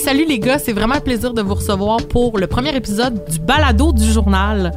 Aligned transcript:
Salut 0.00 0.24
les 0.26 0.38
gars, 0.38 0.58
c'est 0.58 0.72
vraiment 0.72 0.94
un 0.94 1.00
plaisir 1.00 1.34
de 1.34 1.42
vous 1.42 1.54
recevoir 1.54 1.98
pour 2.08 2.38
le 2.38 2.46
premier 2.46 2.74
épisode 2.74 3.22
du 3.30 3.38
balado 3.38 3.92
du 3.92 4.10
journal. 4.10 4.72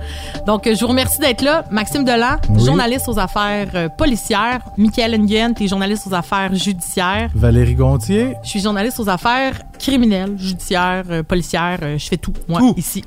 Donc, 0.46 0.66
je 0.66 0.80
vous 0.82 0.88
remercie 0.88 1.20
d'être 1.20 1.41
là. 1.41 1.63
Maxime 1.72 2.04
Delan, 2.04 2.38
journaliste 2.58 3.08
aux 3.08 3.18
affaires 3.18 3.70
euh, 3.73 3.88
policières. 3.90 4.59
Michael 4.77 5.18
Nguyen, 5.22 5.54
t'es 5.54 5.68
journaliste 5.68 6.08
aux 6.08 6.13
affaires 6.13 6.54
judiciaires. 6.54 7.30
Valérie 7.36 7.76
Gontier. 7.76 8.34
Je 8.44 8.49
suis 8.49 8.59
journaliste 8.59 8.99
aux 8.99 9.08
affaires 9.08 9.62
criminelles, 9.80 10.36
judiciaires, 10.38 11.04
euh, 11.09 11.24
policières. 11.24 11.80
euh, 11.84 11.98
je 11.98 12.05
fais 12.05 12.18
tout, 12.18 12.34
moi, 12.49 12.60
ici. 12.76 13.04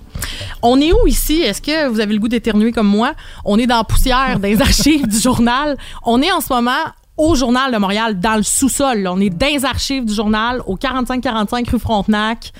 On 0.63 0.81
est 0.81 0.93
où 0.93 1.07
ici? 1.07 1.43
Est-ce 1.43 1.61
que 1.61 1.89
vous 1.89 2.01
avez 2.01 2.15
le 2.15 2.19
goût 2.21 2.29
d'éternuer 2.29 2.73
comme 2.73 2.89
moi? 2.89 3.13
On 3.45 3.59
est 3.59 3.67
dans 3.67 3.77
la 3.79 3.85
poussière 3.85 4.39
des 4.39 4.59
archives 4.61 5.07
du 5.07 5.19
journal. 5.19 5.77
On 6.05 6.23
est 6.23 6.33
en 6.33 6.41
ce 6.41 6.53
moment 6.53 6.71
au 7.17 7.35
Journal 7.35 7.73
de 7.73 7.79
Montréal, 7.79 8.19
dans 8.21 8.37
le 8.37 8.43
sous-sol. 8.43 9.01
là. 9.03 9.13
On 9.13 9.21
est 9.21 9.31
dans 9.31 9.47
les 9.47 9.65
archives 9.65 10.05
du 10.05 10.13
journal, 10.15 10.61
au 10.67 10.77
4545 10.77 11.69
rue 11.71 11.79
Frontenac. 11.79 12.53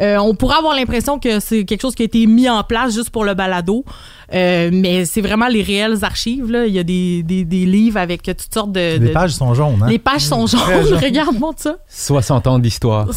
Euh, 0.00 0.16
on 0.18 0.34
pourrait 0.34 0.56
avoir 0.58 0.74
l'impression 0.76 1.18
que 1.18 1.40
c'est 1.40 1.64
quelque 1.64 1.82
chose 1.82 1.94
qui 1.94 2.02
a 2.02 2.04
été 2.06 2.24
mis 2.26 2.48
en 2.48 2.62
place 2.62 2.94
juste 2.94 3.10
pour 3.10 3.24
le 3.24 3.34
balado, 3.34 3.84
Euh, 4.34 4.68
mais 4.72 5.06
c'est 5.06 5.22
vraiment 5.22 5.48
les 5.48 5.62
réelles 5.62 6.04
archives. 6.04 6.50
Là. 6.50 6.66
Il 6.66 6.74
y 6.74 6.78
a 6.78 6.82
des, 6.84 7.22
des, 7.22 7.44
des 7.44 7.64
livres 7.66 7.98
avec 7.98 8.22
toutes 8.22 8.52
sortes 8.52 8.72
de... 8.72 8.98
Les 8.98 9.08
de- 9.08 9.08
pages 9.08 9.32
sont 9.32 9.54
jaunes, 9.54 9.80
hein? 9.82 9.88
les 9.88 9.98
pages 9.98 10.20
sont 10.22 10.46
jaunes. 10.46 10.60
Regarde, 11.02 11.38
montre 11.38 11.60
ça. 11.62 11.76
60 11.88 12.46
ans 12.46 12.58
d'histoire. 12.58 13.08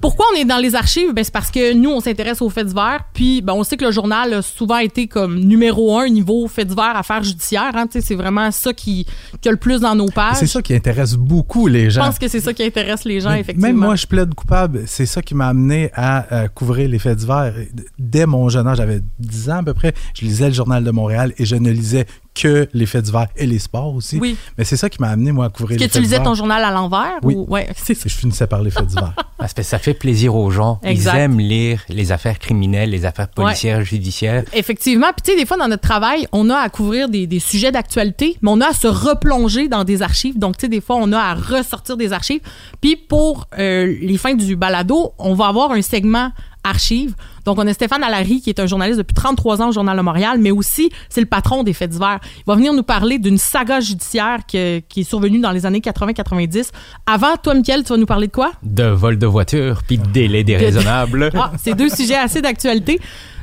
Pourquoi 0.00 0.26
on 0.32 0.36
est 0.38 0.44
dans 0.44 0.58
les 0.58 0.74
archives? 0.74 1.12
Ben, 1.14 1.22
c'est 1.22 1.32
parce 1.32 1.50
que 1.50 1.74
nous, 1.74 1.90
on 1.90 2.00
s'intéresse 2.00 2.40
aux 2.40 2.48
faits 2.48 2.68
divers. 2.68 3.00
Puis, 3.12 3.42
ben, 3.42 3.52
on 3.52 3.64
sait 3.64 3.76
que 3.76 3.84
le 3.84 3.90
journal 3.90 4.32
a 4.34 4.42
souvent 4.42 4.78
été 4.78 5.06
comme 5.06 5.38
numéro 5.38 5.98
un 5.98 6.08
niveau 6.08 6.48
faits 6.48 6.68
divers, 6.68 6.96
affaires 6.96 7.22
judiciaires. 7.22 7.72
Hein, 7.74 7.86
c'est 7.90 8.14
vraiment 8.14 8.50
ça 8.50 8.72
qui, 8.72 9.06
qui 9.40 9.48
a 9.48 9.52
le 9.52 9.58
plus 9.58 9.80
dans 9.80 9.94
nos 9.94 10.06
pages. 10.06 10.36
C'est 10.36 10.46
ça 10.46 10.62
qui 10.62 10.74
intéresse 10.74 11.14
beaucoup 11.14 11.66
les 11.66 11.84
Je 11.84 11.90
gens. 11.90 12.04
pense 12.06 12.18
que 12.18 12.28
c'est 12.28 12.40
ça 12.40 12.52
qui 12.54 12.62
intéresse 12.62 13.04
les 13.04 13.20
gens, 13.20 13.30
Mais 13.30 13.40
effectivement. 13.40 13.68
Même 13.68 13.76
moi, 13.76 13.96
je 13.96 14.06
plaide 14.06 14.34
coupable. 14.34 14.84
C'est 14.86 15.06
ça 15.06 15.20
qui 15.22 15.34
m'a 15.34 15.48
amené 15.48 15.90
à 15.94 16.32
euh, 16.32 16.48
couvrir 16.48 16.88
les 16.88 16.98
faits 16.98 17.18
divers. 17.18 17.52
Dès 17.98 18.26
mon 18.26 18.48
jeune 18.48 18.66
âge, 18.66 18.78
j'avais 18.78 19.00
10 19.18 19.50
ans 19.50 19.56
à 19.58 19.62
peu 19.62 19.74
près, 19.74 19.92
je 20.14 20.22
lisais 20.24 20.48
le 20.48 20.54
Journal 20.54 20.82
de 20.82 20.90
Montréal 20.90 21.34
et 21.38 21.44
je 21.44 21.56
ne 21.56 21.70
lisais 21.70 22.06
que 22.34 22.68
les 22.72 22.86
faits 22.86 23.04
divers 23.04 23.26
et 23.36 23.46
les 23.46 23.58
sports 23.58 23.94
aussi. 23.94 24.18
Oui. 24.18 24.36
Mais 24.56 24.64
c'est 24.64 24.76
ça 24.76 24.88
qui 24.88 25.00
m'a 25.00 25.08
amené, 25.08 25.32
moi, 25.32 25.46
à 25.46 25.48
couvrir 25.48 25.76
Est-ce 25.76 25.84
les 25.84 25.88
que 25.88 25.92
faits 25.92 26.00
tu 26.00 26.04
lisais 26.04 26.18
divers. 26.18 26.30
ton 26.30 26.34
journal 26.34 26.64
à 26.64 26.70
l'envers? 26.70 27.18
Oui. 27.22 27.34
Ou... 27.34 27.46
Ouais, 27.48 27.68
c'est 27.76 27.94
ça. 27.94 28.04
Et 28.06 28.08
je 28.08 28.16
finissais 28.16 28.46
par 28.46 28.62
les 28.62 28.70
faits 28.70 28.86
divers. 28.86 29.14
Parce 29.38 29.54
que 29.54 29.62
ça 29.62 29.78
fait 29.78 29.94
plaisir 29.94 30.34
aux 30.34 30.50
gens. 30.50 30.80
Exact. 30.82 31.14
Ils 31.14 31.18
aiment 31.18 31.40
lire 31.40 31.82
les 31.88 32.12
affaires 32.12 32.38
criminelles, 32.38 32.90
les 32.90 33.04
affaires 33.06 33.28
policières, 33.28 33.82
judiciaires. 33.82 34.44
Effectivement. 34.52 35.08
Puis, 35.16 35.22
tu 35.24 35.30
sais, 35.32 35.38
des 35.38 35.46
fois, 35.46 35.56
dans 35.56 35.68
notre 35.68 35.82
travail, 35.82 36.26
on 36.32 36.50
a 36.50 36.56
à 36.56 36.68
couvrir 36.68 37.08
des, 37.08 37.26
des 37.26 37.40
sujets 37.40 37.72
d'actualité, 37.72 38.36
mais 38.42 38.50
on 38.50 38.60
a 38.60 38.68
à 38.68 38.72
se 38.74 38.86
replonger 38.86 39.68
dans 39.68 39.84
des 39.84 40.02
archives. 40.02 40.38
Donc, 40.38 40.56
tu 40.56 40.62
sais, 40.62 40.68
des 40.68 40.80
fois, 40.80 40.96
on 40.96 41.12
a 41.12 41.18
à 41.18 41.34
ressortir 41.34 41.96
des 41.96 42.12
archives. 42.12 42.42
Puis, 42.80 42.96
pour 42.96 43.48
euh, 43.58 43.96
les 44.00 44.18
fins 44.18 44.34
du 44.34 44.56
balado, 44.56 45.12
on 45.18 45.34
va 45.34 45.46
avoir 45.46 45.72
un 45.72 45.82
segment 45.82 46.32
archives. 46.64 47.14
Donc, 47.44 47.58
on 47.58 47.66
a 47.66 47.72
Stéphane 47.72 48.02
Allary, 48.02 48.40
qui 48.40 48.50
est 48.50 48.60
un 48.60 48.66
journaliste 48.66 48.98
depuis 48.98 49.14
33 49.14 49.62
ans 49.62 49.68
au 49.68 49.72
Journal 49.72 49.96
de 49.96 50.02
Montréal, 50.02 50.38
mais 50.40 50.50
aussi, 50.50 50.90
c'est 51.08 51.20
le 51.20 51.26
patron 51.26 51.62
des 51.62 51.72
faits 51.72 51.90
divers. 51.90 52.18
Il 52.38 52.42
va 52.46 52.54
venir 52.54 52.72
nous 52.74 52.82
parler 52.82 53.18
d'une 53.18 53.38
saga 53.38 53.80
judiciaire 53.80 54.40
que- 54.50 54.80
qui 54.80 55.00
est 55.00 55.04
survenue 55.04 55.40
dans 55.40 55.50
les 55.52 55.64
années 55.66 55.80
80-90. 55.80 56.70
Avant, 57.06 57.36
toi, 57.42 57.54
Mickaël, 57.54 57.82
tu 57.82 57.90
vas 57.92 57.96
nous 57.98 58.06
parler 58.06 58.26
de 58.26 58.32
quoi? 58.32 58.52
De 58.62 58.84
vol 58.84 59.18
de 59.18 59.26
voiture, 59.26 59.82
puis 59.86 59.98
de 59.98 60.06
délai 60.06 60.44
déraisonnable. 60.44 61.30
Ah, 61.42 61.52
c'est 61.58 61.74
deux 61.74 61.88
sujets 61.88 62.16
assez 62.16 62.42
d'actualité. 62.42 63.00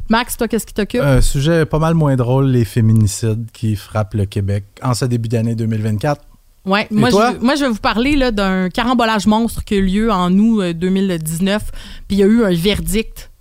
Max, 0.09 0.37
toi, 0.37 0.47
qu'est-ce 0.47 0.65
qui 0.65 0.73
t'occupe? 0.73 1.01
Un 1.01 1.19
sujet 1.19 1.65
pas 1.65 1.79
mal 1.79 1.93
moins 1.95 2.15
drôle, 2.15 2.45
les 2.47 2.63
féminicides 2.63 3.47
qui 3.51 3.75
frappent 3.75 4.13
le 4.13 4.25
Québec 4.25 4.63
en 4.81 4.93
ce 4.93 5.03
début 5.05 5.27
d'année 5.27 5.55
2024. 5.55 6.21
Ouais, 6.67 6.85
moi, 6.91 7.09
toi? 7.09 7.33
je, 7.39 7.43
moi, 7.45 7.55
je 7.55 7.63
vais 7.63 7.69
vous 7.69 7.79
parler 7.79 8.15
là, 8.15 8.31
d'un 8.31 8.69
carambolage 8.69 9.25
monstre 9.25 9.63
qui 9.63 9.75
a 9.75 9.77
eu 9.77 9.85
lieu 9.85 10.11
en 10.11 10.31
août 10.37 10.61
euh, 10.61 10.73
2019. 10.73 11.63
Puis 12.07 12.17
il 12.17 12.19
y 12.19 12.23
a 12.23 12.25
eu 12.27 12.43
un 12.43 12.53
verdict 12.53 13.31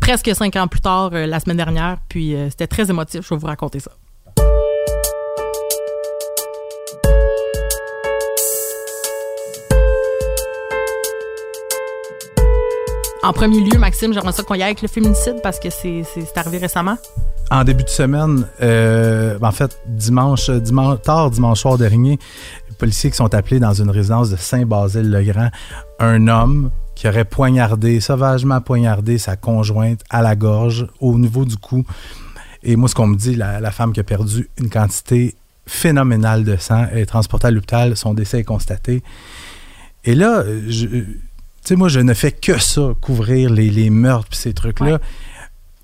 presque 0.00 0.30
cinq 0.34 0.54
ans 0.56 0.68
plus 0.68 0.80
tard, 0.80 1.10
euh, 1.14 1.26
la 1.26 1.40
semaine 1.40 1.56
dernière. 1.56 1.98
Puis 2.08 2.34
euh, 2.34 2.50
c'était 2.50 2.66
très 2.66 2.90
émotif. 2.90 3.22
Je 3.26 3.34
vais 3.34 3.40
vous 3.40 3.46
raconter 3.46 3.80
ça. 3.80 3.92
En 13.22 13.32
premier 13.32 13.60
lieu, 13.60 13.78
Maxime, 13.78 14.12
j'aimerais 14.12 14.32
ça 14.32 14.42
qu'on 14.42 14.54
y 14.54 14.58
aille 14.58 14.70
avec 14.70 14.82
le 14.82 14.88
féminicide 14.88 15.40
parce 15.42 15.58
que 15.58 15.70
c'est 15.70 16.02
c'est- 16.04 16.24
c'est 16.24 16.38
arrivé 16.38 16.58
récemment. 16.58 16.96
En 17.50 17.64
début 17.64 17.84
de 17.84 17.88
semaine, 17.88 18.46
euh, 18.60 19.38
en 19.40 19.52
fait, 19.52 19.78
dimanche, 19.86 20.50
dimanche, 20.50 21.00
tard 21.02 21.30
dimanche 21.30 21.60
soir 21.60 21.78
dernier, 21.78 22.18
les 22.68 22.74
policiers 22.76 23.10
qui 23.10 23.16
sont 23.16 23.34
appelés 23.34 23.58
dans 23.58 23.72
une 23.72 23.88
résidence 23.90 24.28
de 24.30 24.36
Saint-Basile-le-Grand, 24.36 25.48
un 25.98 26.28
homme 26.28 26.70
qui 26.94 27.08
aurait 27.08 27.24
poignardé, 27.24 28.00
sauvagement 28.00 28.60
poignardé 28.60 29.16
sa 29.16 29.36
conjointe 29.36 30.00
à 30.10 30.20
la 30.20 30.36
gorge, 30.36 30.86
au 31.00 31.16
niveau 31.18 31.46
du 31.46 31.56
cou. 31.56 31.84
Et 32.62 32.76
moi, 32.76 32.88
ce 32.88 32.94
qu'on 32.94 33.06
me 33.06 33.16
dit, 33.16 33.34
la, 33.34 33.60
la 33.60 33.70
femme 33.70 33.92
qui 33.94 34.00
a 34.00 34.04
perdu 34.04 34.50
une 34.58 34.68
quantité 34.68 35.34
phénoménale 35.66 36.44
de 36.44 36.56
sang 36.56 36.86
est 36.92 37.06
transportée 37.06 37.46
à 37.46 37.50
l'hôpital, 37.50 37.96
son 37.96 38.12
décès 38.12 38.40
est 38.40 38.44
constaté. 38.44 39.02
Et 40.04 40.14
là, 40.14 40.42
je- 40.68 40.86
tu 40.86 41.04
sais, 41.64 41.76
moi, 41.76 41.88
je 41.88 42.00
ne 42.00 42.12
fais 42.14 42.32
que 42.32 42.58
ça, 42.58 42.90
couvrir 43.00 43.50
les, 43.50 43.70
les 43.70 43.88
meurtres 43.90 44.28
puis 44.28 44.38
ces 44.38 44.52
trucs-là. 44.52 44.92
Ouais. 44.94 44.98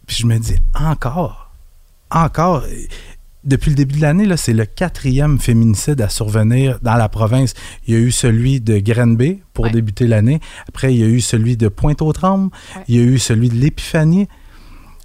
Puis 0.06 0.16
je 0.20 0.26
me 0.26 0.36
dis, 0.38 0.56
encore, 0.74 1.43
encore. 2.14 2.64
Depuis 3.44 3.68
le 3.68 3.76
début 3.76 3.96
de 3.96 4.00
l'année, 4.00 4.26
c'est 4.38 4.54
le 4.54 4.64
quatrième 4.64 5.38
féminicide 5.38 6.00
à 6.00 6.08
survenir 6.08 6.78
dans 6.80 6.94
la 6.94 7.10
province. 7.10 7.52
Il 7.86 7.92
y 7.94 7.96
a 7.96 8.00
eu 8.00 8.10
celui 8.10 8.60
de 8.62 8.78
Grenby 8.78 9.42
pour 9.52 9.66
Ouais. 9.66 9.70
débuter 9.70 10.06
l'année. 10.06 10.40
Après, 10.66 10.94
il 10.94 10.98
y 11.00 11.02
a 11.02 11.06
eu 11.06 11.20
celui 11.20 11.58
de 11.58 11.68
Pointe-aux-Trembles. 11.68 12.50
Ouais. 12.76 12.82
Il 12.88 12.96
y 12.96 12.98
a 13.00 13.02
eu 13.02 13.18
celui 13.18 13.50
de 13.50 13.54
l'Épiphanie. 13.56 14.28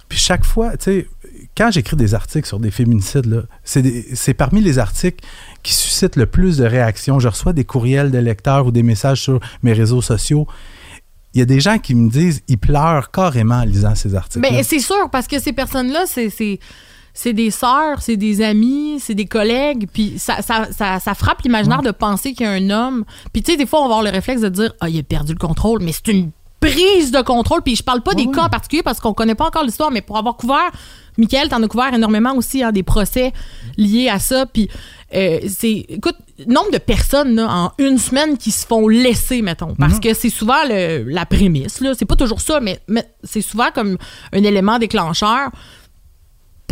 Puis 0.08 0.18
chaque 0.18 0.44
fois, 0.46 0.76
tu 0.78 0.84
sais, 0.84 1.06
quand 1.54 1.70
j'écris 1.70 1.96
des 1.96 2.14
articles 2.14 2.48
sur 2.48 2.58
des 2.58 2.70
féminicides, 2.70 3.46
c'est 3.62 4.34
parmi 4.34 4.62
les 4.62 4.78
articles 4.78 5.22
qui 5.62 5.74
suscitent 5.74 6.16
le 6.16 6.24
plus 6.26 6.56
de 6.56 6.64
réactions. 6.64 7.18
Je 7.20 7.28
reçois 7.28 7.52
des 7.52 7.64
courriels 7.64 8.10
de 8.10 8.18
lecteurs 8.18 8.66
ou 8.66 8.70
des 8.72 8.82
messages 8.82 9.20
sur 9.20 9.38
mes 9.62 9.74
réseaux 9.74 10.00
sociaux. 10.02 10.46
Il 11.34 11.38
y 11.40 11.42
a 11.42 11.44
des 11.46 11.60
gens 11.60 11.78
qui 11.78 11.94
me 11.94 12.08
disent, 12.08 12.42
ils 12.48 12.58
pleurent 12.58 13.10
carrément 13.10 13.56
en 13.56 13.64
lisant 13.64 13.94
ces 13.94 14.14
articles. 14.14 14.40
Ben, 14.40 14.62
c'est 14.64 14.80
sûr, 14.80 15.10
parce 15.12 15.28
que 15.28 15.38
ces 15.38 15.52
personnes-là, 15.52 16.04
c'est. 16.06 16.58
C'est 17.14 17.32
des 17.32 17.50
sœurs, 17.50 18.00
c'est 18.00 18.16
des 18.16 18.40
amis, 18.42 18.98
c'est 19.00 19.14
des 19.14 19.26
collègues, 19.26 19.88
puis 19.92 20.14
ça, 20.18 20.42
ça, 20.42 20.68
ça, 20.70 21.00
ça 21.00 21.14
frappe 21.14 21.42
l'imaginaire 21.42 21.82
de 21.82 21.90
penser 21.90 22.32
qu'il 22.32 22.46
y 22.46 22.48
a 22.48 22.52
un 22.52 22.70
homme. 22.70 23.04
Puis 23.32 23.42
tu 23.42 23.52
sais, 23.52 23.56
des 23.58 23.66
fois, 23.66 23.80
on 23.80 23.88
va 23.88 23.94
avoir 23.96 24.02
le 24.02 24.10
réflexe 24.10 24.40
de 24.42 24.48
dire 24.48 24.72
«Ah, 24.80 24.88
il 24.88 24.98
a 24.98 25.02
perdu 25.02 25.32
le 25.32 25.38
contrôle», 25.38 25.80
mais 25.82 25.92
c'est 25.92 26.08
une 26.08 26.30
prise 26.60 27.10
de 27.10 27.22
contrôle, 27.22 27.62
puis 27.62 27.74
je 27.74 27.82
parle 27.82 28.02
pas 28.02 28.12
des 28.12 28.26
cas 28.30 28.42
en 28.44 28.48
particulier 28.50 28.82
parce 28.82 29.00
qu'on 29.00 29.14
connaît 29.14 29.34
pas 29.34 29.46
encore 29.46 29.64
l'histoire, 29.64 29.90
mais 29.90 30.02
pour 30.02 30.18
avoir 30.18 30.36
couvert, 30.36 30.70
Michael, 31.16 31.48
t'en 31.48 31.62
as 31.62 31.68
couvert 31.68 31.92
énormément 31.94 32.34
aussi, 32.36 32.62
hein, 32.62 32.70
des 32.70 32.82
procès 32.82 33.32
liés 33.78 34.10
à 34.10 34.18
ça, 34.18 34.44
puis 34.44 34.68
euh, 35.14 35.38
c'est, 35.48 35.86
écoute, 35.88 36.16
nombre 36.46 36.70
de 36.70 36.76
personnes 36.78 37.34
là, 37.34 37.48
en 37.50 37.72
une 37.78 37.96
semaine 37.96 38.36
qui 38.36 38.50
se 38.50 38.66
font 38.66 38.88
laisser, 38.88 39.40
mettons, 39.40 39.74
parce 39.74 39.94
Mhm. 39.94 40.00
que 40.00 40.14
c'est 40.14 40.28
souvent 40.30 40.62
le- 40.68 41.04
la 41.08 41.24
prémisse, 41.24 41.80
là, 41.80 41.94
c'est 41.98 42.04
pas 42.04 42.16
toujours 42.16 42.42
ça, 42.42 42.60
mais, 42.60 42.78
mais 42.88 43.04
c'est 43.24 43.40
souvent 43.42 43.70
comme 43.74 43.96
un 44.34 44.42
élément 44.44 44.78
déclencheur. 44.78 45.48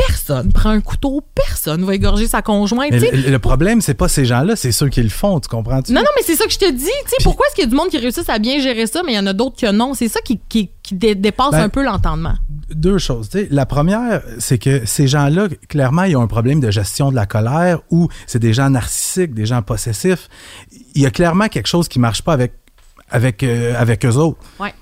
Personne 0.06 0.52
prend 0.52 0.70
un 0.70 0.80
couteau, 0.80 1.22
personne 1.34 1.84
va 1.84 1.94
égorger 1.94 2.26
sa 2.28 2.40
conjointe. 2.40 2.92
Le, 2.92 3.30
le 3.30 3.38
problème, 3.38 3.80
c'est 3.80 3.94
pas 3.94 4.06
ces 4.08 4.24
gens-là, 4.24 4.54
c'est 4.56 4.70
ceux 4.72 4.88
qui 4.88 5.02
le 5.02 5.08
font, 5.08 5.40
tu 5.40 5.48
comprends-tu? 5.48 5.92
Non, 5.92 6.00
non, 6.00 6.06
mais 6.16 6.22
c'est 6.24 6.36
ça 6.36 6.46
que 6.46 6.52
je 6.52 6.58
te 6.58 6.70
dis. 6.70 6.86
pourquoi 7.24 7.46
est-ce 7.46 7.54
qu'il 7.56 7.64
y 7.64 7.66
a 7.66 7.70
du 7.70 7.76
monde 7.76 7.88
qui 7.88 7.98
réussit 7.98 8.28
à 8.28 8.38
bien 8.38 8.60
gérer 8.60 8.86
ça, 8.86 9.02
mais 9.04 9.12
il 9.12 9.16
y 9.16 9.18
en 9.18 9.26
a 9.26 9.32
d'autres 9.32 9.56
que 9.60 9.70
non? 9.72 9.94
C'est 9.94 10.08
ça 10.08 10.20
qui, 10.20 10.38
qui, 10.48 10.70
qui 10.82 10.94
dé- 10.94 11.14
dépasse 11.14 11.50
Ben, 11.52 11.62
un 11.64 11.68
peu 11.68 11.82
l'entendement. 11.82 12.34
Deux 12.70 12.98
choses. 12.98 13.28
tu 13.30 13.38
sais. 13.40 13.48
La 13.50 13.66
première, 13.66 14.22
c'est 14.38 14.58
que 14.58 14.86
ces 14.86 15.08
gens-là, 15.08 15.48
clairement, 15.68 16.04
ils 16.04 16.16
ont 16.16 16.22
un 16.22 16.26
problème 16.28 16.60
de 16.60 16.70
gestion 16.70 17.10
de 17.10 17.16
la 17.16 17.26
colère 17.26 17.80
ou 17.90 18.08
c'est 18.26 18.38
des 18.38 18.52
gens 18.52 18.70
narcissiques, 18.70 19.34
des 19.34 19.46
gens 19.46 19.62
possessifs. 19.62 20.28
Il 20.94 21.02
y 21.02 21.06
a 21.06 21.10
clairement 21.10 21.48
quelque 21.48 21.66
chose 21.68 21.88
qui 21.88 21.98
marche 21.98 22.22
pas 22.22 22.34
avec, 22.34 22.52
avec, 23.10 23.42
euh, 23.42 23.74
avec 23.76 24.04
eux 24.04 24.14
autres. 24.16 24.38
Ouais. 24.60 24.72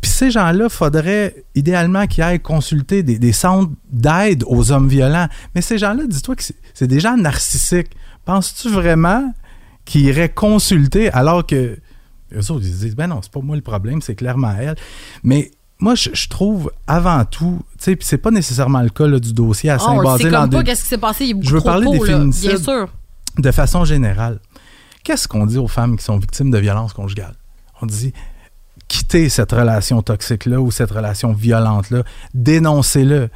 Puis 0.00 0.10
ces 0.10 0.30
gens-là, 0.30 0.68
faudrait 0.68 1.44
idéalement 1.54 2.06
qu'ils 2.06 2.22
aillent 2.22 2.40
consulter 2.40 3.02
des, 3.02 3.18
des 3.18 3.32
centres 3.32 3.72
d'aide 3.90 4.44
aux 4.46 4.70
hommes 4.72 4.88
violents. 4.88 5.26
Mais 5.54 5.62
ces 5.62 5.78
gens-là, 5.78 6.04
dis-toi 6.06 6.36
que 6.36 6.42
c'est- 6.74 6.86
des 6.86 7.00
gens 7.00 7.16
narcissiques. 7.16 7.90
Penses-tu 8.24 8.68
vraiment 8.70 9.32
qu'ils 9.84 10.02
iraient 10.02 10.28
consulter 10.28 11.10
alors 11.12 11.44
que 11.46 11.78
Eux 12.32 12.50
autres, 12.52 12.64
ils 12.64 12.72
se 12.72 12.78
disent, 12.84 12.94
ben 12.94 13.08
non, 13.08 13.20
c'est 13.22 13.32
pas 13.32 13.40
moi 13.40 13.56
le 13.56 13.62
problème, 13.62 14.00
c'est 14.02 14.14
clairement 14.14 14.52
elle. 14.56 14.76
Mais 15.24 15.50
moi, 15.80 15.96
je, 15.96 16.10
je 16.12 16.28
trouve 16.28 16.70
avant 16.86 17.24
tout, 17.24 17.58
tu 17.72 17.84
sais, 17.84 17.96
puis 17.96 18.06
c'est 18.06 18.18
pas 18.18 18.30
nécessairement 18.30 18.82
le 18.82 18.90
cas 18.90 19.08
là, 19.08 19.18
du 19.18 19.32
dossier 19.32 19.70
à 19.70 19.78
sait 19.80 19.86
Saint-Basile 19.86 20.30
qu'est-ce 20.64 20.82
qui 20.82 20.88
s'est 20.90 20.98
passé. 20.98 21.24
Il 21.24 21.30
est 21.30 21.34
beaucoup 21.34 21.48
Je 21.48 21.54
veux 21.56 21.60
parler 21.60 21.86
tôt, 21.86 21.92
des 21.92 21.98
là. 21.98 22.04
féminicides. 22.06 22.50
Bien 22.50 22.58
sûr. 22.62 22.88
de 23.38 23.50
façon 23.50 23.84
générale. 23.84 24.38
Qu'est-ce 25.02 25.26
qu'on 25.26 25.44
dit 25.46 25.58
aux 25.58 25.66
femmes 25.66 25.96
qui 25.96 26.04
sont 26.04 26.18
victimes 26.18 26.50
de 26.52 26.58
violences 26.58 26.92
conjugales? 26.92 27.34
On 27.82 27.86
dit 27.86 28.12
quittez 28.90 29.28
cette 29.28 29.52
relation 29.52 30.02
toxique-là 30.02 30.60
ou 30.60 30.72
cette 30.72 30.90
relation 30.90 31.32
violente-là, 31.32 32.02
dénoncez-le. 32.34 33.28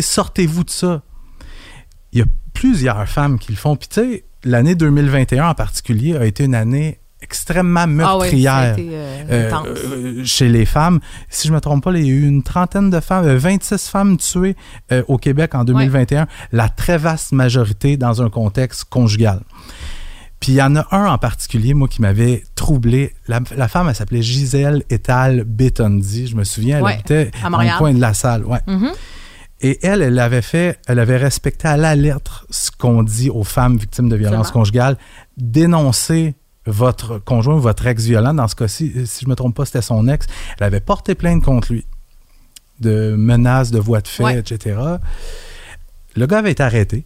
Sortez-vous 0.00 0.62
de 0.64 0.70
ça. 0.70 1.02
Il 2.12 2.20
y 2.20 2.22
a 2.22 2.26
plusieurs 2.54 3.08
femmes 3.08 3.38
qui 3.38 3.50
le 3.50 3.56
font. 3.56 3.74
Puis, 3.74 3.88
tu 3.88 4.00
sais, 4.00 4.24
l'année 4.44 4.76
2021 4.76 5.48
en 5.48 5.54
particulier 5.54 6.16
a 6.16 6.24
été 6.24 6.44
une 6.44 6.54
année 6.54 7.00
extrêmement 7.20 7.80
Ah 7.80 7.86
ouais, 7.86 7.96
meurtrière. 8.32 8.76
euh, 8.78 9.26
Euh, 9.30 9.50
euh, 9.66 10.24
chez 10.24 10.48
les 10.48 10.66
femmes. 10.66 11.00
Si 11.28 11.46
je 11.48 11.52
me 11.52 11.60
trompe 11.60 11.84
pas, 11.84 11.92
il 11.92 12.04
y 12.06 12.10
a 12.10 12.12
eu 12.12 12.26
une 12.26 12.42
trentaine 12.42 12.90
de 12.90 13.00
femmes, 13.00 13.26
euh, 13.26 13.38
26 13.38 13.88
femmes 13.88 14.16
tuées 14.18 14.56
euh, 14.90 15.02
au 15.08 15.18
Québec 15.18 15.54
en 15.54 15.64
2021, 15.64 16.26
la 16.52 16.68
très 16.68 16.98
vaste 16.98 17.32
majorité 17.32 17.96
dans 17.96 18.22
un 18.22 18.28
contexte 18.30 18.84
conjugal. 18.84 19.40
Puis 20.42 20.50
il 20.52 20.54
y 20.56 20.62
en 20.62 20.74
a 20.74 20.84
un 20.90 21.06
en 21.06 21.18
particulier, 21.18 21.72
moi, 21.72 21.86
qui 21.86 22.02
m'avait 22.02 22.42
troublé. 22.56 23.14
La, 23.28 23.38
la 23.56 23.68
femme, 23.68 23.88
elle 23.88 23.94
s'appelait 23.94 24.22
Gisèle 24.22 24.82
Etal 24.90 25.44
Betondi. 25.44 26.26
Je 26.26 26.34
me 26.34 26.42
souviens, 26.42 26.78
elle 26.78 26.82
Ouais, 26.82 26.94
habitait 26.94 27.30
dans 27.48 27.60
le 27.62 27.78
coin 27.78 27.94
de 27.94 28.00
la 28.00 28.12
salle. 28.12 28.44
Ouais. 28.44 28.58
Mhm. 28.66 28.90
Et 29.60 29.78
elle, 29.86 30.02
elle 30.02 30.18
avait 30.18 30.42
fait, 30.42 30.80
elle 30.88 30.98
avait 30.98 31.16
respecté 31.16 31.68
à 31.68 31.76
la 31.76 31.94
lettre 31.94 32.44
ce 32.50 32.72
qu'on 32.72 33.04
dit 33.04 33.30
aux 33.30 33.44
femmes 33.44 33.76
victimes 33.76 34.08
de 34.08 34.16
violences 34.16 34.50
conjugales. 34.50 34.98
Dénoncer 35.36 36.34
votre 36.66 37.18
conjoint, 37.18 37.56
votre 37.56 37.86
ex-violent, 37.86 38.34
dans 38.34 38.48
ce 38.48 38.56
cas-ci, 38.56 38.92
si 39.06 39.20
je 39.20 39.26
ne 39.26 39.30
me 39.30 39.36
trompe 39.36 39.54
pas, 39.54 39.64
c'était 39.64 39.80
son 39.82 40.08
ex, 40.08 40.26
elle 40.58 40.64
avait 40.66 40.80
porté 40.80 41.14
plainte 41.14 41.44
contre 41.44 41.72
lui 41.72 41.86
de 42.80 43.14
menaces, 43.16 43.70
de 43.70 43.78
voies 43.78 44.00
de 44.00 44.08
fait, 44.08 44.24
Ouais. 44.24 44.38
etc. 44.40 44.76
Le 46.16 46.26
gars 46.26 46.38
avait 46.38 46.50
été 46.50 46.64
arrêté, 46.64 47.04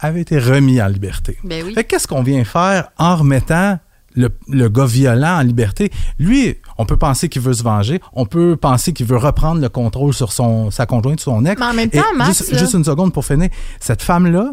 avait 0.00 0.22
été 0.22 0.38
remis 0.38 0.80
en 0.80 0.88
liberté. 0.88 1.38
Ben 1.44 1.64
oui. 1.64 1.74
Qu'est-ce 1.88 2.08
qu'on 2.08 2.22
vient 2.22 2.44
faire 2.44 2.90
en 2.98 3.16
remettant 3.16 3.78
le, 4.16 4.30
le 4.48 4.68
gars 4.68 4.86
violent 4.86 5.38
en 5.38 5.42
liberté? 5.42 5.92
Lui, 6.18 6.56
on 6.78 6.86
peut 6.86 6.96
penser 6.96 7.28
qu'il 7.28 7.42
veut 7.42 7.52
se 7.52 7.62
venger, 7.62 8.00
on 8.12 8.26
peut 8.26 8.56
penser 8.56 8.92
qu'il 8.92 9.06
veut 9.06 9.18
reprendre 9.18 9.60
le 9.60 9.68
contrôle 9.68 10.14
sur 10.14 10.32
son, 10.32 10.70
sa 10.70 10.86
conjointe, 10.86 11.20
son 11.20 11.44
ex. 11.44 11.60
Mais 11.60 11.66
en 11.66 11.74
même 11.74 11.90
temps, 11.90 12.02
Max, 12.16 12.44
juste, 12.52 12.74
une 12.74 12.84
seconde 12.84 13.12
pour 13.12 13.24
finir. 13.24 13.50
Cette 13.78 14.02
femme-là 14.02 14.52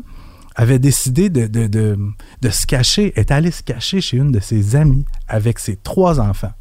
avait 0.55 0.79
décidé 0.79 1.29
de, 1.29 1.47
de, 1.47 1.67
de, 1.67 1.97
de 2.41 2.49
se 2.49 2.65
cacher, 2.65 3.13
est 3.19 3.31
allée 3.31 3.51
se 3.51 3.63
cacher 3.63 4.01
chez 4.01 4.17
une 4.17 4.31
de 4.31 4.39
ses 4.39 4.75
amies 4.75 5.05
avec 5.27 5.59
ses 5.59 5.75
trois 5.75 6.19
enfants. 6.19 6.53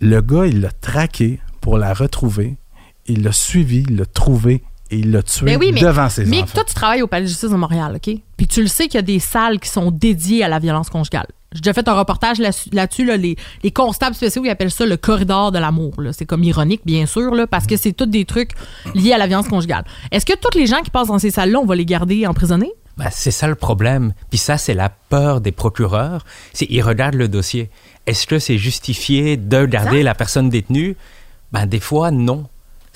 Le 0.00 0.20
gars, 0.20 0.46
il 0.46 0.60
l'a 0.60 0.72
traqué 0.72 1.40
pour 1.60 1.78
la 1.78 1.94
retrouver. 1.94 2.56
Il 3.06 3.22
l'a 3.22 3.32
suivi, 3.32 3.84
il 3.88 3.96
l'a 3.96 4.06
trouvé 4.06 4.62
et 4.90 4.98
il 4.98 5.10
l'a 5.12 5.22
tué 5.22 5.46
Ben 5.46 5.58
oui, 5.58 5.72
mais, 5.72 5.80
devant 5.80 6.08
ses 6.08 6.24
mais 6.24 6.42
enfants. 6.42 6.52
toi, 6.54 6.64
tu 6.64 6.74
travailles 6.74 7.02
au 7.02 7.06
Palais 7.06 7.24
de 7.24 7.28
justice 7.28 7.50
de 7.50 7.56
Montréal, 7.56 7.94
OK? 7.96 8.14
Puis 8.36 8.46
tu 8.46 8.60
le 8.62 8.68
sais 8.68 8.84
qu'il 8.86 8.94
y 8.94 8.98
a 8.98 9.02
des 9.02 9.18
salles 9.18 9.58
qui 9.58 9.68
sont 9.68 9.90
dédiées 9.90 10.44
à 10.44 10.48
la 10.48 10.58
violence 10.58 10.88
conjugale. 10.90 11.26
J'ai 11.52 11.60
déjà 11.60 11.72
fait 11.72 11.88
un 11.88 11.94
reportage 11.94 12.38
là- 12.38 12.50
là-dessus, 12.72 13.04
là, 13.04 13.16
les, 13.16 13.36
les 13.62 13.70
constables 13.70 14.14
spéciaux, 14.14 14.42
ils 14.44 14.50
appellent 14.50 14.70
ça 14.70 14.84
le 14.84 14.96
corridor 14.96 15.52
de 15.52 15.58
l'amour. 15.58 15.94
C'est 16.12 16.26
comme 16.26 16.44
ironique, 16.44 16.82
bien 16.84 17.06
sûr, 17.06 17.34
là, 17.34 17.46
parce 17.46 17.66
que 17.66 17.76
c'est 17.76 17.92
tous 17.92 18.06
des 18.06 18.24
trucs 18.24 18.50
liés 18.94 19.12
à 19.12 19.18
la 19.18 19.26
violence 19.26 19.48
conjugale. 19.48 19.84
Est-ce 20.12 20.26
que 20.26 20.34
tous 20.34 20.56
les 20.58 20.66
gens 20.66 20.82
qui 20.82 20.90
passent 20.90 21.08
dans 21.08 21.18
ces 21.18 21.30
salles-là, 21.30 21.58
on 21.60 21.66
va 21.66 21.74
les 21.76 21.86
garder 21.86 22.26
emprisonnés? 22.26 22.72
Ben, 22.98 23.08
c'est 23.10 23.30
ça 23.30 23.46
le 23.46 23.54
problème. 23.54 24.12
Puis 24.30 24.38
ça, 24.38 24.56
c'est 24.58 24.74
la 24.74 24.88
peur 24.88 25.40
des 25.40 25.52
procureurs. 25.52 26.24
C'est 26.52 26.66
ils 26.70 26.82
regardent 26.82 27.14
le 27.16 27.28
dossier. 27.28 27.70
Est-ce 28.06 28.26
que 28.26 28.38
c'est 28.38 28.58
justifié 28.58 29.36
de 29.36 29.66
garder 29.66 29.88
Exact. 29.98 30.02
la 30.04 30.14
personne 30.14 30.48
détenue? 30.50 30.96
Ben 31.52 31.66
des 31.66 31.80
fois 31.80 32.10
non. 32.10 32.46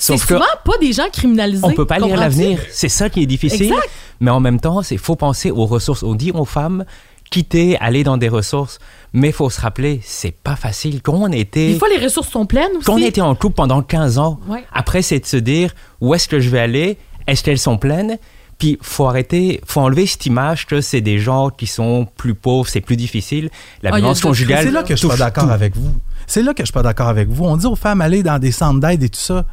C'est 0.02 0.14
Sauf 0.17 0.26
que 0.26 0.35
souvent 0.35 0.47
pas 0.64 0.79
des 0.81 0.94
gens 0.94 1.08
criminalisés. 1.12 1.62
on 1.62 1.73
peut 1.73 1.85
pas 1.87 1.99
lire 1.99 2.17
l'avenir. 2.17 2.58
C'est 2.73 2.88
ça 2.88 3.11
qui 3.11 3.23
est 3.23 3.26
difficile. 3.26 3.67
Exact. 3.67 3.91
Mais 4.20 4.31
en 4.31 4.41
même 4.41 4.58
temps, 4.58 4.82
c'est 4.82 4.97
faut 4.97 5.14
penser 5.14 5.50
aux 5.50 5.67
ressources. 5.67 6.02
On 6.02 6.14
dit 6.14 6.31
aux 6.32 6.47
femmes 6.47 6.87
quitter, 7.31 7.76
aller 7.79 8.02
dans 8.02 8.17
des 8.17 8.29
ressources, 8.29 8.79
mais 9.12 9.31
faut 9.31 9.50
se 9.50 9.61
rappeler, 9.61 10.00
c'est 10.02 10.32
pas 10.35 10.56
facile. 10.56 11.00
Quand 11.02 11.12
on 11.14 11.31
était 11.31 11.75
Des 11.75 11.79
fois, 11.79 11.88
les 11.88 12.02
ressources 12.02 12.29
sont 12.31 12.44
pleines 12.47 12.70
aussi. 12.76 12.87
quand 12.87 12.94
on 12.94 12.99
était 12.99 13.20
en 13.20 13.35
couple 13.37 13.55
pendant 13.56 13.82
15 13.82 14.19
ans, 14.19 14.41
Ouais. 14.49 14.64
après, 14.73 15.02
c'est 15.02 15.20
de 15.20 15.26
se 15.26 15.37
dire 15.37 15.73
où 16.00 16.12
est-ce 16.14 16.26
que 16.29 16.41
je 16.41 16.49
vais 16.50 16.58
aller? 16.58 16.97
Est-ce 17.29 17.44
qu'elles 17.44 17.58
sont 17.61 17.76
pleines? 17.79 18.19
Puis, 18.58 18.79
faut 18.82 19.06
arrêter, 19.06 19.61
faut 19.64 19.81
enlever 19.81 20.06
cette 20.06 20.26
image 20.26 20.67
que 20.67 20.81
c'est 20.81 21.00
des 21.02 21.19
gens 21.20 21.50
qui 21.50 21.67
sont 21.69 22.06
plus 22.17 22.35
pauvres, 22.35 22.69
c'est 22.69 22.81
plus 22.81 22.97
difficile. 22.97 23.49
La 23.82 23.91
Ah, 23.93 23.97
violence 23.99 24.20
conjugale. 24.23 24.64
C'est 24.64 24.73
là 24.73 24.82
que 24.82 24.94
je 24.97 24.99
suis 24.99 25.08
pas 25.08 25.17
d'accord 25.17 25.44
tout. 25.44 25.50
avec 25.50 25.76
vous. 25.76 25.93
C'est 26.26 26.43
là 26.43 26.52
que 26.52 26.62
je 26.62 26.67
suis 26.67 26.73
pas 26.73 26.82
d'accord 26.82 27.08
avec 27.08 27.29
vous. 27.29 27.44
On 27.44 27.56
dit 27.56 27.67
aux 27.67 27.76
femmes 27.76 28.00
aller 28.00 28.23
dans 28.25 28.38
des 28.41 28.50
centres 28.52 28.81
d'aide 28.81 29.02
et 29.05 29.08
tout 29.08 29.20
ça. 29.20 29.44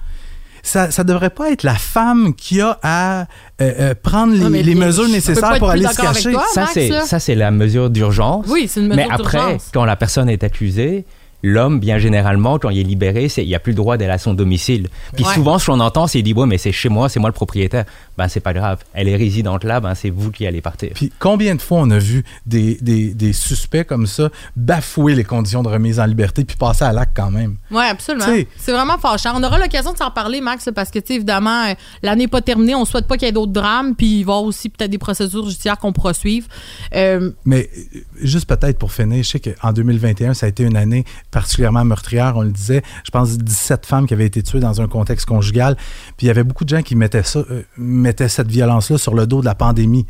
Ça, 0.68 0.92
ça 0.92 1.04
devrait 1.06 1.30
pas 1.30 1.50
être 1.52 1.64
la 1.64 1.75
femme 1.75 2.34
qui 2.36 2.60
a 2.60 2.78
à 2.84 3.22
euh, 3.22 3.25
euh, 3.62 3.94
prendre 4.02 4.34
les, 4.34 4.40
Non, 4.75 4.80
mesures 4.86 5.08
nécessaires 5.08 5.58
pour 5.60 5.69
aller 5.69 5.88
se 5.88 5.96
cacher. 6.02 6.34
toi. 6.34 6.44
Ça, 6.54 6.68
c'est, 6.74 6.92
ça, 7.06 7.19
c'est 7.19 7.36
la 7.36 7.52
mesure 7.52 7.90
d'urgence. 7.90 8.46
Oui, 8.50 8.68
c'est 8.68 8.81
une 8.81 8.88
mesure 8.90 9.06
Mais 9.08 9.10
après, 9.10 9.38
d'urgence. 9.38 9.69
quand 9.74 9.86
la 9.86 9.96
personne 9.96 10.30
est 10.30 10.44
accusée, 10.44 11.06
l'homme, 11.42 11.80
bien 11.80 12.00
généralement, 12.00 12.60
quand 12.60 12.69
il 12.69 12.80
est 12.80 12.84
libéré, 12.84 13.30
c'est, 13.30 13.44
il 13.44 13.48
n'y 13.48 13.56
a 13.56 13.60
plus 13.60 13.72
le 13.72 13.78
droit 13.78 13.96
d'aller 13.96 14.12
à 14.12 14.18
son 14.18 14.34
domicile. 14.34 14.90
Puis 15.16 15.24
Ouais. 15.24 15.34
souvent, 15.36 15.58
ce 15.58 15.68
qu'on 15.68 15.80
entend, 15.80 16.06
c'est 16.08 16.19
il 16.19 16.24
dit 16.24 16.34
Ouais, 16.34 16.46
mais 16.48 16.58
c'est 16.58 16.74
chez 16.74 16.90
moi, 16.90 17.08
c'est 17.08 17.20
moi 17.22 17.30
le 17.30 17.34
propriétaire. 17.34 17.86
Ben, 18.18 18.28
c'est 18.28 18.40
pas 18.40 18.54
grave. 18.54 18.80
Elle 18.94 19.08
est 19.08 19.16
résidente 19.16 19.64
là, 19.64 19.80
ben, 19.80 19.94
c'est 19.96 20.10
vous 20.10 20.31
qui 20.31 20.48
allez 20.48 20.62
partir. 20.62 20.92
Puis 20.96 21.12
combien 21.19 21.56
de 21.56 21.62
fois 21.62 21.80
on 21.81 21.90
a 21.92 22.00
vu 22.00 22.24
des, 22.46 22.78
des, 22.81 23.14
des 23.14 23.34
suspects 23.34 23.86
comme 23.86 24.08
ça 24.08 24.30
bafouer 24.56 25.16
les 25.16 25.24
conditions 25.24 25.64
de 25.64 25.69
remise 25.69 26.00
en 26.00 26.06
liberté 26.06 26.44
puis 26.44 26.58
passer 26.58 26.86
à 26.86 26.94
l'acte 26.94 27.16
quand 27.16 27.31
même? 27.31 27.58
Oui, 27.72 27.84
absolument. 27.84 28.25
C'est 28.58 28.72
vraiment 28.72 28.98
fâchant. 28.98 29.34
On 29.36 29.44
aura 29.44 29.58
l'occasion 29.60 29.94
de 29.94 29.98
s'en 29.98 30.12
parler, 30.12 30.42
Max, 30.42 30.69
parce 30.74 30.90
que, 30.90 31.00
tu 31.00 31.08
sais, 31.08 31.16
évidemment, 31.16 31.66
euh, 31.66 31.74
l'année 32.02 32.24
n'est 32.24 32.28
pas 32.28 32.42
terminée. 32.42 32.75
On 32.75 32.81
ne 32.81 32.86
souhaite 32.86 33.08
pas 33.08 33.18
qu'il 33.18 33.28
y 33.28 33.30
ait 33.30 33.34
d'autres 33.34 33.52
drames. 33.52 33.96
Puis 33.96 34.20
il 34.20 34.24
va 34.24 34.34
y 34.34 34.36
avoir 34.36 34.44
aussi 34.44 34.70
peut-être 34.70 34.92
des 34.92 34.98
procédures 34.98 35.44
judiciaires 35.48 35.78
qu'on 35.78 35.94
pourra 35.94 36.13
suivre. 36.13 36.48
Euh, 36.96 37.31
Mais 37.46 37.70
euh, 37.96 38.00
juste 38.22 38.48
peut-être 38.48 38.78
pour 38.80 38.92
finir, 38.92 39.24
je 39.24 39.30
sais 39.30 39.40
qu'en 39.40 39.74
2021, 39.74 40.34
ça 40.34 40.46
a 40.46 40.50
été 40.50 40.63
une 40.63 40.78
année 40.78 41.06
particulièrement 41.31 41.86
meurtrière. 41.86 42.34
On 42.36 42.42
le 42.42 42.52
disait, 42.52 42.81
je 43.04 43.12
pense 43.12 43.38
17 43.38 43.86
femmes 43.86 44.08
qui 44.08 44.13
avaient 44.13 44.25
été 44.25 44.42
tuées 44.42 44.60
dans 44.60 44.81
un 44.81 44.88
contexte 44.88 45.25
conjugal. 45.25 45.75
Puis 46.18 46.25
il 46.25 46.28
y 46.28 46.30
avait 46.31 46.44
beaucoup 46.44 46.63
de 46.63 46.70
gens 46.70 46.81
qui 46.81 46.96
mettaient 46.96 47.24
ça, 47.24 47.40
euh, 47.52 47.63
mettaient 48.07 48.30
cette 48.30 48.48
violence-là 48.50 48.98
sur 48.98 49.13
le 49.13 49.27
dos 49.27 49.42
de 49.42 49.45
la 49.45 49.56
pandémie. 49.56 50.06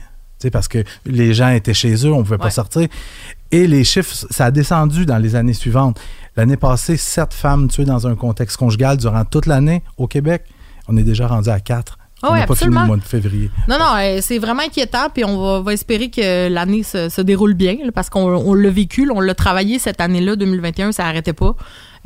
Parce 0.51 0.67
que 0.67 0.83
les 1.05 1.33
gens 1.33 1.49
étaient 1.49 1.73
chez 1.73 1.95
eux, 2.05 2.13
on 2.13 2.19
ne 2.19 2.23
pouvait 2.23 2.37
pas 2.37 2.51
sortir. 2.51 2.87
Et 3.51 3.65
les 3.65 3.83
chiffres, 3.83 4.13
ça 4.29 4.45
a 4.45 4.51
descendu 4.51 5.05
dans 5.05 5.17
les 5.17 5.35
années 5.35 5.53
suivantes. 5.53 5.99
L'année 6.35 6.57
passée, 6.57 6.95
7 6.95 7.33
femmes 7.33 7.67
tuées 7.69 7.85
dans 7.85 8.05
un 8.05 8.15
contexte 8.15 8.55
conjugal 8.57 8.97
durant 8.97 9.25
toute 9.25 9.47
l'année 9.47 9.81
au 9.97 10.05
Québec. 10.07 10.43
On 10.87 10.95
est 10.95 11.03
déjà 11.03 11.27
rendu 11.27 11.49
à 11.49 11.59
4. 11.59 11.97
Ah 12.21 12.29
on 12.31 12.35
n'a 12.35 12.45
pas 12.47 12.55
fini 12.55 12.75
le 12.75 12.85
mois 12.85 12.97
de 12.97 13.01
février. 13.03 13.49
non, 13.67 13.77
non, 13.79 13.93
euh, 13.97 14.19
c'est 14.21 14.37
vraiment 14.37 14.61
inquiétant. 14.63 15.07
Puis 15.13 15.23
on 15.25 15.39
va, 15.41 15.61
va 15.61 15.73
espérer 15.73 16.09
que 16.11 16.49
l'année 16.49 16.83
se, 16.83 17.09
se 17.09 17.21
déroule 17.21 17.53
bien, 17.55 17.77
là, 17.83 17.91
parce 17.91 18.09
qu'on 18.11 18.21
on 18.27 18.53
l'a 18.53 18.69
vécu, 18.69 19.09
on 19.11 19.19
l'a 19.19 19.33
travaillé 19.35 19.79
cette 19.79 20.01
année-là, 20.01 20.35
2021, 20.35 20.91
ça 20.91 21.03
n'arrêtait 21.03 21.33
pas. 21.33 21.55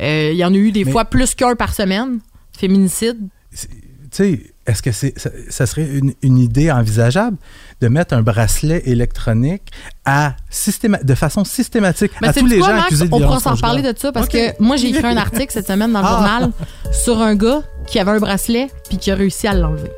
Euh, 0.02 0.30
Il 0.34 0.38
y 0.38 0.44
en 0.46 0.54
a 0.54 0.58
eu 0.58 0.72
des 0.72 0.86
Mais- 0.86 0.92
fois 0.92 1.04
plus 1.06 1.36
qu'un 1.36 1.56
par 1.56 1.74
semaine. 1.74 2.20
Féminicide. 2.58 3.20
tu 3.52 3.68
sais, 4.12 4.54
est-ce 4.72 4.82
que 4.82 4.92
c'est, 4.92 5.14
ça, 5.18 5.30
ça 5.50 5.66
serait 5.66 5.86
une, 5.88 6.14
une 6.22 6.38
idée 6.38 6.72
envisageable 6.72 7.38
de 7.82 7.88
mettre 7.88 8.14
un 8.14 8.22
bracelet 8.22 8.82
électronique 8.86 9.64
à 10.06 10.36
systéma- 10.52 11.04
de 11.04 11.16
façon 11.16 11.44
systématique 11.44 12.12
Mais 12.22 12.30
à 12.30 12.34
tous 12.34 12.46
les 12.46 12.58
quoi, 12.60 12.68
gens 12.70 12.74
Max? 12.76 12.86
accusés 12.88 13.08
de 13.08 13.14
On 13.14 13.20
pourra 13.22 13.40
s'en 13.40 13.58
parler 13.58 13.82
de 13.82 13.94
ça 13.98 14.12
parce 14.12 14.28
que 14.28 14.62
moi, 14.62 14.76
j'ai 14.76 14.90
écrit 14.90 15.06
un 15.06 15.18
article 15.28 15.52
cette 15.52 15.68
semaine 15.68 15.92
dans 15.92 16.02
le 16.02 16.06
Ah. 16.08 16.12
journal 16.12 16.52
sur 16.92 17.22
un 17.22 17.36
gars 17.36 17.62
qui 17.88 18.00
avait 18.00 18.12
un 18.12 18.20
bracelet 18.20 18.70
puis 18.90 18.98
qui 18.98 19.12
a 19.12 19.16
réussi 19.16 19.48
à 19.48 19.54
l'enlever. 19.54 19.92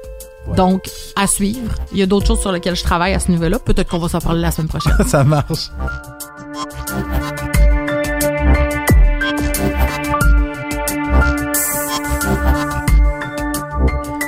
Ouais. 0.47 0.55
Donc, 0.55 0.89
à 1.15 1.25
suivre. 1.27 1.73
Il 1.93 1.99
y 1.99 2.01
a 2.01 2.05
d'autres 2.05 2.27
choses 2.27 2.41
sur 2.41 2.51
lesquelles 2.51 2.75
je 2.75 2.83
travaille 2.83 3.13
à 3.13 3.19
ce 3.19 3.31
niveau-là. 3.31 3.59
Peut-être 3.59 3.89
qu'on 3.89 3.99
va 3.99 4.09
s'en 4.09 4.19
parler 4.19 4.41
la 4.41 4.51
semaine 4.51 4.67
prochaine. 4.67 4.93
ça 5.07 5.23
marche. 5.23 5.69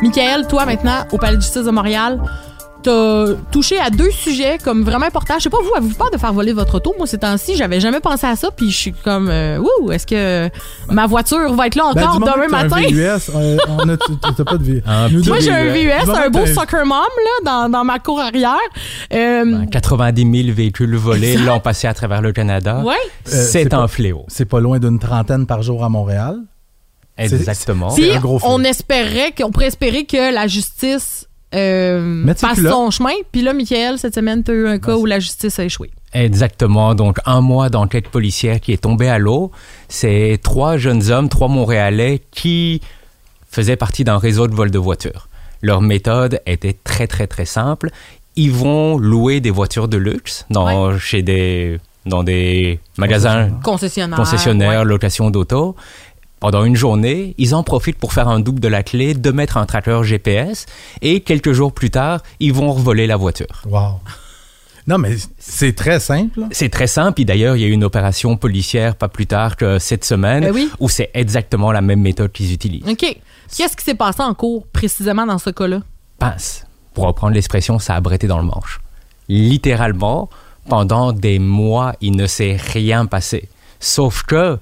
Michael, 0.09 0.45
toi 0.47 0.65
maintenant, 0.67 1.03
au 1.11 1.17
Palais 1.17 1.37
de 1.37 1.41
justice 1.41 1.63
de 1.63 1.71
Montréal, 1.71 2.21
t'as 2.83 3.25
touché 3.51 3.79
à 3.79 3.89
deux 3.89 4.11
sujets 4.11 4.59
comme 4.63 4.83
vraiment 4.83 5.07
importants. 5.07 5.33
Je 5.39 5.43
sais 5.45 5.49
pas, 5.49 5.57
vous, 5.63 5.71
avez-vous 5.75 5.95
peur 5.95 6.11
de 6.11 6.17
faire 6.19 6.31
voler 6.31 6.53
votre 6.53 6.75
auto? 6.75 6.93
Moi, 6.99 7.07
ces 7.07 7.17
temps-ci, 7.17 7.55
j'avais 7.55 7.79
jamais 7.79 7.99
pensé 8.01 8.27
à 8.27 8.35
ça, 8.35 8.51
puis 8.55 8.69
je 8.69 8.77
suis 8.77 8.93
comme, 8.93 9.29
euh, 9.31 9.57
ouh, 9.57 9.91
est-ce 9.91 10.05
que 10.05 10.47
ma 10.93 11.07
voiture 11.07 11.51
va 11.55 11.65
être 11.65 11.73
là 11.73 11.91
Ben, 11.95 12.03
encore 12.07 12.35
demain 12.35 12.47
matin? 12.49 12.75
Un 12.77 12.87
VUS, 12.87 13.31
euh, 13.33 13.57
on 13.67 13.89
a, 13.89 13.97
tu- 13.97 14.33
t'as 14.37 14.43
pas 14.43 14.57
de 14.57 14.63
VUS. 14.63 14.83
Moi, 15.27 15.39
j'ai 15.39 15.51
un 15.51 15.73
VUS. 15.73 16.07
Un 16.15 16.29
beau 16.29 16.45
soccer 16.45 16.85
mom, 16.85 16.97
là, 16.99 17.31
dans, 17.43 17.69
dans 17.69 17.83
ma 17.83 17.97
cour 17.97 18.19
arrière. 18.19 18.53
Euh, 19.11 19.43
Ben, 19.43 19.65
90 19.71 20.43
000 20.43 20.55
véhicules 20.55 20.95
volés 20.95 21.37
l'ont 21.37 21.59
passé 21.59 21.87
à 21.87 21.95
travers 21.95 22.21
le 22.21 22.31
Canada. 22.31 22.83
ouais. 22.85 22.93
c'est 23.23 23.63
c'est 23.63 23.69
pas- 23.69 23.77
un 23.77 23.87
fléau. 23.87 24.23
C'est 24.27 24.45
pas 24.45 24.59
loin 24.59 24.77
d'une 24.77 24.99
trentaine 24.99 25.47
par 25.47 25.63
jour 25.63 25.83
à 25.83 25.89
Montréal. 25.89 26.37
Exactement. 27.17 27.89
C'est 27.89 28.01
Puis, 28.01 28.11
un 28.11 28.19
gros 28.19 28.39
on 28.43 28.63
espérait 28.63 29.31
qu'on 29.31 29.51
pourrait 29.51 29.67
espérer 29.67 30.05
que 30.05 30.33
la 30.33 30.47
justice 30.47 31.27
euh, 31.53 32.25
passe 32.41 32.61
son 32.61 32.91
chemin. 32.91 33.13
Puis 33.31 33.41
là, 33.41 33.53
Michael, 33.53 33.97
cette 33.97 34.15
semaine, 34.15 34.43
tu 34.43 34.51
as 34.51 34.53
eu 34.55 34.67
un 34.67 34.79
cas 34.79 34.95
où 34.95 35.05
la 35.05 35.19
justice 35.19 35.57
a 35.59 35.63
échoué. 35.63 35.91
Exactement. 36.13 36.95
Donc, 36.95 37.17
un 37.25 37.41
mois 37.41 37.69
d'enquête 37.69 38.09
policière 38.09 38.59
qui 38.59 38.73
est 38.73 38.81
tombé 38.81 39.07
à 39.07 39.17
l'eau. 39.17 39.51
C'est 39.87 40.39
trois 40.43 40.77
jeunes 40.77 41.11
hommes, 41.11 41.29
trois 41.29 41.47
Montréalais, 41.47 42.21
qui 42.31 42.81
faisaient 43.49 43.75
partie 43.77 44.03
d'un 44.03 44.17
réseau 44.17 44.47
de 44.47 44.55
vol 44.55 44.71
de 44.71 44.79
voitures. 44.79 45.27
Leur 45.61 45.81
méthode 45.81 46.41
était 46.45 46.75
très, 46.83 47.07
très, 47.07 47.27
très 47.27 47.45
simple. 47.45 47.89
Ils 48.35 48.51
vont 48.51 48.97
louer 48.97 49.39
des 49.39 49.51
voitures 49.51 49.87
de 49.87 49.97
luxe 49.97 50.45
dans, 50.49 50.97
chez 50.97 51.21
des, 51.21 51.79
dans 52.05 52.23
des 52.23 52.79
magasins 52.97 53.49
Concessionnaire. 53.63 54.17
concessionnaires, 54.17 54.79
ouais. 54.81 54.85
location 54.85 55.29
d'auto. 55.31 55.75
Pendant 56.39 56.63
une 56.63 56.75
journée, 56.75 57.33
ils 57.37 57.55
en 57.55 57.63
profitent 57.63 57.97
pour 57.97 58.13
faire 58.13 58.27
un 58.27 58.39
double 58.39 58.59
de 58.59 58.67
la 58.67 58.83
clé, 58.83 59.13
de 59.13 59.31
mettre 59.31 59.57
un 59.57 59.65
tracker 59.65 60.01
GPS, 60.03 60.65
et 61.01 61.21
quelques 61.21 61.53
jours 61.53 61.73
plus 61.73 61.89
tard, 61.89 62.21
ils 62.39 62.53
vont 62.53 62.71
revoler 62.73 63.07
la 63.07 63.15
voiture. 63.15 63.63
Wow. 63.67 63.99
Non, 64.87 64.99
mais 64.99 65.15
c'est 65.39 65.73
très 65.73 65.99
simple. 65.99 66.41
C'est 66.51 66.69
très 66.69 66.85
simple, 66.87 67.21
et 67.21 67.25
d'ailleurs, 67.25 67.55
il 67.55 67.61
y 67.61 67.65
a 67.65 67.67
eu 67.67 67.71
une 67.71 67.83
opération 67.83 68.37
policière 68.37 68.95
pas 68.95 69.07
plus 69.07 69.25
tard 69.25 69.55
que 69.55 69.79
cette 69.79 70.05
semaine, 70.05 70.43
Ben 70.43 70.51
oui. 70.53 70.69
où 70.79 70.89
c'est 70.89 71.09
exactement 71.15 71.71
la 71.71 71.81
même 71.81 72.01
méthode 72.01 72.31
qu'ils 72.31 72.53
utilisent. 72.53 72.87
OK. 72.87 73.17
Qu'est-ce 73.55 73.75
qui 73.75 73.83
s'est 73.83 73.95
passé 73.95 74.21
en 74.21 74.33
cours 74.35 74.67
précisément 74.67 75.25
dans 75.25 75.39
ce 75.39 75.49
cas-là? 75.49 75.79
Pince, 76.19 76.67
pour 76.93 77.05
reprendre 77.05 77.33
l'expression, 77.33 77.79
ça 77.79 77.95
a 77.95 78.01
bretté 78.01 78.27
dans 78.27 78.37
le 78.37 78.43
manche. 78.45 78.79
Littéralement, 79.27 80.29
pendant 80.69 81.13
des 81.13 81.39
mois, 81.39 81.93
il 82.01 82.15
ne 82.15 82.27
s'est 82.27 82.57
rien 82.73 83.05
passé. 83.07 83.49
Sauf 83.79 84.23
que, 84.23 84.59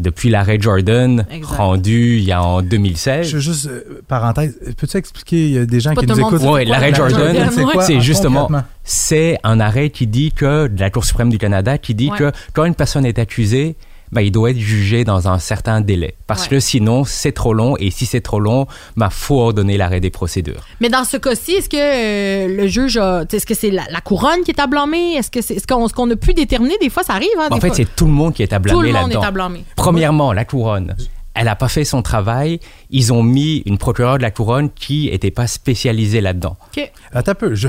depuis 0.00 0.30
l'arrêt 0.30 0.58
Jordan, 0.60 1.24
Exact. 1.30 1.56
rendu 1.56 2.16
il 2.18 2.24
y 2.24 2.32
a 2.32 2.42
en 2.42 2.62
2016, 2.62 3.28
Je 3.28 3.34
veux 3.36 3.40
juste, 3.42 3.66
euh, 3.66 4.00
parenthèse, 4.08 4.58
peux-tu 4.76 4.96
expliquer, 4.96 5.46
il 5.46 5.52
y 5.54 5.58
a 5.58 5.66
des 5.66 5.80
gens 5.80 5.94
Pas 5.94 6.00
qui 6.00 6.06
nous 6.06 6.18
écoutent? 6.18 6.40
quoi 6.40 6.64
l'arrêt 6.64 6.90
la 6.90 6.96
Jordan, 6.96 7.36
c'est 7.80 8.00
justement, 8.00 8.48
c'est 8.84 9.38
un 9.44 9.60
arrêt 9.60 9.90
qui 9.90 10.06
dit 10.06 10.32
que, 10.32 10.66
de 10.68 10.80
la 10.80 10.90
Cour 10.90 11.04
suprême 11.04 11.30
du 11.30 11.38
Canada, 11.38 11.78
qui 11.78 11.94
dit 11.94 12.10
Ouais. 12.10 12.18
que 12.18 12.32
quand 12.52 12.64
une 12.64 12.74
personne 12.74 13.04
est 13.06 13.18
accusée, 13.18 13.76
ben, 14.12 14.22
il 14.22 14.30
doit 14.32 14.50
être 14.50 14.58
jugé 14.58 15.04
dans 15.04 15.28
un 15.28 15.38
certain 15.38 15.80
délai. 15.80 16.14
Parce 16.26 16.42
Ouais. 16.44 16.48
que 16.50 16.60
sinon, 16.60 17.04
c'est 17.04 17.32
trop 17.32 17.52
long, 17.54 17.76
et 17.78 17.90
si 17.90 18.06
c'est 18.06 18.20
trop 18.20 18.40
long, 18.40 18.66
ben, 18.96 19.08
faut 19.10 19.38
ordonner 19.40 19.76
l'arrêt 19.76 20.00
des 20.00 20.10
procédures. 20.10 20.64
Mais 20.80 20.88
dans 20.88 21.04
ce 21.04 21.16
cas-ci, 21.16 21.52
est-ce 21.52 21.68
que 21.68 21.76
euh, 21.76 22.56
le 22.56 22.66
juge 22.66 22.96
a. 22.96 23.22
Est-ce 23.32 23.46
que 23.46 23.54
c'est 23.54 23.70
la, 23.70 23.84
la 23.90 24.00
couronne 24.00 24.42
qui 24.44 24.50
est 24.50 24.60
à 24.60 24.66
blâmer? 24.66 25.14
Est-ce 25.14 25.30
que 25.30 25.40
c'est 25.42 25.54
est-ce 25.54 25.66
qu'on 25.66 25.86
ce 25.88 25.92
qu'on 25.94 26.10
a 26.10 26.16
pu 26.16 26.34
déterminer? 26.34 26.76
Des 26.80 26.90
fois, 26.90 27.02
ça 27.02 27.14
arrive. 27.14 27.28
Hein, 27.38 27.48
En 27.50 27.60
fait, 27.60 27.68
fois. 27.68 27.76
c'est 27.76 27.96
tout 27.96 28.06
le 28.06 28.12
monde 28.12 28.34
qui 28.34 28.42
est 28.42 28.52
à 28.52 28.56
tout 28.56 28.62
blâmer 28.62 28.88
le 28.88 28.92
monde 28.92 29.02
là-dedans. 29.08 29.22
est 29.22 29.26
à 29.26 29.30
blâmer. 29.30 29.64
Premièrement, 29.76 30.32
la 30.32 30.44
couronne. 30.44 30.96
Elle 31.34 31.44
n'a 31.44 31.54
pas 31.56 31.68
fait 31.68 31.84
son 31.84 32.02
travail. 32.02 32.58
Ils 32.90 33.12
ont 33.12 33.22
mis 33.22 33.58
une 33.66 33.78
procureure 33.78 34.18
de 34.18 34.22
la 34.22 34.30
couronne 34.32 34.68
qui 34.70 35.08
n'était 35.10 35.30
pas 35.30 35.46
spécialisée 35.46 36.20
là-dedans. 36.20 36.56
OK. 36.76 36.90
Attends 37.12 37.30
un 37.32 37.34
peu. 37.34 37.54
Je, 37.54 37.68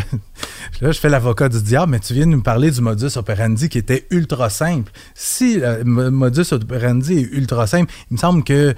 là, 0.81 0.91
je 0.91 0.99
fais 0.99 1.09
l'avocat 1.09 1.47
du 1.47 1.61
diable, 1.61 1.91
mais 1.91 1.99
tu 1.99 2.13
viens 2.13 2.25
de 2.25 2.31
nous 2.31 2.41
parler 2.41 2.71
du 2.71 2.81
modus 2.81 3.17
operandi 3.17 3.69
qui 3.69 3.77
était 3.77 4.07
ultra 4.09 4.49
simple. 4.49 4.91
Si 5.13 5.57
le 5.59 5.83
mo- 5.83 6.09
modus 6.09 6.51
operandi 6.53 7.19
est 7.19 7.29
ultra 7.33 7.67
simple, 7.67 7.93
il 8.09 8.15
me 8.15 8.17
semble 8.17 8.43
que 8.43 8.53
euh, 8.53 8.73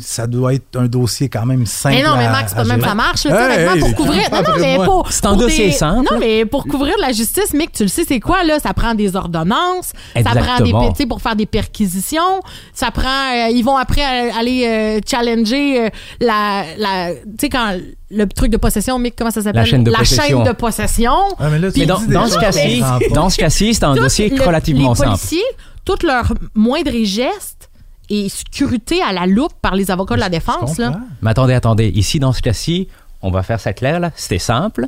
ça 0.00 0.26
doit 0.26 0.54
être 0.54 0.76
un 0.76 0.86
dossier 0.86 1.28
quand 1.28 1.46
même 1.46 1.66
simple. 1.66 1.94
Mais 1.96 2.02
non, 2.02 2.16
mais 2.16 2.28
Max, 2.28 2.52
à 2.52 2.56
pas 2.56 2.64
même 2.64 2.80
ça 2.82 2.94
marche. 2.94 3.24
là, 3.24 3.30
Hey, 3.30 3.54
honnêtement, 3.68 3.74
hey, 3.74 3.80
pour 3.80 3.94
couvrir. 4.04 4.30
Non, 4.32 4.42
mais 4.58 4.76
pour. 4.84 5.12
C'est 5.12 5.26
un 5.26 5.36
dossier 5.36 5.66
des- 5.66 5.72
simple. 5.72 6.08
Non, 6.12 6.18
mais 6.18 6.44
pour 6.44 6.64
couvrir 6.66 6.94
la 7.00 7.12
justice, 7.12 7.52
Mick, 7.54 7.72
tu 7.72 7.84
le 7.84 7.88
sais, 7.88 8.04
c'est 8.06 8.18
quoi, 8.20 8.42
là? 8.44 8.58
Ça 8.58 8.74
prend 8.74 8.94
des 8.94 9.14
ordonnances. 9.14 9.92
Ça 10.16 10.22
prend 10.22 10.32
des. 10.34 10.40
Exactement. 10.70 10.92
Tu 10.92 11.06
pour 11.06 11.22
faire 11.22 11.36
des 11.36 11.46
perquisitions. 11.46 12.40
Ça 12.74 12.90
prend. 12.90 13.06
euh, 13.08 13.48
ils 13.50 13.62
vont 13.62 13.76
après 13.76 14.02
euh, 14.02 14.30
aller 14.38 14.66
euh, 14.66 15.00
challenger 15.08 15.86
euh, 15.86 15.88
la. 16.20 16.64
la 16.78 17.14
tu 17.14 17.20
sais, 17.40 17.48
quand. 17.48 17.76
Le 18.14 18.26
truc 18.26 18.50
de 18.50 18.58
possession, 18.58 18.98
Mick, 18.98 19.14
comment 19.16 19.30
ça 19.30 19.40
s'appelle? 19.40 19.62
La 19.62 19.64
chaîne 19.64 19.84
de 19.84 19.90
la 19.90 20.00
possession. 20.00 20.24
chaîne 20.24 20.44
de 20.44 20.52
possession. 20.52 21.14
Ah, 21.38 21.48
mais 21.50 21.58
là, 21.58 21.68
Mais 21.74 21.86
dans, 21.86 21.98
ce 22.28 22.38
cas-ci, 22.38 22.82
dans 23.14 23.30
ce 23.30 23.38
cas-ci, 23.38 23.72
c'est 23.72 23.84
un 23.84 23.94
dossier 23.94 24.28
le- 24.28 24.42
relativement 24.44 24.90
les 24.90 24.96
simple. 24.96 25.08
policiers, 25.12 25.42
tous 25.86 26.02
leurs 26.04 26.34
moindres 26.54 26.90
gestes 27.04 27.61
est 28.12 28.28
scruté 28.28 29.02
à 29.02 29.12
la 29.12 29.26
loupe 29.26 29.52
par 29.60 29.74
les 29.74 29.90
avocats 29.90 30.14
de 30.14 30.20
la 30.20 30.28
défense. 30.28 30.78
Là. 30.78 31.00
Mais 31.22 31.30
attendez, 31.30 31.54
attendez. 31.54 31.88
Ici, 31.88 32.18
dans 32.18 32.32
ce 32.32 32.42
cas-ci, 32.42 32.88
on 33.22 33.30
va 33.30 33.42
faire 33.42 33.60
ça 33.60 33.72
clair, 33.72 34.00
là. 34.00 34.10
C'était 34.16 34.38
simple. 34.38 34.86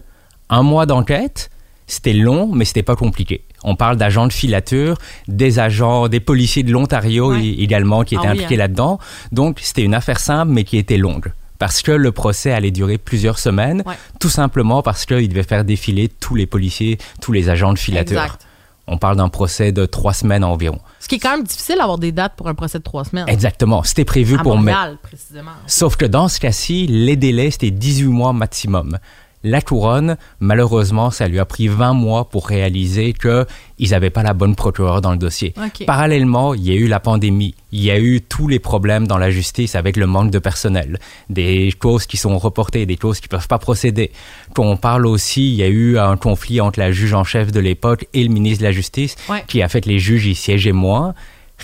Un 0.50 0.62
mois 0.62 0.86
d'enquête. 0.86 1.50
C'était 1.86 2.14
long, 2.14 2.50
mais 2.52 2.64
c'était 2.64 2.82
pas 2.82 2.96
compliqué. 2.96 3.44
On 3.62 3.76
parle 3.76 3.96
d'agents 3.98 4.26
de 4.26 4.32
filature, 4.32 4.96
des 5.28 5.58
agents, 5.58 6.08
des 6.08 6.20
policiers 6.20 6.62
de 6.62 6.72
l'Ontario 6.72 7.32
Ouais. 7.32 7.46
également 7.46 8.04
qui 8.04 8.16
Ah 8.16 8.20
étaient 8.20 8.28
oui, 8.28 8.34
impliqués 8.38 8.54
hein. 8.54 8.58
là-dedans. 8.58 8.98
Donc, 9.32 9.58
c'était 9.62 9.82
une 9.82 9.94
affaire 9.94 10.18
simple, 10.18 10.50
mais 10.52 10.64
qui 10.64 10.78
était 10.78 10.96
longue. 10.96 11.32
Parce 11.58 11.82
que 11.82 11.92
le 11.92 12.10
procès 12.10 12.52
allait 12.52 12.70
durer 12.70 12.96
plusieurs 12.98 13.38
semaines, 13.38 13.82
Ouais. 13.86 13.94
tout 14.18 14.30
simplement 14.30 14.82
parce 14.82 15.04
qu'il 15.06 15.28
devait 15.28 15.42
faire 15.42 15.64
défiler 15.64 16.08
tous 16.08 16.34
les 16.34 16.46
policiers, 16.46 16.98
tous 17.20 17.32
les 17.32 17.50
agents 17.50 17.72
de 17.74 17.78
filature. 17.78 18.22
Exact. 18.22 18.46
On 18.86 18.98
parle 18.98 19.16
d'un 19.16 19.28
procès 19.28 19.72
de 19.72 19.86
trois 19.86 20.12
semaines 20.12 20.44
environ. 20.44 20.78
Ce 21.00 21.08
qui 21.08 21.14
est 21.14 21.18
quand 21.18 21.30
même 21.30 21.44
difficile 21.44 21.76
d'avoir 21.78 21.98
des 21.98 22.12
dates 22.12 22.34
pour 22.36 22.48
un 22.48 22.54
procès 22.54 22.78
de 22.78 22.82
trois 22.82 23.04
semaines. 23.04 23.28
Exactement. 23.28 23.82
C'était 23.82 24.04
prévu 24.04 24.36
à 24.36 24.42
pour 24.42 24.58
mai. 24.58 24.74
Précisément. 25.02 25.52
Sauf 25.66 25.96
que 25.96 26.04
dans 26.04 26.28
ce 26.28 26.38
cas-ci, 26.38 26.86
les 26.86 27.16
délais, 27.16 27.50
c'était 27.50 27.70
18 27.70 28.06
mois 28.08 28.32
maximum. 28.32 28.98
La 29.46 29.60
couronne, 29.60 30.16
malheureusement, 30.40 31.10
ça 31.10 31.28
lui 31.28 31.38
a 31.38 31.44
pris 31.44 31.68
20 31.68 31.92
mois 31.92 32.30
pour 32.30 32.48
réaliser 32.48 33.12
qu'ils 33.12 33.90
n'avaient 33.90 34.08
pas 34.08 34.22
la 34.22 34.32
bonne 34.32 34.56
procureure 34.56 35.02
dans 35.02 35.12
le 35.12 35.18
dossier. 35.18 35.52
Parallèlement, 35.86 36.54
il 36.54 36.62
y 36.66 36.70
a 36.70 36.74
eu 36.74 36.86
la 36.88 36.98
pandémie. 36.98 37.54
Il 37.70 37.82
y 37.82 37.90
a 37.90 37.98
eu 38.00 38.22
tous 38.22 38.48
les 38.48 38.58
problèmes 38.58 39.06
dans 39.06 39.18
la 39.18 39.30
justice 39.30 39.74
avec 39.74 39.98
le 39.98 40.06
manque 40.06 40.30
de 40.30 40.38
personnel. 40.38 40.98
Des 41.28 41.72
choses 41.82 42.06
qui 42.06 42.16
sont 42.16 42.38
reportées, 42.38 42.86
des 42.86 42.96
choses 43.00 43.20
qui 43.20 43.26
ne 43.26 43.36
peuvent 43.36 43.48
pas 43.48 43.58
procéder. 43.58 44.12
Quand 44.54 44.64
on 44.64 44.78
parle 44.78 45.06
aussi, 45.06 45.50
il 45.50 45.56
y 45.56 45.62
a 45.62 45.68
eu 45.68 45.98
un 45.98 46.16
conflit 46.16 46.62
entre 46.62 46.80
la 46.80 46.90
juge 46.90 47.12
en 47.12 47.24
chef 47.24 47.52
de 47.52 47.60
l'époque 47.60 48.06
et 48.14 48.24
le 48.24 48.32
ministre 48.32 48.60
de 48.60 48.64
la 48.68 48.72
Justice 48.72 49.16
Ouais. 49.28 49.44
qui 49.46 49.60
a 49.60 49.68
fait 49.68 49.82
que 49.82 49.88
les 49.90 49.98
juges 49.98 50.26
y 50.26 50.34
siégeaient 50.34 50.72
moins. 50.72 51.14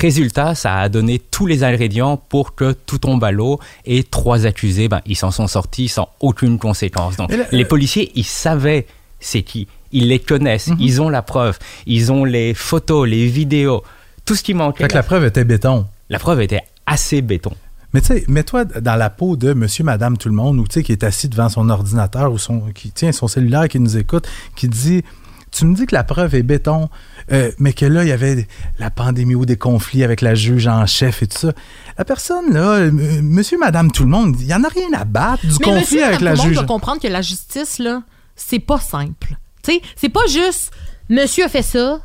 Résultat, 0.01 0.55
ça 0.55 0.79
a 0.79 0.89
donné 0.89 1.19
tous 1.19 1.47
les 1.47 1.63
ingrédients 1.63 2.17
pour 2.17 2.55
que 2.55 2.73
tout 2.73 2.99
tombe 2.99 3.23
à 3.23 3.31
l'eau 3.31 3.61
et 3.85 4.03
trois 4.03 4.47
accusés, 4.47 4.89
ben, 4.89 5.01
ils 5.05 5.17
s'en 5.17 5.31
sont 5.31 5.47
sortis 5.47 5.89
sans 5.89 6.09
aucune 6.21 6.59
conséquence. 6.59 7.17
Donc, 7.17 7.31
là, 7.31 7.45
les 7.53 7.65
euh, 7.65 7.69
policiers, 7.69 8.11
ils 8.15 8.25
savaient 8.25 8.87
c'est 9.21 9.43
qui. 9.43 9.69
Ils 9.93 10.09
les 10.09 10.19
connaissent, 10.19 10.69
Mhm. 10.69 10.77
ils 10.81 11.03
ont 11.03 11.09
la 11.11 11.21
preuve, 11.23 11.59
ils 11.85 12.11
ont 12.13 12.25
les 12.25 12.55
photos, 12.55 13.07
les 13.09 13.27
vidéos, 13.27 13.83
tout 14.25 14.35
ce 14.35 14.43
qui 14.43 14.55
manquait. 14.55 14.85
Fait 14.85 14.89
que 14.89 14.95
la 14.95 15.03
preuve 15.03 15.25
était 15.27 15.45
béton. 15.45 15.87
La 16.09 16.19
preuve 16.19 16.41
était 16.41 16.63
assez 16.87 17.21
béton. 17.21 17.53
Mais 17.93 18.01
tu 18.01 18.07
sais, 18.07 18.25
mets-toi 18.29 18.65
dans 18.65 18.97
la 18.97 19.11
peau 19.11 19.37
de 19.37 19.53
monsieur, 19.53 19.85
madame, 19.85 20.17
tout 20.17 20.29
le 20.29 20.35
monde, 20.35 20.59
ou 20.59 20.67
tu 20.67 20.75
sais, 20.75 20.83
qui 20.83 20.93
est 20.93 21.03
assis 21.05 21.29
devant 21.29 21.49
son 21.49 21.69
ordinateur 21.69 22.33
ou 22.33 22.39
son, 22.39 22.61
qui 22.73 22.93
tient 22.93 23.13
son 23.13 23.27
cellulaire, 23.29 23.69
qui 23.69 23.81
nous 23.81 23.97
écoute, 23.99 24.27
qui 24.57 24.69
dit 24.69 25.03
Tu 25.51 25.65
me 25.65 25.75
dis 25.75 25.87
que 25.87 25.95
la 25.97 26.05
preuve 26.05 26.37
est 26.37 26.45
béton, 26.45 26.89
euh, 27.33 27.51
mais 27.59 27.73
que 27.73 27.87
là, 27.87 28.03
il 28.05 28.09
y 28.09 28.13
avait 28.13 28.47
la 28.79 28.91
pandémie 28.91 29.35
ou 29.35 29.45
des 29.47 29.57
conflits 29.57 30.03
avec 30.05 30.21
la 30.21 30.35
juge 30.35 30.67
en 30.67 30.85
chef 30.87 31.23
et 31.23 31.27
tout 31.27 31.39
ça. 31.39 31.53
La 31.99 32.05
personne, 32.05 32.53
là, 32.53 32.61
euh, 32.75 32.91
monsieur, 33.23 33.59
madame, 33.59 33.91
tout 33.93 34.03
le 34.05 34.11
monde, 34.11 34.37
il 34.41 34.47
n'y 34.47 34.55
en 34.55 34.65
a 34.65 34.69
rien 34.69 34.89
à 34.95 35.05
battre 35.05 35.43
du 35.47 35.53
Mais 35.61 35.65
conflit 35.65 35.81
monsieur, 35.81 36.05
avec 36.05 36.21
madame, 36.21 36.25
la 36.25 36.31
tout 36.33 36.37
le 36.37 36.43
monde 36.43 36.49
juge. 36.49 36.57
doit 36.59 36.67
comprendre 36.67 37.01
que 37.01 37.09
la 37.09 37.23
justice, 37.23 37.79
là, 37.79 38.03
c'est 38.37 38.59
pas 38.59 38.81
simple. 38.81 39.37
Tu 39.63 39.73
sais, 39.75 39.81
c'est 39.97 40.09
pas 40.09 40.27
juste 40.29 40.71
monsieur 41.09 41.45
a 41.45 41.49
fait 41.49 41.63
ça, 41.63 42.01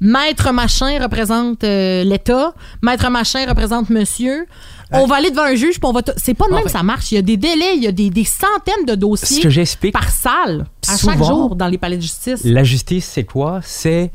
maître 0.00 0.52
machin 0.52 0.98
représente 1.02 1.64
euh, 1.64 2.04
l'État, 2.04 2.54
maître 2.82 3.08
machin 3.10 3.44
représente 3.48 3.90
monsieur. 3.90 4.46
On 4.94 5.06
va 5.06 5.16
aller 5.16 5.30
devant 5.30 5.44
un 5.44 5.54
juge, 5.54 5.80
puis 5.80 5.88
on 5.88 5.92
va. 5.92 6.02
t- 6.02 6.12
C'est 6.18 6.34
pas 6.34 6.44
de 6.48 6.52
En 6.52 6.56
même 6.56 6.64
fait- 6.64 6.68
ça 6.72 6.82
marche. 6.82 7.10
Il 7.12 7.14
y 7.14 7.18
a 7.18 7.22
des 7.22 7.38
délais, 7.38 7.76
il 7.76 7.82
y 7.82 7.86
a 7.86 7.92
des, 7.92 8.10
des 8.10 8.24
centaines 8.26 8.84
de 8.86 8.90
Ce 8.92 8.96
dossiers 8.96 9.42
que 9.42 9.48
j'explique, 9.48 9.94
par 9.94 10.10
salle 10.10 10.66
à 10.86 10.90
chaque 10.98 10.98
Souvent, 11.14 11.24
jour 11.24 11.56
dans 11.56 11.68
les 11.68 11.78
palais 11.78 11.96
de 11.96 12.02
justice. 12.02 12.42
la 12.44 12.62
justice, 12.62 13.06
c'est 13.10 13.24
quoi? 13.24 13.60
C'est, 13.64 14.10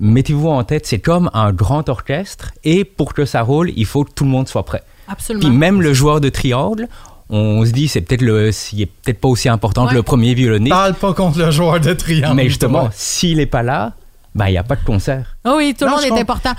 mettez-vous 0.00 0.48
en 0.48 0.64
tête, 0.64 0.86
c'est 0.86 0.98
comme 0.98 1.30
un 1.34 1.52
grand 1.52 1.88
orchestre 1.88 2.52
et 2.64 2.84
pour 2.84 3.14
que 3.14 3.24
ça 3.24 3.42
roule, 3.42 3.70
il 3.76 3.86
faut 3.86 4.04
que 4.04 4.12
tout 4.12 4.24
le 4.24 4.30
monde 4.30 4.48
soit 4.48 4.64
prêt. 4.64 4.82
Absolument. 5.08 5.48
Puis 5.48 5.56
même 5.56 5.82
le 5.82 5.92
joueur 5.94 6.20
de 6.20 6.28
triangle, 6.28 6.88
on 7.28 7.64
se 7.64 7.70
dit 7.70 7.88
c'est 7.88 8.00
peut-être 8.02 8.22
le, 8.22 8.50
il 8.72 8.82
est 8.82 8.86
peut-être 8.86 9.20
pas 9.20 9.28
aussi 9.28 9.48
important 9.48 9.86
que 9.86 9.94
le 9.94 10.02
premier 10.02 10.34
violoniste, 10.34 10.70
Parle 10.70 10.94
pas 10.94 11.12
contre 11.14 11.38
le 11.38 11.50
joueur 11.50 11.80
de 11.80 11.92
triangle. 11.92 12.34
mais 12.36 12.48
justement, 12.48 12.88
s'il 12.92 13.40
est 13.40 13.46
pas 13.46 13.62
là, 13.62 13.92
ben 14.34 14.48
il 14.48 14.54
y 14.54 14.58
a 14.58 14.62
pas 14.62 14.76
de 14.76 14.84
concert. 14.84 15.36
Ah 15.44 15.54
oui, 15.56 15.74
tout 15.78 15.84
le 15.84 15.90
monde 15.90 16.00
est 16.00 16.08
comprends. 16.08 16.22
important. 16.22 16.52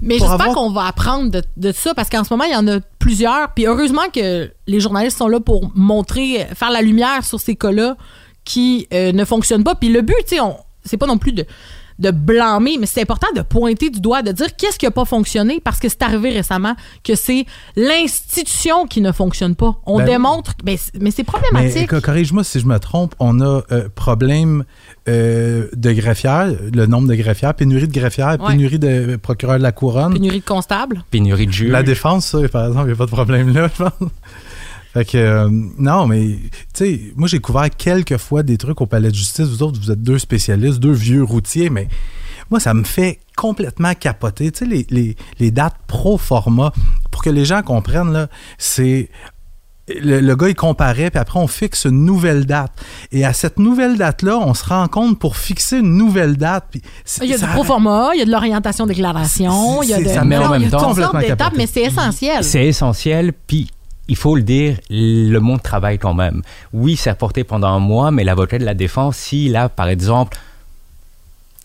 Mais 0.00 0.14
j'espère 0.14 0.30
avoir- 0.32 0.54
qu'on 0.54 0.70
va 0.70 0.84
apprendre 0.86 1.28
de, 1.30 1.42
de 1.56 1.72
ça 1.72 1.92
parce 1.92 2.08
qu'en 2.08 2.22
ce 2.22 2.32
moment, 2.32 2.44
il 2.44 2.52
y 2.52 2.56
en 2.56 2.68
a 2.68 2.78
plusieurs. 3.00 3.52
Puis 3.54 3.66
heureusement 3.66 4.08
que 4.14 4.48
les 4.68 4.78
journalistes 4.80 5.18
sont 5.18 5.26
là 5.26 5.40
pour 5.40 5.72
montrer, 5.74 6.46
faire 6.54 6.70
la 6.70 6.82
lumière 6.82 7.24
sur 7.24 7.40
ces 7.40 7.56
cas-là 7.56 7.96
qui 8.44 8.86
euh, 8.94 9.10
ne 9.10 9.24
fonctionnent 9.24 9.64
pas. 9.64 9.74
Puis 9.74 9.88
le 9.88 10.02
but, 10.02 10.14
tu 10.20 10.36
sais, 10.36 10.40
on- 10.40 10.56
c'est 10.84 10.96
pas 10.98 11.06
non 11.06 11.18
plus 11.18 11.32
de, 11.32 11.44
de 11.98 12.10
blâmer, 12.10 12.76
mais 12.78 12.86
c'est 12.86 13.02
important 13.02 13.26
de 13.34 13.42
pointer 13.42 13.90
du 13.90 14.00
doigt, 14.00 14.22
de 14.22 14.30
dire 14.32 14.54
qu'est-ce 14.56 14.78
qui 14.78 14.84
n'a 14.86 14.90
pas 14.92 15.04
fonctionné 15.04 15.60
parce 15.62 15.80
que 15.80 15.88
c'est 15.88 16.02
arrivé 16.02 16.30
récemment 16.30 16.74
que 17.02 17.14
c'est 17.16 17.44
l'institution 17.76 18.86
qui 18.86 19.00
ne 19.00 19.10
fonctionne 19.12 19.54
pas. 19.56 19.76
On 19.86 19.98
Ben 19.98 20.06
démontre, 20.06 20.52
mais, 20.64 20.76
c'est- 20.76 20.92
mais 21.00 21.10
c'est 21.10 21.24
problématique. 21.24 21.88
co- 21.90 22.00
corrige-moi 22.00 22.44
si 22.44 22.60
je 22.60 22.66
me 22.66 22.78
trompe, 22.78 23.14
on 23.18 23.40
a 23.40 23.62
euh, 23.72 23.88
problème 23.94 24.64
euh, 25.08 25.68
de 25.74 25.92
greffières, 25.92 26.48
le 26.72 26.86
nombre 26.86 27.08
de 27.08 27.14
greffières, 27.14 27.54
pénurie 27.54 27.88
de 27.88 27.92
greffières, 27.92 28.36
Ouais. 28.40 28.52
pénurie 28.52 28.78
de 28.78 29.16
procureurs 29.16 29.58
de 29.58 29.62
la 29.62 29.72
couronne. 29.72 30.12
Pénurie 30.14 30.40
de 30.40 30.44
constables. 30.44 31.02
Pénurie 31.10 31.46
de 31.46 31.52
juges. 31.52 31.70
La 31.70 31.82
défense, 31.82 32.26
ça, 32.26 32.38
par 32.48 32.66
exemple, 32.68 32.84
il 32.84 32.88
n'y 32.88 32.92
a 32.92 32.96
pas 32.96 33.06
de 33.06 33.10
problème 33.10 33.52
là, 33.54 33.68
je 33.76 33.82
pense. 33.84 33.92
Fait 34.92 35.04
que, 35.04 35.18
euh, 35.18 35.48
non, 35.78 36.06
mais, 36.06 36.38
tu 36.74 36.84
sais, 36.84 37.00
moi, 37.16 37.28
j'ai 37.28 37.40
couvert 37.40 37.68
quelques 37.70 38.16
fois 38.16 38.42
des 38.42 38.56
trucs 38.56 38.80
au 38.80 38.86
palais 38.86 39.10
de 39.10 39.14
justice. 39.14 39.46
Vous 39.46 39.62
autres, 39.62 39.78
vous 39.80 39.90
êtes 39.90 40.02
deux 40.02 40.18
spécialistes, 40.18 40.78
deux 40.78 40.92
vieux 40.92 41.22
routiers, 41.22 41.70
mais 41.70 41.88
moi, 42.50 42.58
ça 42.58 42.72
me 42.72 42.84
fait 42.84 43.20
complètement 43.36 43.94
capoter. 43.94 44.50
Tu 44.50 44.60
sais, 44.60 44.66
les, 44.66 44.86
les, 44.90 45.16
les 45.38 45.50
dates 45.50 45.76
pro 45.86 46.16
format, 46.16 46.72
pour 47.10 47.22
que 47.22 47.30
les 47.30 47.44
gens 47.44 47.62
comprennent, 47.62 48.12
là, 48.12 48.28
c'est 48.56 49.10
le, 49.88 50.20
le, 50.20 50.36
gars, 50.36 50.48
il 50.48 50.54
comparait, 50.54 51.10
puis 51.10 51.18
après, 51.18 51.38
on 51.38 51.46
fixe 51.46 51.84
une 51.84 52.04
nouvelle 52.04 52.46
date. 52.46 52.72
Et 53.12 53.24
à 53.24 53.32
cette 53.32 53.58
nouvelle 53.58 53.96
date-là, 53.96 54.38
on 54.38 54.54
se 54.54 54.64
rend 54.64 54.86
compte 54.88 55.18
pour 55.18 55.36
fixer 55.36 55.78
une 55.78 55.96
nouvelle 55.96 56.36
date. 56.36 56.66
Puis 56.70 56.82
il 57.22 57.28
y 57.28 57.34
a 57.34 57.38
du 57.38 57.46
pro 57.46 57.64
format, 57.64 58.10
il 58.14 58.18
y 58.18 58.22
a 58.22 58.24
de 58.24 58.30
l'orientation 58.30 58.86
déclaration, 58.86 59.82
il 59.82 59.90
y 59.90 59.94
a 59.94 60.02
de. 60.02 60.08
Ça 60.08 60.24
met 60.24 60.36
en 60.36 60.50
même 60.50 60.70
temps. 60.70 60.88
toutes 60.88 61.02
sortes 61.02 61.18
d'étapes, 61.18 61.54
mais 61.56 61.66
c'est 61.66 61.82
essentiel. 61.82 62.44
C'est 62.44 62.66
essentiel, 62.66 63.32
puis 63.32 63.70
il 64.08 64.16
faut 64.16 64.34
le 64.36 64.42
dire, 64.42 64.78
le 64.90 65.38
monde 65.38 65.62
travaille 65.62 65.98
quand 65.98 66.14
même. 66.14 66.42
Oui, 66.72 66.96
c'est 66.96 67.10
reporté 67.10 67.44
pendant 67.44 67.68
un 67.68 67.78
mois, 67.78 68.10
mais 68.10 68.24
l'avocat 68.24 68.58
de 68.58 68.64
la 68.64 68.74
défense, 68.74 69.16
s'il 69.16 69.54
a, 69.56 69.68
par 69.68 69.88
exemple, 69.88 70.38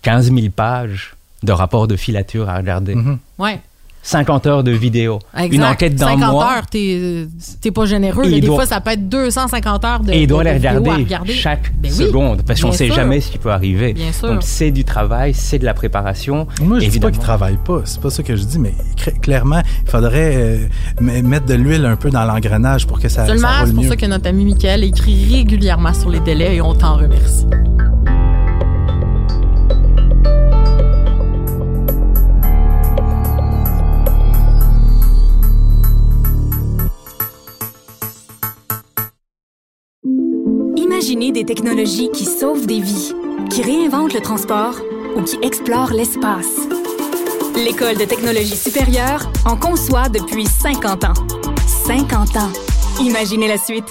15 0.02 0.34
000 0.34 0.50
pages 0.50 1.16
de 1.42 1.52
rapports 1.52 1.88
de 1.88 1.96
filature 1.96 2.50
à 2.50 2.58
regarder. 2.58 2.96
Mm 2.96 3.06
-hmm. 3.06 3.18
Ouais. 3.44 3.60
50 4.04 4.48
heures 4.48 4.64
de 4.64 4.72
vidéo. 4.72 5.20
Exact. 5.36 5.54
Une 5.56 5.64
enquête 5.64 5.96
d'un 5.96 6.18
mois. 6.18 6.28
50 6.28 6.44
heures, 6.44 6.66
t'es 7.62 7.72
pas 7.72 7.86
généreux. 7.86 8.24
Là, 8.24 8.30
des 8.30 8.42
doit, 8.42 8.56
fois, 8.58 8.66
ça 8.66 8.82
peut 8.82 8.92
être 8.92 9.08
250 9.10 9.86
heures 9.86 10.00
de 10.02 10.12
Et 10.12 10.24
il 10.24 10.28
doit 10.28 10.44
de, 10.44 10.50
les 10.50 10.54
de 10.56 10.60
regarder, 10.60 10.90
regarder, 10.92 11.34
chaque 11.34 11.74
ben 11.76 11.90
oui, 11.90 12.06
seconde, 12.06 12.44
parce 12.46 12.62
qu'on 12.62 12.74
sait 12.74 12.92
jamais 12.92 13.22
ce 13.22 13.32
qui 13.32 13.38
peut 13.38 13.52
arriver. 13.52 13.94
Bien 13.94 14.12
sûr. 14.12 14.28
Donc, 14.28 14.44
c'est 14.44 14.72
du 14.72 14.84
travail, 14.84 15.34
c'est 15.34 15.58
de 15.58 15.66
la 15.66 15.74
préparation. 15.74 16.48
Moi, 16.62 16.80
je 16.80 16.86
évidemment. 16.86 16.90
dis 16.92 17.00
pas 17.00 17.12
qu'ils 17.12 17.20
travaillent 17.20 17.64
pas. 17.66 17.82
C'est 17.86 18.02
pas 18.02 18.10
ça 18.10 18.24
que 18.24 18.36
je 18.36 18.44
dis, 18.44 18.60
mais 18.60 18.74
clairement, 19.22 19.62
il 19.86 19.90
faudrait 19.90 20.36
euh, 20.36 20.68
mettre 21.00 21.46
de 21.46 21.54
l'huile 21.56 21.86
un 21.86 21.96
peu 21.96 22.10
dans 22.10 22.26
l'engrenage 22.26 22.86
pour 22.86 23.00
que 23.00 23.08
ça, 23.08 23.26
Seulement, 23.26 23.48
ça 23.48 23.60
roule 23.60 23.68
c'est 23.68 23.74
pour 23.74 23.84
mieux. 23.84 23.90
ça 23.90 23.96
que 23.96 24.06
notre 24.06 24.28
ami 24.28 24.44
Michael 24.44 24.84
écrit 24.84 25.34
régulièrement 25.34 25.94
sur 25.94 26.10
les 26.10 26.20
délais 26.20 26.56
et 26.58 26.62
on 26.62 26.74
t'en 26.76 26.98
remercie. 26.98 27.46
Des 41.32 41.46
technologies 41.46 42.10
qui 42.12 42.26
sauvent 42.26 42.68
des 42.68 42.82
vies, 42.82 43.14
qui 43.50 43.64
réinventent 43.64 44.14
le 44.14 44.20
transport 44.20 44.76
ou 45.16 45.22
qui 45.24 45.38
explorent 45.42 45.94
l'espace. 45.94 46.60
L'École 47.56 47.98
de 47.98 48.04
technologie 48.04 48.58
supérieure 48.58 49.32
en 49.46 49.56
conçoit 49.56 50.10
depuis 50.10 50.46
50 50.46 51.06
ans. 51.06 51.14
50 51.88 52.36
ans. 52.36 52.52
Imaginez 53.02 53.48
la 53.48 53.58
suite. 53.58 53.86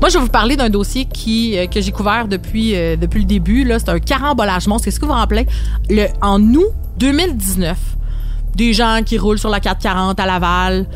Moi, 0.00 0.10
je 0.10 0.18
vais 0.18 0.24
vous 0.24 0.28
parler 0.28 0.56
d'un 0.56 0.68
dossier 0.68 1.06
qui, 1.06 1.56
euh, 1.56 1.66
que 1.68 1.80
j'ai 1.80 1.92
couvert 1.92 2.28
depuis, 2.28 2.74
euh, 2.74 2.96
depuis 2.96 3.20
le 3.20 3.24
début. 3.24 3.64
Là, 3.64 3.78
c'est 3.78 3.88
un 3.88 3.98
carambolage 4.00 4.66
monstre. 4.66 4.86
Qu'est-ce 4.86 5.00
que 5.00 5.06
vous 5.06 5.12
vous 5.12 5.18
rappelez? 5.18 5.46
Le, 5.88 6.08
en 6.20 6.42
août 6.42 6.72
2019, 6.98 7.76
des 8.54 8.72
gens 8.72 9.00
qui 9.04 9.18
roulent 9.18 9.38
sur 9.38 9.50
la 9.50 9.60
440 9.60 10.18
à 10.18 10.26
Laval. 10.26 10.86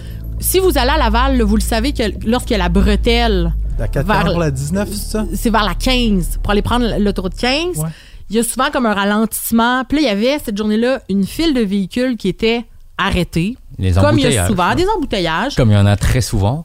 Si 0.40 0.59
vous 0.59 0.76
allez 0.78 0.90
à 0.90 0.99
Laval, 0.99 1.42
vous 1.42 1.57
le 1.57 1.62
savez 1.62 1.92
que 1.92 2.02
lorsque 2.26 2.50
la 2.50 2.69
bretelle... 2.69 3.52
La 3.78 3.88
440 3.88 4.33
pour 4.33 4.40
la 4.40 4.50
19, 4.50 4.88
c'est 4.90 4.97
ça? 4.97 5.26
C'est 5.35 5.50
vers 5.50 5.64
la 5.64 5.75
15, 5.75 6.38
pour 6.42 6.50
aller 6.52 6.62
prendre 6.62 6.87
l'autoroute 6.99 7.35
15. 7.35 7.78
Ouais. 7.78 7.88
Il 8.28 8.37
y 8.37 8.38
a 8.38 8.45
souvent 8.45 8.71
comme 8.71 8.87
un 8.87 8.95
ralentissement. 8.95 9.85
Puis 9.88 9.99
là, 9.99 10.02
il 10.02 10.07
y 10.07 10.11
avait 10.11 10.38
cette 10.38 10.57
journée-là 10.57 11.02
une 11.09 11.26
file 11.26 11.52
de 11.54 11.61
véhicules 11.62 12.16
qui 12.16 12.28
était 12.28 12.64
arrêtée. 12.97 13.57
Les 13.78 13.92
Comme 13.92 14.19
il 14.19 14.30
y 14.30 14.37
a 14.38 14.47
souvent, 14.47 14.71
ouais. 14.71 14.76
des 14.76 14.87
embouteillages. 14.87 15.57
Comme 15.57 15.71
il 15.71 15.75
y 15.75 15.76
en 15.78 15.87
a 15.87 15.97
très 15.97 16.21
souvent. 16.21 16.64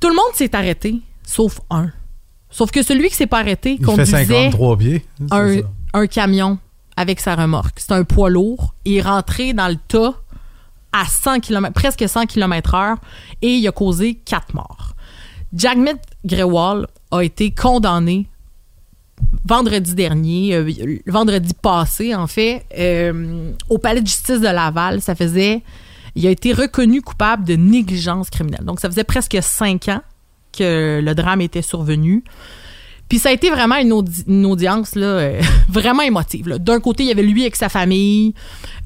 Tout 0.00 0.08
le 0.08 0.14
monde 0.14 0.32
s'est 0.34 0.54
arrêté, 0.54 1.00
sauf 1.24 1.60
un. 1.70 1.90
Sauf 2.50 2.70
que 2.70 2.82
celui 2.82 3.08
qui 3.08 3.14
s'est 3.16 3.26
pas 3.26 3.40
arrêté 3.40 3.72
Il 3.72 3.78
fait 3.78 3.84
conduisait 3.84 4.24
53 4.24 4.76
pieds. 4.78 5.04
c'est 5.18 5.34
un, 5.34 5.54
ça. 5.56 5.60
un 5.94 6.06
camion 6.06 6.58
avec 6.96 7.20
sa 7.20 7.34
remorque. 7.34 7.78
C'est 7.78 7.92
un 7.92 8.04
poids 8.04 8.30
lourd. 8.30 8.74
Il 8.84 8.94
est 8.96 9.02
rentré 9.02 9.52
dans 9.52 9.68
le 9.68 9.76
tas 9.76 10.14
à 10.92 11.04
100 11.04 11.40
km, 11.40 11.72
presque 11.74 12.08
100 12.08 12.26
km 12.26 12.74
heure 12.74 12.96
et 13.42 13.54
il 13.56 13.68
a 13.68 13.72
causé 13.72 14.14
quatre 14.14 14.54
morts. 14.54 14.94
Jagmeet 15.54 16.00
Grewal 16.24 16.86
a 17.10 17.22
été 17.22 17.50
condamné 17.50 18.28
vendredi 19.44 19.94
dernier, 19.94 20.54
euh, 20.54 20.98
vendredi 21.06 21.54
passé 21.54 22.14
en 22.14 22.26
fait, 22.26 22.66
euh, 22.78 23.52
au 23.68 23.78
palais 23.78 24.00
de 24.00 24.06
justice 24.06 24.40
de 24.40 24.48
Laval. 24.48 25.00
Ça 25.00 25.14
faisait, 25.14 25.62
il 26.14 26.26
a 26.26 26.30
été 26.30 26.52
reconnu 26.52 27.02
coupable 27.02 27.44
de 27.44 27.54
négligence 27.54 28.30
criminelle. 28.30 28.64
Donc 28.64 28.80
ça 28.80 28.88
faisait 28.88 29.04
presque 29.04 29.36
cinq 29.40 29.88
ans 29.88 30.02
que 30.56 31.00
le 31.02 31.14
drame 31.14 31.40
était 31.40 31.62
survenu. 31.62 32.24
Puis 33.08 33.18
ça 33.18 33.28
a 33.28 33.32
été 33.32 33.50
vraiment 33.50 33.76
une, 33.76 33.92
audi- 33.92 34.24
une 34.26 34.46
audience 34.46 34.94
là, 34.94 35.06
euh, 35.06 35.40
vraiment 35.68 36.02
émotive. 36.02 36.46
D'un 36.58 36.80
côté, 36.80 37.04
il 37.04 37.08
y 37.08 37.12
avait 37.12 37.22
lui 37.22 37.42
avec 37.42 37.56
sa 37.56 37.68
famille. 37.68 38.34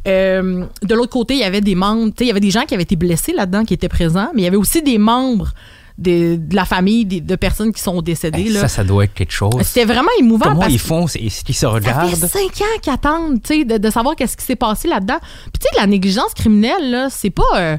Euh, 0.07 0.65
de 0.83 0.95
l'autre 0.95 1.11
côté, 1.13 1.35
il 1.35 1.41
y 1.41 1.45
avait 1.45 1.61
des 1.61 1.75
membres, 1.75 2.13
il 2.21 2.27
y 2.27 2.31
avait 2.31 2.41
des 2.41 2.51
gens 2.51 2.65
qui 2.65 2.75
avaient 2.75 2.83
été 2.85 2.97
blessés 2.97 3.33
là-dedans, 3.33 3.65
qui 3.65 3.75
étaient 3.75 3.89
présents, 3.89 4.31
mais 4.35 4.43
il 4.43 4.45
y 4.45 4.49
avait 4.49 4.57
aussi 4.57 4.83
des 4.83 4.99
membres 4.99 5.53
de 5.99 6.39
la 6.55 6.65
famille 6.65 7.05
de 7.05 7.37
personnes 7.37 7.75
qui 7.75 7.83
sont 7.83 8.01
décédées. 8.01 8.45
Eh, 8.47 8.51
là. 8.53 8.61
ça, 8.61 8.69
ça 8.69 8.85
doit 8.85 9.05
être 9.05 9.13
quelque 9.13 9.33
chose. 9.33 9.53
C'était 9.63 9.85
vraiment 9.85 10.09
émouvant 10.19 10.47
Comment 10.47 10.61
parce 10.61 10.73
ils 10.73 10.79
font? 10.79 11.07
Est-ce 11.07 11.45
qu'ils 11.45 11.55
se 11.55 11.61
ça 11.61 11.69
fait 11.69 11.75
regardent? 11.75 12.15
cinq 12.27 12.63
ans 12.63 12.79
qu'ils 12.81 12.93
attendent, 12.93 13.41
de, 13.41 13.77
de 13.77 13.91
savoir 13.91 14.17
qu'est-ce 14.17 14.35
qui 14.39 14.45
s'est 14.47 14.57
passé 14.57 14.89
là-dedans. 14.89 15.19
Puis 15.21 15.61
tu 15.61 15.69
sais, 15.71 15.79
la 15.79 15.87
négligence 15.87 16.33
criminelle, 16.35 16.91
là, 16.91 17.09
c'est 17.11 17.29
pas, 17.29 17.43
euh, 17.57 17.77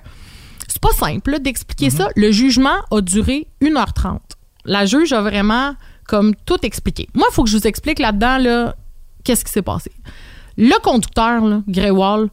c'est 0.67 0.79
pas 0.81 0.91
simple 0.91 1.39
d'expliquer 1.39 1.89
ça. 1.89 2.09
Le 2.15 2.31
jugement 2.31 2.77
a 2.91 3.01
duré 3.01 3.47
1h30. 3.63 4.19
La 4.65 4.85
juge 4.85 5.13
a 5.13 5.21
vraiment 5.21 5.73
comme 6.11 6.35
tout 6.45 6.57
expliqué. 6.63 7.07
Moi, 7.13 7.25
il 7.31 7.33
faut 7.33 7.45
que 7.45 7.49
je 7.49 7.57
vous 7.57 7.67
explique 7.67 7.97
là-dedans, 7.97 8.37
là, 8.37 8.75
qu'est-ce 9.23 9.45
qui 9.45 9.51
s'est 9.51 9.61
passé. 9.61 9.91
Le 10.57 10.77
conducteur, 10.81 11.45
là, 11.45 11.61
Greywall, 11.69 12.27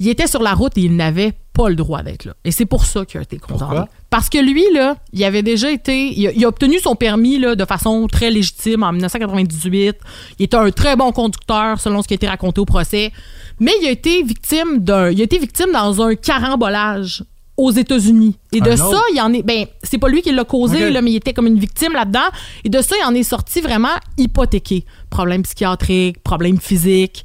il 0.00 0.08
était 0.08 0.26
sur 0.26 0.42
la 0.42 0.52
route 0.52 0.76
et 0.76 0.80
il 0.80 0.96
n'avait 0.96 1.34
pas 1.52 1.68
le 1.68 1.76
droit 1.76 2.02
d'être 2.02 2.24
là. 2.24 2.34
Et 2.44 2.50
c'est 2.50 2.66
pour 2.66 2.84
ça 2.84 3.04
qu'il 3.04 3.18
a 3.18 3.22
été 3.22 3.38
condamné. 3.38 3.82
Parce 4.08 4.28
que 4.28 4.38
lui, 4.38 4.64
là, 4.74 4.96
il 5.12 5.22
avait 5.22 5.44
déjà 5.44 5.70
été. 5.70 6.12
Il 6.18 6.26
a, 6.26 6.32
il 6.32 6.44
a 6.44 6.48
obtenu 6.48 6.80
son 6.80 6.96
permis 6.96 7.38
là, 7.38 7.54
de 7.54 7.64
façon 7.64 8.08
très 8.08 8.32
légitime 8.32 8.82
en 8.82 8.90
1998. 8.90 9.96
Il 10.40 10.44
était 10.44 10.56
un 10.56 10.72
très 10.72 10.96
bon 10.96 11.12
conducteur, 11.12 11.78
selon 11.78 12.02
ce 12.02 12.08
qui 12.08 12.14
a 12.14 12.16
été 12.16 12.26
raconté 12.26 12.60
au 12.60 12.64
procès. 12.64 13.12
Mais 13.60 13.72
il 13.80 13.86
a 13.86 13.90
été 13.92 14.24
victime 14.24 14.78
d'un. 14.78 15.10
Il 15.10 15.20
a 15.20 15.24
été 15.24 15.38
victime 15.38 15.70
dans 15.72 16.02
un 16.02 16.16
carambolage 16.16 17.22
aux 17.60 17.70
États-Unis. 17.70 18.36
Et 18.52 18.60
de 18.60 18.74
ça, 18.74 19.00
il 19.12 19.20
en 19.20 19.32
est. 19.34 19.42
Ben, 19.42 19.66
c'est 19.82 19.98
pas 19.98 20.08
lui 20.08 20.22
qui 20.22 20.32
l'a 20.32 20.44
causé, 20.44 20.90
là, 20.90 21.02
mais 21.02 21.12
il 21.12 21.16
était 21.16 21.34
comme 21.34 21.46
une 21.46 21.58
victime 21.58 21.92
là-dedans. 21.92 22.28
Et 22.64 22.70
de 22.70 22.80
ça, 22.80 22.96
il 22.98 23.04
en 23.04 23.14
est 23.14 23.22
sorti 23.22 23.60
vraiment 23.60 23.96
hypothéqué. 24.16 24.86
Problème 25.10 25.42
psychiatrique, 25.42 26.22
problème 26.22 26.58
physique. 26.58 27.22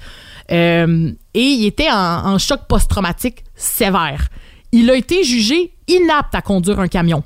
Euh, 0.52 1.12
et 1.34 1.42
il 1.42 1.66
était 1.66 1.90
en, 1.90 2.34
en 2.34 2.38
choc 2.38 2.62
post-traumatique 2.68 3.46
sévère. 3.56 4.28
Il 4.74 4.90
a 4.92 4.96
été 4.96 5.24
jugé 5.24 5.72
inapte 5.88 6.36
à 6.36 6.42
conduire 6.42 6.80
un 6.82 6.90
camion 6.90 7.24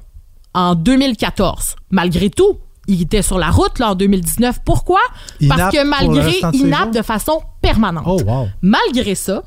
en 0.54 0.76
2014. 0.76 1.76
Malgré 1.90 2.30
tout, 2.30 2.60
il 2.88 3.02
était 3.02 3.24
sur 3.24 3.40
la 3.40 3.50
route 3.50 3.80
là, 3.80 3.92
en 3.92 3.96
2019. 3.96 4.60
Pourquoi? 4.64 5.00
Parce 5.48 5.74
que 5.74 5.84
malgré 5.84 6.40
inapte 6.54 6.94
de 6.94 7.02
façon 7.02 7.42
permanente. 7.60 8.04
Oh, 8.06 8.22
wow. 8.24 8.48
Malgré 8.62 9.16
ça, 9.16 9.44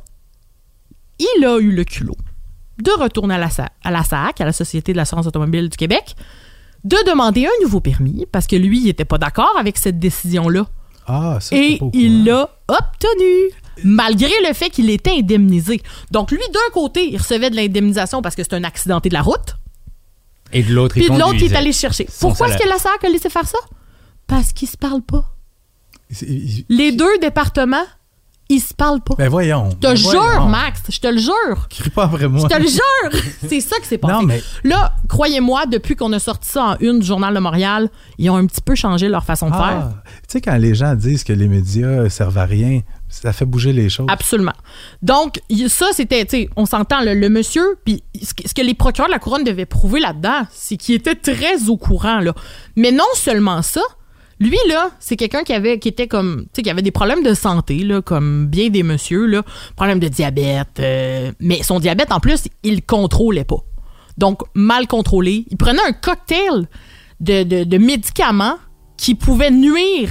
il 1.20 1.44
a 1.44 1.58
eu 1.58 1.70
le 1.70 1.84
culot 1.84 2.16
de 2.82 2.90
retourner 3.00 3.34
à 3.34 3.38
la, 3.38 3.48
SA- 3.50 3.70
à 3.82 3.90
la 3.90 4.02
SAC, 4.02 4.40
à 4.40 4.44
la 4.44 4.52
Société 4.52 4.92
de 4.92 4.96
l'assurance 4.96 5.26
automobile 5.26 5.68
du 5.68 5.76
Québec, 5.76 6.14
de 6.84 6.96
demander 7.08 7.46
un 7.46 7.62
nouveau 7.62 7.80
permis 7.80 8.26
parce 8.32 8.46
que 8.46 8.56
lui, 8.56 8.80
il 8.80 8.84
n'était 8.86 9.04
pas 9.04 9.18
d'accord 9.18 9.54
avec 9.58 9.78
cette 9.78 9.98
décision-là. 9.98 10.66
Ah, 11.06 11.38
ça, 11.40 11.56
Et 11.56 11.78
pas 11.78 11.86
il 11.92 12.24
l'a 12.24 12.48
obtenu, 12.68 13.50
malgré 13.84 14.30
le 14.46 14.52
fait 14.54 14.70
qu'il 14.70 14.88
était 14.90 15.10
indemnisé. 15.12 15.80
Donc, 16.10 16.30
lui, 16.30 16.40
d'un 16.52 16.72
côté, 16.72 17.08
il 17.10 17.16
recevait 17.18 17.50
de 17.50 17.56
l'indemnisation 17.56 18.22
parce 18.22 18.34
que 18.34 18.42
c'est 18.42 18.54
un 18.54 18.64
accidenté 18.64 19.08
de 19.08 19.14
la 19.14 19.22
route, 19.22 19.56
Et 20.52 20.62
de 20.62 20.72
l'autre, 20.74 20.96
ils 20.96 21.04
puis 21.06 21.14
de 21.14 21.18
l'autre, 21.18 21.34
il 21.34 21.52
est 21.52 21.56
allé 21.56 21.72
chercher. 21.72 22.06
Pourquoi 22.20 22.48
est-ce 22.48 22.58
que 22.64 22.68
la 22.68 22.78
SAC 22.78 23.04
a 23.04 23.08
laissé 23.08 23.30
faire 23.30 23.46
ça? 23.46 23.58
Parce 24.26 24.52
qu'ils 24.52 24.68
se 24.68 24.76
parlent 24.76 25.02
pas. 25.02 25.24
Il- 26.20 26.64
Les 26.68 26.92
deux 26.92 27.18
départements, 27.20 27.84
ils 28.54 28.60
se 28.60 28.74
parlent 28.74 29.00
pas. 29.00 29.14
Ben 29.16 29.28
voyons. 29.28 29.70
Je 29.70 29.76
te 29.76 29.80
Ben 29.88 29.94
jure, 29.96 30.10
voyons. 30.12 30.46
Max, 30.46 30.80
je 30.88 30.98
te 31.00 31.06
le 31.08 31.18
jure. 31.18 31.68
Crie 31.70 31.90
pas 31.90 32.04
après 32.04 32.28
moi. 32.28 32.48
Je 32.50 32.54
te 32.54 32.60
le 32.60 32.68
jure! 33.12 33.22
C'est 33.48 33.60
ça 33.60 33.76
qui 33.80 33.86
s'est 33.86 33.98
passé. 33.98 34.14
Non, 34.14 34.22
mais- 34.22 34.42
Là, 34.64 34.92
croyez-moi, 35.08 35.66
depuis 35.66 35.96
qu'on 35.96 36.12
a 36.12 36.18
sorti 36.18 36.48
ça 36.50 36.62
en 36.64 36.76
une 36.80 37.00
du 37.00 37.06
Journal 37.06 37.34
de 37.34 37.38
Montréal, 37.40 37.88
ils 38.18 38.30
ont 38.30 38.36
un 38.36 38.46
petit 38.46 38.60
peu 38.60 38.74
changé 38.74 39.08
leur 39.08 39.24
façon 39.24 39.46
de 39.48 39.54
faire. 39.54 39.62
Ah, 39.62 39.92
tu 40.04 40.12
sais, 40.28 40.40
quand 40.40 40.56
les 40.56 40.74
gens 40.74 40.94
disent 40.94 41.24
que 41.24 41.32
les 41.32 41.48
médias 41.48 42.08
servent 42.08 42.38
à 42.38 42.44
rien, 42.44 42.80
ça 43.08 43.32
fait 43.32 43.44
bouger 43.44 43.72
les 43.74 43.88
choses. 43.90 44.06
Absolument. 44.10 44.54
Donc, 45.02 45.40
ça, 45.68 45.86
c'était, 45.92 46.24
tu 46.24 46.30
sais, 46.30 46.48
on 46.56 46.64
s'entend, 46.66 47.02
le, 47.02 47.14
le 47.14 47.28
monsieur, 47.28 47.78
puis 47.84 48.02
ce 48.22 48.32
que, 48.54 48.62
les 48.62 48.74
procureurs 48.74 49.08
de 49.08 49.12
la 49.12 49.18
couronne 49.18 49.44
devaient 49.44 49.66
prouver 49.66 50.00
là-dedans, 50.00 50.46
c'est 50.50 50.76
qu'il 50.78 50.94
était 50.94 51.14
très 51.14 51.68
au 51.68 51.76
courant, 51.76 52.20
là. 52.20 52.32
Mais 52.76 52.90
non 52.90 53.04
seulement 53.14 53.60
ça, 53.62 53.82
Lui, 54.42 54.58
là, 54.68 54.90
c'est 54.98 55.16
quelqu'un 55.16 55.44
qui 55.44 55.52
avait, 55.52 55.78
qui 55.78 55.88
était 55.88 56.08
comme, 56.08 56.42
tu 56.46 56.48
sais, 56.56 56.62
qui 56.62 56.70
avait 56.70 56.82
des 56.82 56.90
problèmes 56.90 57.22
de 57.22 57.32
santé, 57.32 57.78
là, 57.84 58.02
comme 58.02 58.46
bien 58.48 58.70
des 58.70 58.82
messieurs, 58.82 59.26
là. 59.26 59.42
Problème 59.76 60.00
de 60.00 60.08
diabète. 60.08 60.80
euh, 60.80 61.30
mais 61.38 61.62
son 61.62 61.78
diabète, 61.78 62.10
en 62.10 62.18
plus, 62.18 62.44
il 62.64 62.82
contrôlait 62.82 63.44
pas. 63.44 63.62
Donc, 64.18 64.40
mal 64.54 64.86
contrôlé. 64.88 65.44
Il 65.50 65.56
prenait 65.56 65.82
un 65.86 65.92
cocktail 65.92 66.68
de, 67.20 67.44
de, 67.44 67.64
de 67.64 67.78
médicaments 67.78 68.56
qui 68.96 69.14
pouvaient 69.14 69.50
nuire 69.52 70.10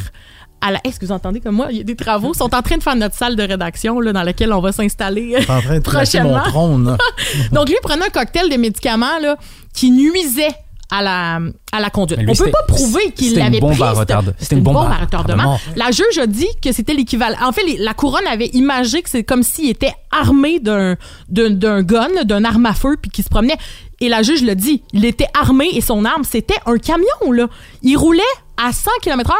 à 0.61 0.71
la. 0.71 0.79
Est-ce 0.85 0.99
que 0.99 1.05
vous 1.05 1.11
entendez 1.11 1.39
comme 1.41 1.55
moi? 1.55 1.67
Il 1.71 1.77
y 1.77 1.81
a 1.81 1.83
des 1.83 1.95
travaux. 1.95 2.31
Ils 2.33 2.37
sont 2.37 2.55
en 2.55 2.61
train 2.61 2.77
de 2.77 2.83
faire 2.83 2.95
notre 2.95 3.15
salle 3.15 3.35
de 3.35 3.43
rédaction, 3.43 3.99
là, 3.99 4.13
dans 4.13 4.23
laquelle 4.23 4.53
on 4.53 4.61
va 4.61 4.71
s'installer. 4.71 5.35
Mon 5.47 5.81
Prochainement. 5.81 6.43
trône. 6.43 6.97
Donc, 7.51 7.67
lui, 7.67 7.75
il 7.77 7.81
prenait 7.83 8.05
un 8.05 8.09
cocktail 8.09 8.49
de 8.49 8.55
médicaments 8.57 9.19
là, 9.21 9.35
qui 9.73 9.91
nuisait 9.91 10.55
à 10.91 11.01
la, 11.01 11.39
à 11.71 11.79
la 11.79 11.89
conduite. 11.89 12.19
Lui, 12.19 12.29
On 12.29 12.35
peut 12.35 12.51
pas 12.51 12.63
prouver 12.67 13.11
qu'il 13.11 13.29
c'était 13.29 13.39
une 13.39 13.45
l'avait 13.45 13.59
bombe 13.61 13.71
pris. 13.77 13.83
à 13.83 13.95
c'était- 14.37 14.55
une 14.55 14.61
bombe 14.61 14.77
à 14.77 14.97
retardement. 14.97 15.57
La 15.75 15.89
juge 15.91 16.17
a 16.21 16.27
dit 16.27 16.47
que 16.61 16.71
c'était 16.73 16.93
l'équivalent. 16.93 17.37
En 17.43 17.51
fait, 17.53 17.63
les- 17.63 17.77
la 17.77 17.93
couronne 17.93 18.27
avait 18.29 18.47
imagé 18.47 19.01
que 19.01 19.09
c'est 19.09 19.23
comme 19.23 19.41
s'il 19.43 19.69
était 19.69 19.93
armé 20.11 20.59
d'un 20.59 20.95
gun, 21.29 22.07
d'un 22.25 22.43
arme 22.43 22.65
à 22.65 22.73
feu, 22.73 22.97
puis 23.01 23.09
qu'il 23.09 23.23
se 23.23 23.29
promenait. 23.29 23.57
Et 24.01 24.09
la 24.09 24.23
juge 24.23 24.43
l'a 24.43 24.55
dit. 24.55 24.83
Il 24.93 25.05
était 25.05 25.27
armé 25.39 25.67
et 25.73 25.81
son 25.81 26.05
arme, 26.05 26.23
c'était 26.23 26.57
un 26.65 26.77
camion. 26.77 27.31
Là. 27.31 27.47
Il 27.83 27.95
roulait 27.97 28.21
à 28.57 28.71
100 28.73 28.89
km/h. 29.01 29.33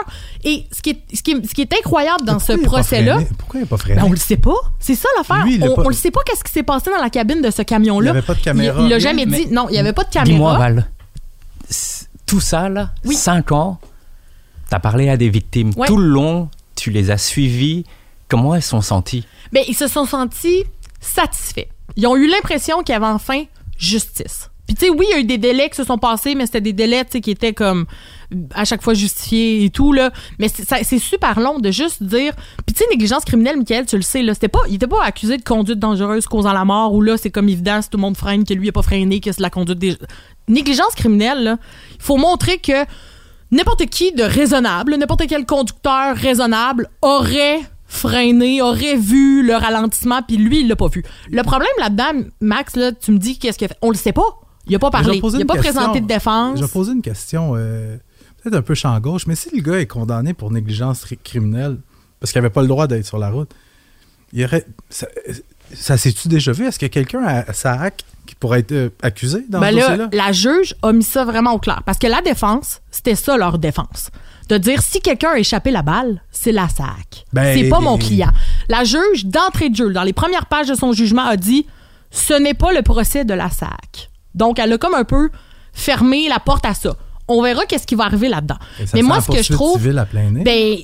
Et 0.45 0.65
ce 0.71 0.81
qui 0.81 0.91
est, 0.91 1.15
ce 1.15 1.21
qui 1.23 1.31
est, 1.31 1.47
ce 1.47 1.53
qui 1.53 1.61
est 1.61 1.73
incroyable 1.73 2.25
dans 2.25 2.37
ce 2.39 2.53
Pourquoi 2.53 2.79
a 2.79 2.81
procès-là? 2.83 3.19
Pourquoi 3.39 3.59
il 3.59 3.63
n'a 3.63 3.67
pas 3.67 3.77
freiné? 3.77 3.99
ben, 4.01 4.07
on 4.07 4.11
le 4.11 4.17
sait 4.17 4.37
pas. 4.37 4.53
C'est 4.79 4.95
ça 4.95 5.09
l'affaire. 5.17 5.45
On, 5.63 5.81
on 5.85 5.89
le 5.89 5.95
sait 5.95 6.11
pas 6.11 6.21
qu'est-ce 6.25 6.43
qui 6.43 6.51
s'est 6.51 6.63
passé 6.63 6.89
dans 6.91 7.01
la 7.01 7.09
cabine 7.09 7.41
de 7.41 7.49
ce 7.51 7.63
camion-là. 7.63 8.11
Il 8.11 8.13
y 8.13 8.17
avait 8.17 8.25
pas 8.25 8.35
de 8.35 8.39
caméra, 8.41 8.79
Il, 8.81 8.85
il 8.85 8.89
l'a 8.89 8.95
rien, 8.97 8.99
jamais 9.09 9.25
mais- 9.25 9.45
dit. 9.45 9.47
Non, 9.51 9.67
il 9.69 9.75
y 9.75 9.79
avait 9.79 9.93
pas 9.93 10.03
de 10.03 10.09
Dis-moi, 10.09 10.51
caméra. 10.53 10.57
Val, 10.57 10.91
tout 12.25 12.39
ça, 12.39 12.69
là, 12.69 12.91
Oui. 13.05 13.15
cinq 13.15 13.51
ans, 13.51 13.79
t'as 14.69 14.79
parlé 14.79 15.09
à 15.09 15.17
des 15.17 15.29
victimes. 15.29 15.71
Ouais. 15.75 15.87
Tout 15.87 15.97
le 15.97 16.07
long, 16.07 16.49
tu 16.75 16.91
les 16.91 17.11
as 17.11 17.17
suivies. 17.17 17.85
Comment 18.27 18.55
elles 18.55 18.61
sont 18.61 18.81
senties? 18.81 19.25
Ben, 19.51 19.63
ils 19.67 19.75
se 19.75 19.87
sont 19.87 20.05
sentis 20.05 20.63
satisfaits. 21.01 21.67
Ils 21.97 22.07
ont 22.07 22.15
eu 22.15 22.27
l'impression 22.27 22.81
qu'il 22.83 22.93
y 22.93 22.95
avait 22.95 23.05
enfin 23.05 23.43
justice. 23.77 24.49
Puis 24.67 24.75
tu 24.75 24.85
sais, 24.85 24.91
oui, 24.91 25.05
il 25.09 25.11
y 25.11 25.13
a 25.15 25.19
eu 25.19 25.25
des 25.25 25.37
délais 25.39 25.69
qui 25.69 25.75
se 25.75 25.83
sont 25.83 25.97
passés, 25.97 26.33
mais 26.35 26.45
c'était 26.45 26.61
des 26.61 26.71
délais 26.71 27.03
tu 27.03 27.11
sais, 27.13 27.21
qui 27.21 27.31
étaient 27.31 27.53
comme 27.53 27.85
à 28.53 28.63
chaque 28.63 28.81
fois 28.81 28.93
justifiés 28.93 29.65
et 29.65 29.69
tout 29.69 29.91
là. 29.91 30.11
Mais 30.39 30.47
c'est 30.47 30.83
c'est 30.85 30.99
super 30.99 31.37
long 31.41 31.59
de 31.59 31.71
juste 31.71 32.01
dire. 32.01 32.33
Puis 32.65 32.73
tu 32.73 32.83
sais, 32.83 32.89
négligence 32.89 33.25
criminelle, 33.25 33.57
Michael, 33.57 33.85
tu 33.85 33.97
le 33.97 34.01
sais 34.01 34.21
là, 34.21 34.33
c'était 34.33 34.47
pas, 34.47 34.59
il 34.69 34.75
était 34.75 34.87
pas 34.87 35.03
accusé 35.03 35.35
de 35.35 35.43
conduite 35.43 35.79
dangereuse 35.79 36.25
causant 36.27 36.53
la 36.53 36.63
mort 36.63 36.93
ou 36.93 37.01
là 37.01 37.17
c'est 37.17 37.31
comme 37.31 37.49
évident 37.49 37.81
si 37.81 37.89
tout 37.89 37.97
le 37.97 38.01
monde 38.01 38.15
freine 38.15 38.45
que 38.45 38.53
lui 38.53 38.69
a 38.69 38.71
pas 38.71 38.83
freiné 38.83 39.19
que 39.19 39.33
c'est 39.33 39.41
la 39.41 39.49
conduite 39.49 39.79
des 39.79 39.97
négligence 40.47 40.93
criminelle. 40.95 41.43
là, 41.43 41.57
Il 41.95 42.01
faut 42.03 42.17
montrer 42.17 42.57
que 42.57 42.85
n'importe 43.51 43.85
qui 43.87 44.11
de 44.13 44.23
raisonnable, 44.23 44.95
n'importe 44.95 45.23
quel 45.27 45.45
conducteur 45.45 46.15
raisonnable 46.15 46.87
aurait 47.01 47.59
freiné, 47.87 48.61
aurait 48.61 48.95
vu 48.95 49.45
le 49.45 49.53
ralentissement, 49.55 50.21
puis 50.23 50.37
lui, 50.37 50.61
il 50.61 50.67
l'a 50.69 50.75
pas 50.77 50.87
vu. 50.87 51.03
Le 51.29 51.43
problème 51.43 51.69
là-dedans, 51.77 52.23
Max, 52.39 52.75
là, 52.77 52.91
tu 52.93 53.11
me 53.11 53.17
dis 53.17 53.37
qu'est-ce 53.37 53.57
qu'il 53.57 53.65
a 53.65 53.69
fait? 53.69 53.77
On 53.81 53.89
le 53.89 53.97
sait 53.97 54.13
pas. 54.13 54.39
Il 54.67 54.75
a 54.75 54.79
pas 54.79 54.89
parlé. 54.91 55.17
Il 55.17 55.41
a 55.41 55.45
pas 55.45 55.55
question. 55.55 55.73
présenté 55.73 55.99
de 56.01 56.07
défense. 56.07 56.57
Je 56.59 56.63
vais 56.63 56.71
poser 56.71 56.93
une 56.93 57.01
question, 57.01 57.53
euh, 57.55 57.97
peut-être 58.41 58.55
un 58.55 58.61
peu 58.61 58.75
champ 58.75 58.97
gauche, 59.01 59.27
mais 59.27 59.35
si 59.35 59.49
le 59.53 59.61
gars 59.61 59.79
est 59.79 59.87
condamné 59.87 60.33
pour 60.33 60.51
négligence 60.51 61.03
ri- 61.03 61.17
criminelle, 61.21 61.77
parce 62.21 62.31
qu'il 62.31 62.41
n'avait 62.41 62.53
pas 62.53 62.61
le 62.61 62.67
droit 62.69 62.87
d'être 62.87 63.05
sur 63.05 63.17
la 63.17 63.29
route, 63.29 63.51
il 64.31 64.45
aurait, 64.45 64.65
ça, 64.89 65.07
ça 65.73 65.97
s'est-tu 65.97 66.29
déjà 66.29 66.53
vu? 66.53 66.65
Est-ce 66.67 66.79
a 66.85 66.89
quelqu'un 66.89 67.23
à, 67.23 67.49
à 67.49 67.53
SAAC 67.53 68.05
qui 68.25 68.35
pourrait 68.35 68.59
être 68.59 68.71
euh, 68.71 68.89
accusé 69.01 69.45
dans 69.49 69.59
Ben 69.59 69.71
ce 69.71 69.75
là, 69.75 69.81
dossier-là? 69.97 70.09
la 70.13 70.31
juge 70.31 70.75
a 70.81 70.91
mis 70.93 71.03
ça 71.03 71.25
vraiment 71.25 71.53
au 71.53 71.59
clair. 71.59 71.81
Parce 71.85 71.97
que 71.97 72.07
la 72.07 72.21
défense, 72.21 72.81
c'était 72.91 73.15
ça 73.15 73.37
leur 73.37 73.57
défense. 73.57 74.09
De 74.49 74.57
dire 74.57 74.81
si 74.81 74.99
quelqu'un 74.99 75.29
a 75.35 75.39
échappé 75.39 75.71
la 75.71 75.81
balle, 75.81 76.21
c'est 76.31 76.51
la 76.51 76.67
SAC. 76.67 77.25
Ben, 77.31 77.57
c'est 77.57 77.69
pas 77.69 77.79
mon 77.79 77.97
client. 77.97 78.31
La 78.67 78.83
juge, 78.83 79.25
d'entrée 79.25 79.69
de 79.69 79.75
jeu, 79.75 79.93
dans 79.93 80.03
les 80.03 80.13
premières 80.13 80.45
pages 80.47 80.67
de 80.67 80.75
son 80.75 80.91
jugement, 80.91 81.23
a 81.25 81.37
dit 81.37 81.65
ce 82.09 82.33
n'est 82.33 82.53
pas 82.53 82.73
le 82.73 82.81
procès 82.81 83.23
de 83.23 83.33
la 83.33 83.49
SAC. 83.49 84.09
Donc, 84.35 84.59
elle 84.59 84.73
a 84.73 84.77
comme 84.77 84.93
un 84.95 85.05
peu 85.05 85.29
fermé 85.73 86.27
la 86.27 86.39
porte 86.39 86.65
à 86.65 86.73
ça. 86.73 86.95
On 87.29 87.41
verra 87.41 87.65
qu'est-ce 87.65 87.87
qui 87.87 87.95
va 87.95 88.03
arriver 88.05 88.27
là-dedans. 88.27 88.57
Mais 88.93 89.01
moi, 89.03 89.21
ce 89.21 89.31
que 89.31 89.41
je 89.41 89.53
trouve. 89.53 89.81
Ben, 90.43 90.77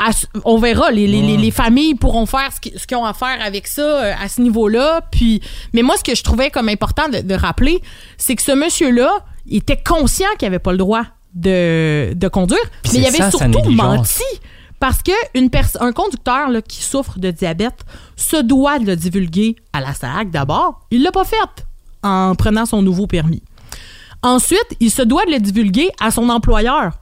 à- 0.00 0.10
on 0.44 0.58
verra. 0.58 0.90
Les, 0.90 1.06
les- 1.06 1.22
les- 1.22 1.36
les 1.36 1.50
familles 1.50 1.94
pourront 1.94 2.26
faire 2.26 2.50
ce 2.54 2.60
qui- 2.60 2.72
ce 2.76 2.86
qu'ils 2.86 2.96
ont 2.96 3.04
à 3.04 3.12
faire 3.14 3.38
avec 3.44 3.66
ça 3.66 3.82
euh, 3.82 4.12
à 4.20 4.28
ce 4.28 4.40
niveau-là. 4.40 5.02
Puis, 5.12 5.40
mais 5.74 5.82
moi, 5.82 5.96
ce 5.98 6.02
que 6.02 6.14
je 6.16 6.22
trouvais 6.24 6.50
comme 6.50 6.68
important 6.68 7.08
de, 7.08 7.20
de 7.20 7.34
rappeler, 7.34 7.80
c'est 8.16 8.34
que 8.34 8.42
ce 8.42 8.52
monsieur-là, 8.52 9.10
il 9.46 9.58
était 9.58 9.80
conscient 9.80 10.28
qu'il 10.38 10.46
n'avait 10.48 10.58
pas 10.58 10.72
le 10.72 10.78
droit 10.78 11.02
de, 11.34 12.12
de 12.14 12.28
conduire, 12.28 12.58
Puis 12.82 12.92
mais 12.94 12.98
il 13.00 13.06
avait 13.06 13.18
ça, 13.18 13.30
surtout 13.30 13.70
menti. 13.76 14.22
Parce 14.80 15.02
que 15.02 15.12
une 15.34 15.50
pers- 15.50 15.76
un 15.80 15.92
conducteur 15.92 16.48
là, 16.48 16.62
qui 16.62 16.82
souffre 16.82 17.18
de 17.18 17.30
diabète 17.30 17.84
se 18.16 18.36
doit 18.38 18.78
de 18.78 18.86
le 18.86 18.96
divulguer 18.96 19.56
à 19.74 19.80
la 19.82 19.92
SAC 19.92 20.30
d'abord. 20.30 20.80
Il 20.90 21.02
l'a 21.02 21.12
pas 21.12 21.24
fait 21.24 21.36
en 22.02 22.34
prenant 22.34 22.64
son 22.64 22.80
nouveau 22.80 23.06
permis. 23.06 23.42
Ensuite, 24.22 24.76
il 24.80 24.90
se 24.90 25.02
doit 25.02 25.24
de 25.26 25.30
le 25.32 25.38
divulguer 25.38 25.90
à 26.00 26.10
son 26.10 26.28
employeur. 26.30 26.92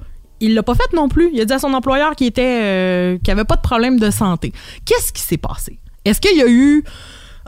Il 0.41 0.55
l'a 0.55 0.63
pas 0.63 0.75
fait 0.75 0.93
non 0.95 1.09
plus. 1.09 1.31
Il 1.33 1.41
a 1.41 1.45
dit 1.45 1.53
à 1.53 1.59
son 1.59 1.73
employeur 1.75 2.15
qu'il 2.15 2.27
était, 2.27 2.61
euh, 2.63 3.19
qu'il 3.19 3.31
avait 3.31 3.45
pas 3.45 3.57
de 3.57 3.61
problème 3.61 3.99
de 3.99 4.11
santé. 4.11 4.53
Qu'est-ce 4.85 5.13
qui 5.13 5.23
s'est 5.23 5.37
passé? 5.37 5.79
Est-ce 6.05 6.21
qu'il 6.21 6.37
y 6.37 6.43
a 6.43 6.49
eu 6.49 6.85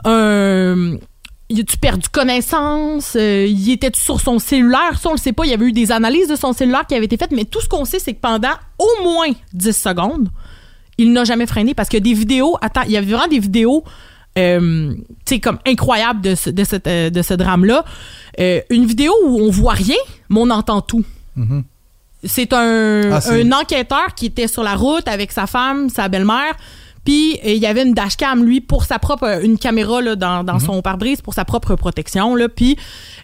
un 0.03 0.97
il 1.51 1.59
a-tu 1.59 1.77
perdu 1.77 2.07
connaissance? 2.09 3.17
Euh, 3.19 3.45
il 3.45 3.71
était 3.71 3.91
sur 3.93 4.21
son 4.21 4.39
cellulaire? 4.39 4.97
Ça, 4.97 5.09
on 5.09 5.13
le 5.13 5.17
sait 5.17 5.33
pas. 5.33 5.43
Il 5.45 5.51
y 5.51 5.53
avait 5.53 5.65
eu 5.65 5.73
des 5.73 5.91
analyses 5.91 6.29
de 6.29 6.37
son 6.37 6.53
cellulaire 6.53 6.87
qui 6.87 6.95
avaient 6.95 7.05
été 7.05 7.17
faites, 7.17 7.31
mais 7.31 7.43
tout 7.43 7.59
ce 7.59 7.67
qu'on 7.67 7.83
sait, 7.83 7.99
c'est 7.99 8.13
que 8.13 8.21
pendant 8.21 8.53
au 8.79 9.03
moins 9.03 9.31
10 9.53 9.73
secondes, 9.73 10.29
il 10.97 11.11
n'a 11.11 11.25
jamais 11.25 11.45
freiné 11.45 11.73
parce 11.73 11.89
qu'il 11.89 11.99
y 11.99 12.09
a 12.09 12.13
des 12.13 12.17
vidéos. 12.17 12.57
Attends, 12.61 12.83
il 12.85 12.91
y 12.91 12.97
avait 12.97 13.11
vraiment 13.11 13.27
des 13.27 13.39
vidéos, 13.39 13.83
euh, 14.37 14.93
comme 15.43 15.59
incroyables 15.67 16.21
de 16.21 16.35
ce, 16.35 16.49
de 16.49 16.63
euh, 16.87 17.09
de 17.09 17.21
ce 17.21 17.33
drame-là. 17.33 17.83
Une 18.69 18.85
vidéo 18.85 19.11
où 19.25 19.41
on 19.41 19.51
voit 19.51 19.73
rien, 19.73 19.99
mais 20.29 20.39
on 20.39 20.49
entend 20.49 20.81
tout. 20.81 21.03
Mhm. 21.35 21.63
C'est 22.23 22.53
un, 22.53 23.11
Ah, 23.13 23.19
un 23.31 23.51
enquêteur 23.51 24.13
qui 24.15 24.27
était 24.27 24.47
sur 24.47 24.63
la 24.63 24.75
route 24.75 25.07
avec 25.07 25.31
sa 25.31 25.47
femme, 25.47 25.89
sa 25.89 26.07
belle-mère. 26.07 26.55
Puis 27.03 27.39
euh, 27.43 27.49
il 27.53 27.57
y 27.57 27.65
avait 27.65 27.81
une 27.83 27.93
dashcam, 27.95 28.43
lui, 28.45 28.61
pour 28.61 28.83
sa 28.85 28.99
propre. 28.99 29.23
euh, 29.23 29.41
une 29.41 29.57
caméra 29.57 30.01
là, 30.01 30.15
dans, 30.15 30.43
Mhm. 30.43 30.59
son 30.59 30.81
pare-brise 30.83 31.21
pour 31.21 31.33
sa 31.33 31.45
propre 31.45 31.75
protection. 31.75 32.35
Là. 32.35 32.47
Puis 32.47 32.77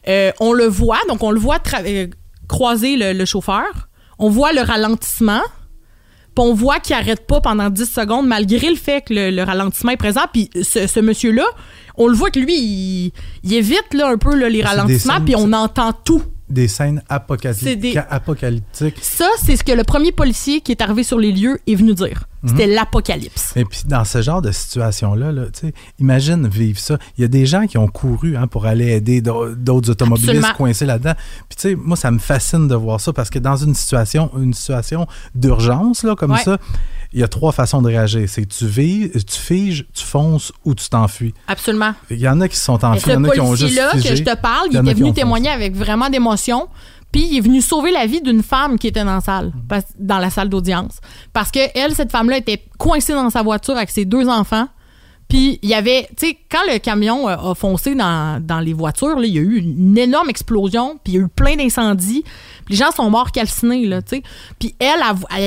euh, 0.08 0.32
on 0.40 0.52
le 0.54 0.66
voit, 0.66 0.98
donc 1.10 1.22
on 1.22 1.30
le 1.32 1.40
voit 1.40 1.60
euh, 1.86 2.08
croiser 2.48 2.96
le, 2.98 3.14
le 3.14 3.26
chauffeur. 3.26 3.68
On 4.18 4.30
voit 4.30 4.52
le 4.52 4.62
ralentissement. 4.62 5.42
Puis 6.36 6.44
on 6.46 6.54
voit 6.56 6.80
qu'il 6.80 6.96
arrête 6.96 7.28
pas 7.28 7.40
pendant 7.42 7.70
10 7.70 7.86
secondes, 7.92 8.28
malgré 8.28 8.70
le 8.70 8.76
fait 8.76 9.02
que 9.02 9.14
le, 9.14 9.30
le 9.32 9.44
ralentissement 9.44 9.92
est 9.92 9.98
présent. 9.98 10.22
Puis 10.34 10.50
ce, 10.64 10.88
ce 10.88 11.00
monsieur-là, 11.00 11.46
on 11.98 12.08
le 12.08 12.16
voit 12.16 12.32
que 12.32 12.40
lui, 12.40 12.56
il, 12.60 13.12
il 13.44 13.54
évite 13.54 13.94
là, 13.94 14.08
un 14.10 14.18
peu 14.18 14.36
là, 14.36 14.50
les 14.50 14.64
ralentissements, 14.64 15.22
puis 15.26 15.36
on 15.36 15.52
entend 15.54 15.94
tout. 15.94 16.22
Des 16.50 16.68
scènes 16.70 17.04
apocalyptiques. 17.10 17.80
des- 17.80 17.98
apocalyptiques. 18.10 18.98
Ça, 19.02 19.28
c'est 19.44 19.58
ce 19.58 19.64
que 19.66 19.74
le 19.74 19.84
premier 19.84 20.12
policier 20.14 20.62
qui 20.62 20.72
est 20.72 20.82
arrivé 20.82 21.04
sur 21.04 21.20
les 21.20 21.32
lieux 21.34 21.60
est 21.68 21.76
venu 21.76 21.94
dire. 21.94 22.24
Mhm. 22.44 22.50
C'était 22.50 22.68
l'apocalypse. 22.68 23.52
Et 23.58 23.66
puis 23.66 23.82
dans 23.86 24.06
ce 24.06 24.22
genre 24.22 24.42
de 24.42 24.52
situation-là, 24.52 25.32
là, 25.34 25.44
imagine 26.00 26.48
vivre 26.48 26.80
ça. 26.80 26.98
Il 27.18 27.22
y 27.22 27.26
a 27.26 27.28
des 27.28 27.46
gens 27.46 27.68
qui 27.68 27.78
ont 27.78 27.88
couru 27.88 28.38
hein, 28.38 28.48
pour 28.48 28.66
aller 28.66 28.88
aider 28.94 29.20
d'au- 29.22 29.54
d'autres 29.56 29.90
automobilistes 29.92 30.30
Absolument. 30.30 30.54
coincés 30.58 30.86
là-dedans. 30.86 31.16
Puis 31.50 31.58
tu 31.58 31.70
sais, 31.70 31.76
moi, 31.76 31.98
ça 31.98 32.12
me 32.12 32.20
fascine 32.20 32.68
de 32.70 32.76
voir 32.76 33.02
ça 33.02 33.12
parce 33.12 33.30
que 33.30 33.40
dans 33.40 33.58
une 33.58 33.74
situation, 33.76 34.32
une 34.38 34.54
situation 34.54 35.06
d'urgence 35.36 36.04
là, 36.04 36.16
comme 36.16 36.32
Ouais. 36.32 36.44
ça, 36.44 36.58
il 37.14 37.20
y 37.20 37.24
a 37.24 37.28
trois 37.28 37.52
façons 37.52 37.82
de 37.82 37.88
réagir. 37.88 38.28
C'est 38.28 38.46
tu 38.46 38.66
vis, 38.66 39.10
tu 39.12 39.38
figes, 39.38 39.86
tu 39.94 40.04
fonces 40.04 40.52
ou 40.66 40.76
tu 40.76 40.90
t'enfuis. 40.90 41.34
Absolument. 41.48 41.94
Il 42.10 42.18
y 42.20 42.28
en 42.28 42.40
a 42.42 42.48
qui 42.48 42.56
se 42.58 42.64
sont 42.66 42.84
enfuis, 42.84 43.04
il 43.08 43.14
y 43.14 43.16
en 43.16 43.24
a 43.24 43.30
qui 43.30 43.40
ont 43.40 43.56
juste 43.56 43.80
figé. 43.92 44.10
que 44.10 44.16
je 44.16 44.24
te 44.24 44.36
parle, 44.36 44.68
Il 44.72 44.78
ont 44.80 44.84
venu 44.84 45.14
témoigner 45.14 45.50
avec 45.50 45.76
vraiment 45.76 46.10
d'émotion. 46.10 46.68
Puis 47.12 47.26
il 47.32 47.38
est 47.38 47.42
venu 47.42 47.62
sauver 47.62 47.92
la 47.92 48.06
vie 48.06 48.22
d'une 48.22 48.44
femme 48.44 48.78
qui 48.78 48.88
était 48.88 49.04
dans 49.06 49.16
la 49.16 49.22
salle, 49.22 49.54
parce- 49.70 49.86
dans 49.98 50.18
la 50.20 50.30
salle 50.30 50.50
d'audience. 50.50 50.98
Parce 51.32 51.52
que 51.52 51.60
elle, 51.74 51.96
cette 51.96 52.12
femme-là, 52.12 52.38
était 52.38 52.62
coincée 52.78 53.14
dans 53.14 53.30
sa 53.30 53.44
voiture 53.44 53.78
avec 53.78 53.90
ses 53.92 54.04
deux 54.04 54.28
enfants. 54.28 54.68
Puis 55.30 55.60
il 55.62 55.70
y 55.70 55.74
avait, 55.74 56.08
tu 56.18 56.28
sais, 56.28 56.38
quand 56.50 56.60
le 56.72 56.80
camion 56.80 57.28
euh, 57.28 57.52
a 57.52 57.56
foncé 57.56 57.96
dans, 57.96 58.42
dans 58.46 58.60
les 58.60 58.72
voitures, 58.74 59.20
là, 59.20 59.26
il 59.26 59.34
y 59.34 59.38
a 59.38 59.42
eu 59.42 59.58
une 59.58 59.98
énorme 59.98 60.30
explosion, 60.30 61.00
puis 61.04 61.14
il 61.14 61.16
y 61.16 61.20
a 61.22 61.26
eu 61.26 61.28
plein 61.28 61.56
d'incendies. 61.56 62.24
Puis 62.68 62.76
les 62.76 62.86
gens 62.86 62.92
sont 62.92 63.10
morts 63.10 63.32
calcinés, 63.32 63.86
là, 63.88 64.02
tu 64.04 64.18
sais. 64.18 64.24
Puis 64.60 64.76
elle, 64.80 65.00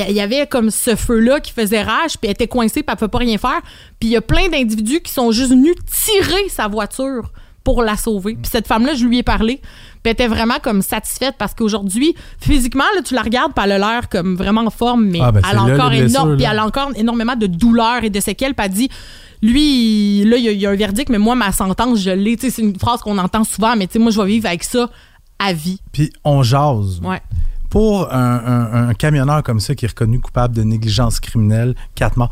il 0.09 0.15
y 0.17 0.21
avait 0.21 0.47
comme 0.49 0.71
ce 0.71 0.97
feu-là 0.97 1.39
qui 1.41 1.53
faisait 1.53 1.83
rage, 1.83 2.19
puis 2.19 2.25
elle 2.25 2.31
était 2.33 2.49
coincée, 2.49 2.83
puis 2.83 2.87
elle 2.89 2.93
ne 2.95 2.99
pouvait 2.99 3.09
pas 3.11 3.19
rien 3.19 3.39
faire. 3.39 3.61
Puis 4.01 4.09
il 4.09 4.13
y 4.13 4.17
a 4.17 4.21
plein 4.23 4.49
d'individus 4.49 5.01
qui 5.01 5.13
sont 5.13 5.31
juste 5.31 5.51
venus 5.51 5.75
tirer 6.05 6.49
sa 6.49 6.67
voiture 6.67 7.31
pour 7.63 7.83
la 7.83 7.97
sauver. 7.97 8.35
Puis 8.35 8.51
cette 8.51 8.67
femme-là, 8.67 8.95
je 8.95 9.05
lui 9.05 9.19
ai 9.19 9.23
parlé, 9.23 9.57
puis 9.59 10.01
elle 10.07 10.13
était 10.13 10.29
vraiment 10.29 10.59
comme 10.63 10.81
satisfaite 10.81 11.35
parce 11.39 11.53
qu'aujourd'hui, 11.53 12.15
physiquement, 12.41 12.85
là, 12.97 13.03
tu 13.03 13.15
la 13.15 13.21
regardes, 13.21 13.53
puis 13.55 13.63
elle 13.65 13.73
a 13.73 13.79
l'air 13.79 14.09
comme 14.09 14.35
vraiment 14.35 14.63
en 14.63 14.71
forme, 14.71 15.05
mais 15.05 15.19
Ah, 15.23 15.31
ben, 15.31 15.43
elle, 15.51 15.59
a 15.59 15.63
encore 15.75 15.91
énorme, 16.11 16.37
puis 16.37 16.47
elle 16.51 16.59
a 16.59 16.65
encore 16.67 16.91
énormément 16.97 17.37
de 17.37 17.47
douleurs 17.47 18.03
et 18.03 18.09
de 18.09 18.19
séquelles, 18.21 18.55
puis 18.55 18.65
elle 18.67 18.73
dit 18.73 18.89
lui, 19.43 20.25
là, 20.25 20.37
il 20.37 20.45
y, 20.45 20.49
a- 20.49 20.53
il 20.53 20.61
y 20.61 20.67
a 20.67 20.71
un 20.71 20.77
verdict, 20.77 21.09
mais 21.11 21.19
moi, 21.19 21.35
ma 21.35 21.51
sentence, 21.53 22.01
je 22.01 22.11
l'ai. 22.11 22.37
C'est 22.39 22.59
une 22.61 22.79
phrase 22.79 23.01
qu'on 23.01 23.17
entend 23.19 23.45
souvent, 23.45 23.75
mais 23.77 23.87
tu 23.87 23.95
sais, 23.95 23.99
moi, 23.99 24.11
je 24.11 24.21
vais 24.21 24.27
vivre 24.29 24.47
avec 24.47 24.65
ça 24.65 24.91
à 25.41 25.53
vie. 25.53 25.81
Puis 25.93 26.13
on 26.25 26.43
jase. 26.45 27.01
Ouais. 27.03 27.21
pour 27.71 28.13
un, 28.13 28.19
un- 28.45 28.89
un 28.91 28.95
camionneur 28.95 29.43
comme 29.43 29.59
ça 29.61 29.75
qui 29.75 29.85
est 29.85 29.89
reconnu 29.89 30.21
coupable 30.21 30.55
de 30.57 30.63
négligence 30.63 31.19
criminelle, 31.21 31.75
quatre 31.95 32.17
morts, 32.17 32.31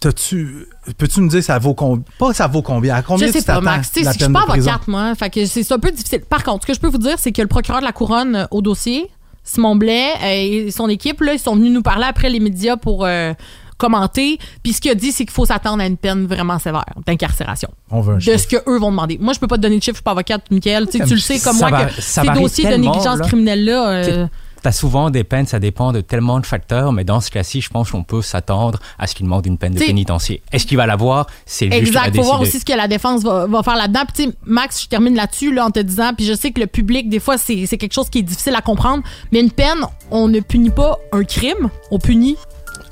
t'as-tu, 0.00 0.66
peux-tu 0.98 1.20
nous 1.20 1.28
dire 1.28 1.42
ça 1.42 1.58
vaut 1.58 1.74
combien? 1.74 2.04
Pas 2.18 2.32
ça 2.34 2.46
vaut 2.46 2.62
combien, 2.62 2.94
à 2.96 3.02
combien 3.02 3.26
je 3.28 3.32
sais 3.32 3.38
tu 3.40 3.46
pas, 3.46 3.60
Max. 3.60 3.90
Tu 3.92 4.02
la 4.02 4.12
si 4.12 4.18
je 4.18 4.24
suis 4.24 4.32
peine 4.32 4.32
pas 4.32 4.42
de 4.42 4.46
prison? 4.46 4.70
avocate, 4.70 4.88
moi. 4.88 5.14
Fait 5.14 5.30
que 5.30 5.46
c'est 5.46 5.62
c'est 5.62 5.74
un 5.74 5.78
peu 5.78 5.90
difficile. 5.90 6.20
Par 6.28 6.42
contre, 6.44 6.62
ce 6.62 6.66
que 6.68 6.74
je 6.74 6.80
peux 6.80 6.88
vous 6.88 6.98
dire, 6.98 7.18
c'est 7.18 7.32
que 7.32 7.42
le 7.42 7.48
procureur 7.48 7.80
de 7.80 7.86
la 7.86 7.92
couronne 7.92 8.36
euh, 8.36 8.46
au 8.50 8.60
dossier, 8.60 9.08
Simon 9.44 9.76
Blais 9.76 10.08
euh, 10.22 10.66
et 10.66 10.70
son 10.70 10.88
équipe, 10.88 11.20
là, 11.20 11.32
ils 11.34 11.38
sont 11.38 11.54
venus 11.56 11.72
nous 11.72 11.82
parler 11.82 12.06
après 12.06 12.28
les 12.30 12.40
médias 12.40 12.76
pour 12.76 13.04
euh, 13.04 13.32
commenter. 13.78 14.38
Puis 14.62 14.72
ce 14.72 14.80
qu'il 14.80 14.90
a 14.90 14.94
dit, 14.94 15.12
c'est 15.12 15.24
qu'il 15.24 15.32
faut 15.34 15.46
s'attendre 15.46 15.82
à 15.82 15.86
une 15.86 15.96
peine 15.96 16.26
vraiment 16.26 16.58
sévère 16.58 16.84
d'incarcération. 17.06 17.68
On 17.90 18.00
veut 18.00 18.14
un 18.14 18.16
De 18.16 18.20
chiffre. 18.20 18.38
ce 18.38 18.46
que 18.48 18.56
eux 18.70 18.78
vont 18.78 18.90
demander. 18.90 19.18
Moi, 19.20 19.32
je 19.32 19.38
peux 19.38 19.46
pas 19.48 19.56
te 19.56 19.62
donner 19.62 19.78
de 19.78 19.82
chiffre, 19.82 19.94
je 19.94 19.98
suis 19.98 20.04
pas 20.04 20.12
avocate, 20.12 20.42
Michael. 20.50 20.86
Tu 20.86 20.98
sais, 20.98 21.02
Ok, 21.02 21.08
tu 21.08 21.14
le 21.14 21.20
sais 21.20 21.38
comme 21.40 21.56
moi 21.58 21.70
va- 21.70 21.84
que 21.86 22.00
ces 22.00 22.22
dossiers 22.28 22.70
de 22.70 22.76
négligence 22.76 23.18
là. 23.18 23.26
criminelle-là. 23.26 23.88
euh, 23.90 24.26
Tu 24.62 24.68
as 24.68 24.72
souvent 24.72 25.10
des 25.10 25.24
peines, 25.24 25.46
ça 25.46 25.58
dépend 25.58 25.92
de 25.92 26.00
tellement 26.00 26.40
de 26.40 26.46
facteurs, 26.46 26.90
mais 26.90 27.04
dans 27.04 27.20
ce 27.20 27.30
cas-ci, 27.30 27.60
je 27.60 27.68
pense 27.68 27.90
qu'on 27.90 28.02
peut 28.02 28.22
s'attendre 28.22 28.78
à 28.98 29.06
ce 29.06 29.14
qu'il 29.14 29.26
demande 29.26 29.44
une 29.44 29.58
peine 29.58 29.74
de 29.74 29.78
pénitentiaire. 29.78 30.38
Est-ce 30.52 30.64
qu'il 30.66 30.78
va 30.78 30.86
l'avoir? 30.86 31.26
C'est 31.44 31.66
le 31.66 31.72
juge 31.80 31.88
Exact. 31.88 32.16
Faut 32.16 32.22
voir 32.22 32.40
aussi 32.40 32.60
ce 32.60 32.64
que 32.64 32.72
la 32.72 32.88
défense 32.88 33.22
va, 33.22 33.46
va 33.46 33.62
faire 33.62 33.76
là-dedans. 33.76 34.04
Puis, 34.14 34.32
Max, 34.46 34.82
je 34.84 34.88
termine 34.88 35.14
là-dessus 35.16 35.52
là, 35.52 35.66
en 35.66 35.70
te 35.70 35.80
disant, 35.80 36.12
puis 36.16 36.24
je 36.24 36.32
sais 36.32 36.50
que 36.50 36.60
le 36.60 36.66
public, 36.66 37.10
des 37.10 37.20
fois, 37.20 37.36
c'est 37.36 37.66
c'est 37.66 37.76
quelque 37.76 37.92
chose 37.92 38.08
qui 38.08 38.20
est 38.20 38.22
difficile 38.22 38.54
à 38.54 38.62
comprendre, 38.62 39.02
mais 39.32 39.40
une 39.40 39.50
peine, 39.50 39.84
on 40.10 40.28
ne 40.28 40.40
punit 40.40 40.70
pas 40.70 40.96
un 41.12 41.24
crime, 41.24 41.68
on 41.90 41.98
punit. 41.98 42.36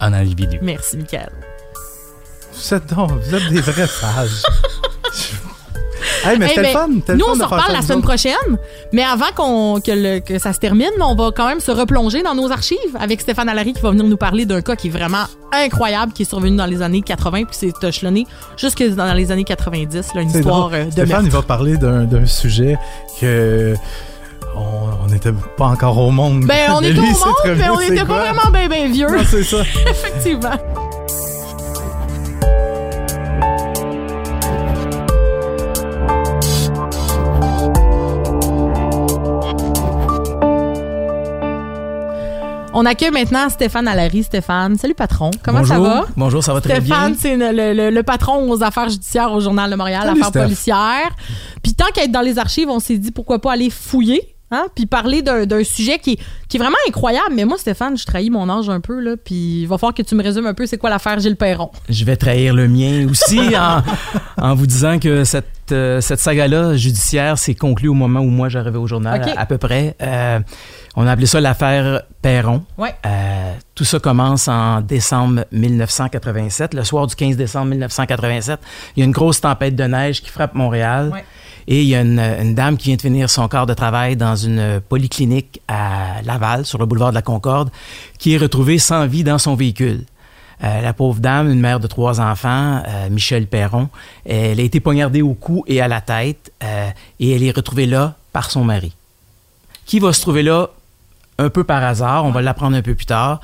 Un 0.01 0.13
individu. 0.13 0.59
Merci, 0.63 0.97
Michael. 0.97 1.31
Vous 2.55 2.75
êtes, 2.75 2.87
donc- 2.95 3.13
vous 3.13 3.35
êtes 3.35 3.49
des 3.51 3.61
vrais 3.61 3.87
sages. 3.87 4.43
hey, 6.25 6.39
mais 6.39 6.47
Hey, 6.47 6.49
c'était 6.55 6.57
le 6.57 6.63
ben, 6.63 6.73
fun. 6.73 6.89
le 7.09 7.15
nous, 7.19 7.25
fun 7.25 7.33
on 7.33 7.35
se 7.37 7.43
reparle 7.45 7.73
la 7.73 7.83
semaine 7.83 8.03
prochaine, 8.03 8.59
mais 8.93 9.03
avant 9.03 9.31
qu'on 9.35 9.81
que, 9.81 9.91
le- 9.93 10.19
que 10.21 10.39
ça 10.39 10.53
se 10.53 10.59
termine, 10.59 10.91
on 11.01 11.15
va 11.15 11.31
quand 11.35 11.47
même 11.49 11.61
se 11.61 11.71
replonger 11.71 12.23
dans 12.23 12.35
nos 12.35 12.51
archives 12.51 12.79
avec 12.99 13.21
Stéphane 13.21 13.49
Allary 13.49 13.73
qui 13.73 13.81
va 13.81 13.91
venir 13.91 14.05
nous 14.05 14.17
parler 14.17 14.45
d'un 14.45 14.61
cas 14.61 14.77
qui 14.77 14.89
est 14.89 14.91
vraiment 14.91 15.25
incroyable, 15.53 16.13
qui 16.13 16.23
est 16.23 16.27
survenu 16.27 16.57
dans 16.57 16.67
les 16.67 16.83
années 16.83 17.03
80, 17.03 17.45
puis 17.45 17.57
c'est 17.59 17.85
échelonné 17.85 18.27
jusque 18.57 18.83
dans 18.95 19.13
les 19.15 19.31
années 19.33 19.45
90, 19.45 20.15
là, 20.15 20.23
une 20.23 20.29
histoire 20.31 20.69
drôle. 20.69 20.75
euh, 20.75 20.85
de 20.87 20.91
Stéphane, 20.91 21.09
meurtre. 21.09 21.25
il 21.27 21.31
va 21.33 21.43
parler 21.43 21.77
d'un 21.77 22.05
d'un 22.05 22.27
sujet 22.27 22.77
que 23.21 23.75
on 24.57 25.07
n'était 25.09 25.33
pas 25.57 25.67
encore 25.67 25.99
au 25.99 26.11
monde. 26.11 26.45
Ben, 26.47 26.71
on 26.75 26.81
était 26.83 26.99
au 26.99 27.03
monde, 27.03 27.13
mais 27.57 27.71
on 27.71 27.77
c'est 27.79 27.87
était 27.89 28.05
quoi? 28.05 28.17
pas 28.17 28.33
vraiment 28.33 28.51
bien, 28.51 28.69
bien 28.69 28.89
vieux. 28.89 29.09
Non, 29.09 29.25
c'est 29.29 29.45
ça. 29.45 29.59
Effectivement. 29.89 30.51
On 42.75 42.87
accueille 42.87 43.11
maintenant 43.11 43.51
Stéphane 43.51 43.87
Allary. 43.87 44.23
Stéphane, 44.23 44.79
salut 44.79 44.95
patron. 44.95 45.31
Comment 45.45 45.59
Bonjour. 45.59 45.75
ça 45.77 45.81
va? 45.83 46.07
Bonjour, 46.17 46.43
ça 46.43 46.55
va 46.55 46.63
très 46.63 46.81
Stéphane, 46.81 47.13
bien. 47.13 47.21
c'est 47.21 47.37
le, 47.37 47.75
le- 47.75 47.91
le 47.91 48.03
patron 48.03 48.51
aux 48.51 48.63
affaires 48.63 48.89
judiciaires 48.89 49.31
au 49.31 49.41
Journal 49.41 49.71
de 49.71 49.77
Montréal, 49.77 50.05
Salut, 50.05 50.13
affaires 50.21 50.29
Steph. 50.31 50.43
policières. 50.43 51.11
Puis 51.63 51.75
tant 51.75 51.85
qu'à 51.95 52.05
être 52.05 52.11
dans 52.13 52.23
les 52.23 52.39
archives, 52.39 52.71
on 52.71 52.81
s'est 52.81 52.97
dit 52.97 53.11
pourquoi 53.11 53.41
pas 53.41 53.53
aller 53.53 53.69
fouiller, 53.69 54.32
hein, 54.53 54.67
puis 54.75 54.87
parler 54.87 55.23
d'un 55.23 55.65
sujet 55.65 55.99
qui, 55.99 56.19
qui 56.49 56.57
est 56.57 56.61
vraiment 56.61 56.77
incroyable. 56.89 57.33
Mais 57.35 57.45
moi, 57.45 57.59
Stéphane, 57.59 57.97
je 57.99 58.07
trahis 58.07 58.31
mon 58.31 58.49
âge 58.49 58.69
un 58.69 58.81
peu, 58.81 59.01
là, 59.01 59.17
puis 59.17 59.63
il 59.63 59.67
va 59.67 59.79
falloir 59.79 59.95
que 59.95 60.03
tu 60.03 60.15
me 60.15 60.23
résumes 60.23 60.47
un 60.47 60.55
peu 60.55 60.67
c'est 60.67 60.79
quoi 60.79 60.91
l'affaire 60.91 61.19
Gilles 61.19 61.37
Perron. 61.37 61.71
Je 61.89 62.05
vais 62.05 62.17
trahir 62.17 62.55
le 62.55 62.69
mien 62.69 63.09
aussi 63.11 63.41
en, 63.57 63.83
en 64.37 64.55
vous 64.55 64.67
disant 64.67 64.99
que 64.99 65.25
cette, 65.25 65.73
euh, 65.73 66.01
cette 66.01 66.21
saga-là 66.21 66.77
judiciaire 66.77 67.39
s'est 67.39 67.55
conclue 67.55 67.89
au 67.89 67.95
moment 67.95 68.21
où 68.21 68.29
moi 68.31 68.49
j'arrivais 68.49 68.79
au 68.79 68.87
journal, 68.87 69.23
à, 69.37 69.41
à 69.41 69.47
peu 69.47 69.59
près. 69.59 69.97
Euh, 70.03 70.39
on 70.95 71.07
a 71.07 71.13
appelé 71.13 71.27
ça 71.27 71.41
l'affaire 71.41 72.03
Perron. 72.21 72.63
Ouais. 72.77 72.95
Euh, 73.07 73.55
tout 73.75 73.85
ça 73.85 73.99
commence 73.99 74.49
en 74.49 74.81
décembre 74.83 75.47
1987, 75.53 76.75
le 76.75 76.85
soir 76.85 77.07
du 77.07 77.17
15 77.17 77.37
décembre 77.37 77.67
1987. 77.69 78.61
Il 78.97 79.01
y 79.01 79.03
a 79.03 79.07
une 79.07 79.13
grosse 79.13 79.41
tempête 79.41 79.75
de 79.75 79.85
neige 79.85 80.21
qui 80.23 80.29
frappe 80.31 80.55
Montréal. 80.55 81.11
Ouais. 81.13 81.25
Et 81.69 81.83
il 81.83 81.89
y 81.89 81.95
a 81.95 82.01
une, 82.01 82.55
dame 82.55 82.77
qui 82.77 82.89
vient 82.89 82.97
de 82.97 83.03
finir 83.03 83.31
son 83.31 83.49
quart 83.49 83.67
de 83.67 83.75
travail 83.75 84.17
dans 84.17 84.37
une 84.37 84.81
polyclinique 84.89 85.61
à 85.69 86.23
Laval, 86.25 86.67
sur 86.67 86.79
le 86.79 86.87
boulevard 86.87 87.11
de 87.11 87.15
la 87.15 87.23
Concorde, 87.23 87.71
qui 88.19 88.35
est 88.35 88.39
retrouvée 88.39 88.79
sans 88.79 89.07
vie 89.07 89.25
dans 89.25 89.39
son 89.39 89.55
véhicule. 89.55 90.05
Euh, 90.65 90.81
la 90.81 90.93
pauvre 90.93 91.19
dame, 91.19 91.51
une 91.51 91.61
mère 91.61 91.81
de 91.81 91.89
trois 91.89 92.21
enfants, 92.21 92.83
euh, 92.87 93.09
Michel 93.11 93.49
Perron, 93.49 93.89
elle 94.25 94.61
a 94.61 94.63
été 94.63 94.79
poignardée 94.79 95.21
au 95.21 95.35
cou 95.35 95.65
et 95.67 95.81
à 95.81 95.89
la 95.89 96.01
tête 96.01 96.53
euh, 96.63 96.89
et 97.19 97.35
elle 97.35 97.43
est 97.43 97.51
retrouvée 97.51 97.87
là 97.87 98.15
par 98.33 98.51
son 98.51 98.65
mari. 98.65 98.93
Qui 99.87 99.99
va 99.99 100.13
se 100.13 100.21
trouver 100.21 100.45
là 100.45 100.69
un 101.39 101.51
peu 101.51 101.65
par 101.65 101.83
hasard, 101.83 102.25
on 102.25 102.31
va 102.31 102.43
l'apprendre 102.43 102.77
un 102.77 102.83
peu 102.83 102.95
plus 102.95 103.07
tard. 103.07 103.41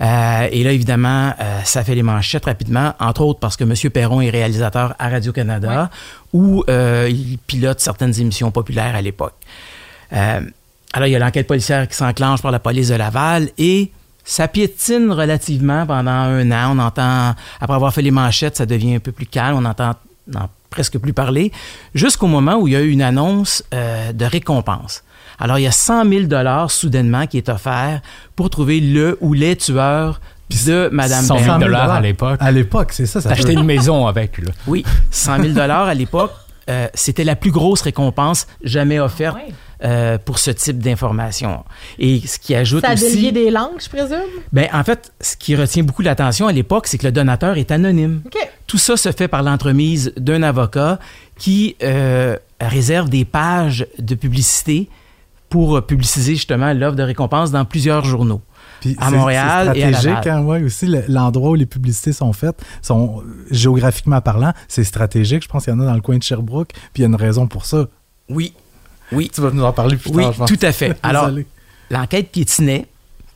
Euh, 0.00 0.48
et 0.50 0.64
là, 0.64 0.72
évidemment, 0.72 1.34
euh, 1.40 1.60
ça 1.64 1.84
fait 1.84 1.94
les 1.94 2.02
manchettes 2.02 2.46
rapidement, 2.46 2.94
entre 2.98 3.22
autres 3.22 3.38
parce 3.38 3.56
que 3.56 3.64
M. 3.64 3.74
Perron 3.90 4.20
est 4.20 4.30
réalisateur 4.30 4.94
à 4.98 5.08
Radio-Canada, 5.08 5.90
où 6.32 6.64
euh, 6.68 7.08
il 7.10 7.38
pilote 7.38 7.80
certaines 7.80 8.18
émissions 8.18 8.50
populaires 8.50 8.96
à 8.96 9.02
l'époque. 9.02 9.34
Alors, 10.10 11.06
il 11.06 11.10
y 11.10 11.16
a 11.16 11.18
l'enquête 11.20 11.46
policière 11.46 11.86
qui 11.86 11.94
s'enclenche 11.94 12.42
par 12.42 12.50
la 12.50 12.58
police 12.58 12.88
de 12.88 12.94
Laval 12.94 13.50
et 13.58 13.92
ça 14.24 14.48
piétine 14.48 15.12
relativement 15.12 15.86
pendant 15.86 16.10
un 16.10 16.50
an. 16.50 16.76
On 16.76 16.78
entend, 16.80 17.34
après 17.60 17.76
avoir 17.76 17.94
fait 17.94 18.02
les 18.02 18.10
manchettes, 18.10 18.56
ça 18.56 18.66
devient 18.66 18.96
un 18.96 18.98
peu 18.98 19.12
plus 19.12 19.26
calme. 19.26 19.56
On 19.56 19.64
entend 19.64 19.92
presque 20.68 20.98
plus 20.98 21.12
parler, 21.12 21.52
jusqu'au 21.94 22.26
moment 22.26 22.56
où 22.56 22.66
il 22.66 22.72
y 22.72 22.76
a 22.76 22.80
eu 22.80 22.90
une 22.90 23.02
annonce 23.02 23.62
de 23.72 24.24
récompense. 24.24 25.04
Alors, 25.40 25.58
il 25.58 25.62
y 25.62 25.66
a 25.66 25.72
100 25.72 26.08
000 26.28 26.68
soudainement 26.68 27.26
qui 27.26 27.38
est 27.38 27.48
offert 27.48 28.00
pour 28.36 28.50
trouver 28.50 28.80
le 28.80 29.16
ou 29.20 29.32
les 29.32 29.56
tueurs 29.56 30.20
de 30.66 30.88
Mme 30.92 31.24
100 31.24 31.34
000 31.38 31.46
Perron. 31.46 31.58
dollars 31.60 31.90
à 31.92 32.00
l'époque. 32.00 32.38
À 32.40 32.50
l'époque, 32.50 32.92
c'est 32.92 33.06
ça. 33.06 33.20
ça 33.20 33.28
T'as 33.30 33.34
acheté 33.36 33.54
peut- 33.54 33.60
une 33.60 33.64
maison 33.66 34.06
avec, 34.06 34.38
là. 34.38 34.50
Oui, 34.66 34.84
100 35.10 35.42
000 35.54 35.58
à 35.58 35.94
l'époque. 35.94 36.32
euh, 36.68 36.86
c'était 36.94 37.24
la 37.24 37.34
plus 37.36 37.50
grosse 37.50 37.80
récompense 37.82 38.46
jamais 38.62 39.00
offerte 39.00 39.34
Ouais. 39.36 39.52
euh, 39.84 40.18
pour 40.18 40.38
ce 40.38 40.50
type 40.52 40.78
d'information. 40.78 41.64
Et 41.98 42.20
ce 42.26 42.38
qui 42.38 42.54
ajoute 42.54 42.82
Ça 42.84 42.90
a 42.90 42.94
aussi... 42.94 43.10
délié 43.12 43.32
des 43.32 43.50
langues, 43.50 43.80
je 43.82 43.88
présume? 43.88 44.18
Ben, 44.52 44.68
en 44.72 44.84
fait, 44.84 45.12
ce 45.20 45.36
qui 45.36 45.56
retient 45.56 45.82
beaucoup 45.82 46.02
l'attention 46.02 46.46
à 46.46 46.52
l'époque, 46.52 46.86
c'est 46.86 46.98
que 46.98 47.06
le 47.06 47.12
donateur 47.12 47.56
est 47.56 47.70
anonyme. 47.72 48.22
OK. 48.26 48.36
Tout 48.68 48.78
ça 48.78 48.96
se 48.96 49.10
fait 49.10 49.26
par 49.26 49.42
l'entremise 49.42 50.12
d'un 50.16 50.42
avocat 50.44 50.98
qui 51.38 51.76
euh, 51.82 52.36
réserve 52.60 53.08
des 53.08 53.24
pages 53.24 53.86
de 53.98 54.14
publicité 54.14 54.88
pour 55.50 55.84
publiciser 55.84 56.34
justement 56.36 56.72
l'offre 56.72 56.96
de 56.96 57.02
récompense 57.02 57.50
dans 57.50 57.64
plusieurs 57.66 58.04
journaux. 58.04 58.40
Puis 58.80 58.96
à 58.98 59.10
Montréal 59.10 59.72
et 59.76 59.84
à 59.84 59.92
stratégique, 59.92 60.26
hein, 60.26 60.40
ouais, 60.42 60.62
aussi 60.62 60.86
le- 60.86 61.04
l'endroit 61.08 61.50
où 61.50 61.54
les 61.54 61.66
publicités 61.66 62.14
sont 62.14 62.32
faites, 62.32 62.56
sont 62.80 63.22
géographiquement 63.50 64.20
parlant, 64.22 64.52
c'est 64.68 64.84
stratégique. 64.84 65.42
Je 65.42 65.48
pense 65.48 65.64
qu'il 65.64 65.74
y 65.74 65.76
en 65.76 65.80
a 65.80 65.84
dans 65.84 65.94
le 65.94 66.00
coin 66.00 66.16
de 66.16 66.22
Sherbrooke, 66.22 66.70
puis 66.72 66.82
il 66.96 67.00
y 67.02 67.04
a 67.04 67.08
une 67.08 67.14
raison 67.16 67.46
pour 67.46 67.66
ça. 67.66 67.88
Oui, 68.30 68.54
oui, 69.12 69.30
Tu 69.34 69.40
vas 69.42 69.50
nous 69.50 69.64
en 69.64 69.72
parler 69.72 69.96
plus 69.96 70.10
oui, 70.14 70.22
tard, 70.22 70.32
pense. 70.32 70.48
tout 70.48 70.58
à 70.62 70.72
fait. 70.72 70.96
Alors, 71.02 71.30
l'enquête 71.90 72.30
piétinait. 72.30 72.86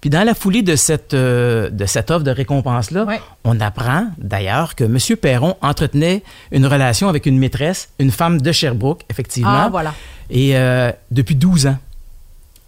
Puis 0.00 0.09
dans 0.11 0.22
la 0.24 0.35
foulée 0.35 0.62
de 0.62 0.77
cette, 0.77 1.14
euh, 1.14 1.68
de 1.70 1.85
cette 1.87 2.11
offre 2.11 2.24
de 2.24 2.31
récompense-là, 2.31 3.05
Ouais. 3.05 3.20
on 3.42 3.59
apprend 3.61 4.07
d'ailleurs 4.18 4.74
que 4.77 4.85
M. 4.85 4.98
Perron 5.20 5.57
entretenait 5.62 6.22
une 6.53 6.66
relation 6.66 7.09
avec 7.09 7.27
une 7.27 7.38
maîtresse, 7.38 7.88
une 7.98 8.11
femme 8.11 8.40
de 8.40 8.53
Sherbrooke, 8.53 9.03
effectivement, 9.11 9.50
Ah, 9.50 9.68
voilà. 9.70 9.94
et 10.31 10.57
euh, 10.57 10.92
depuis 11.11 11.35
12 11.35 11.66
ans. 11.66 11.77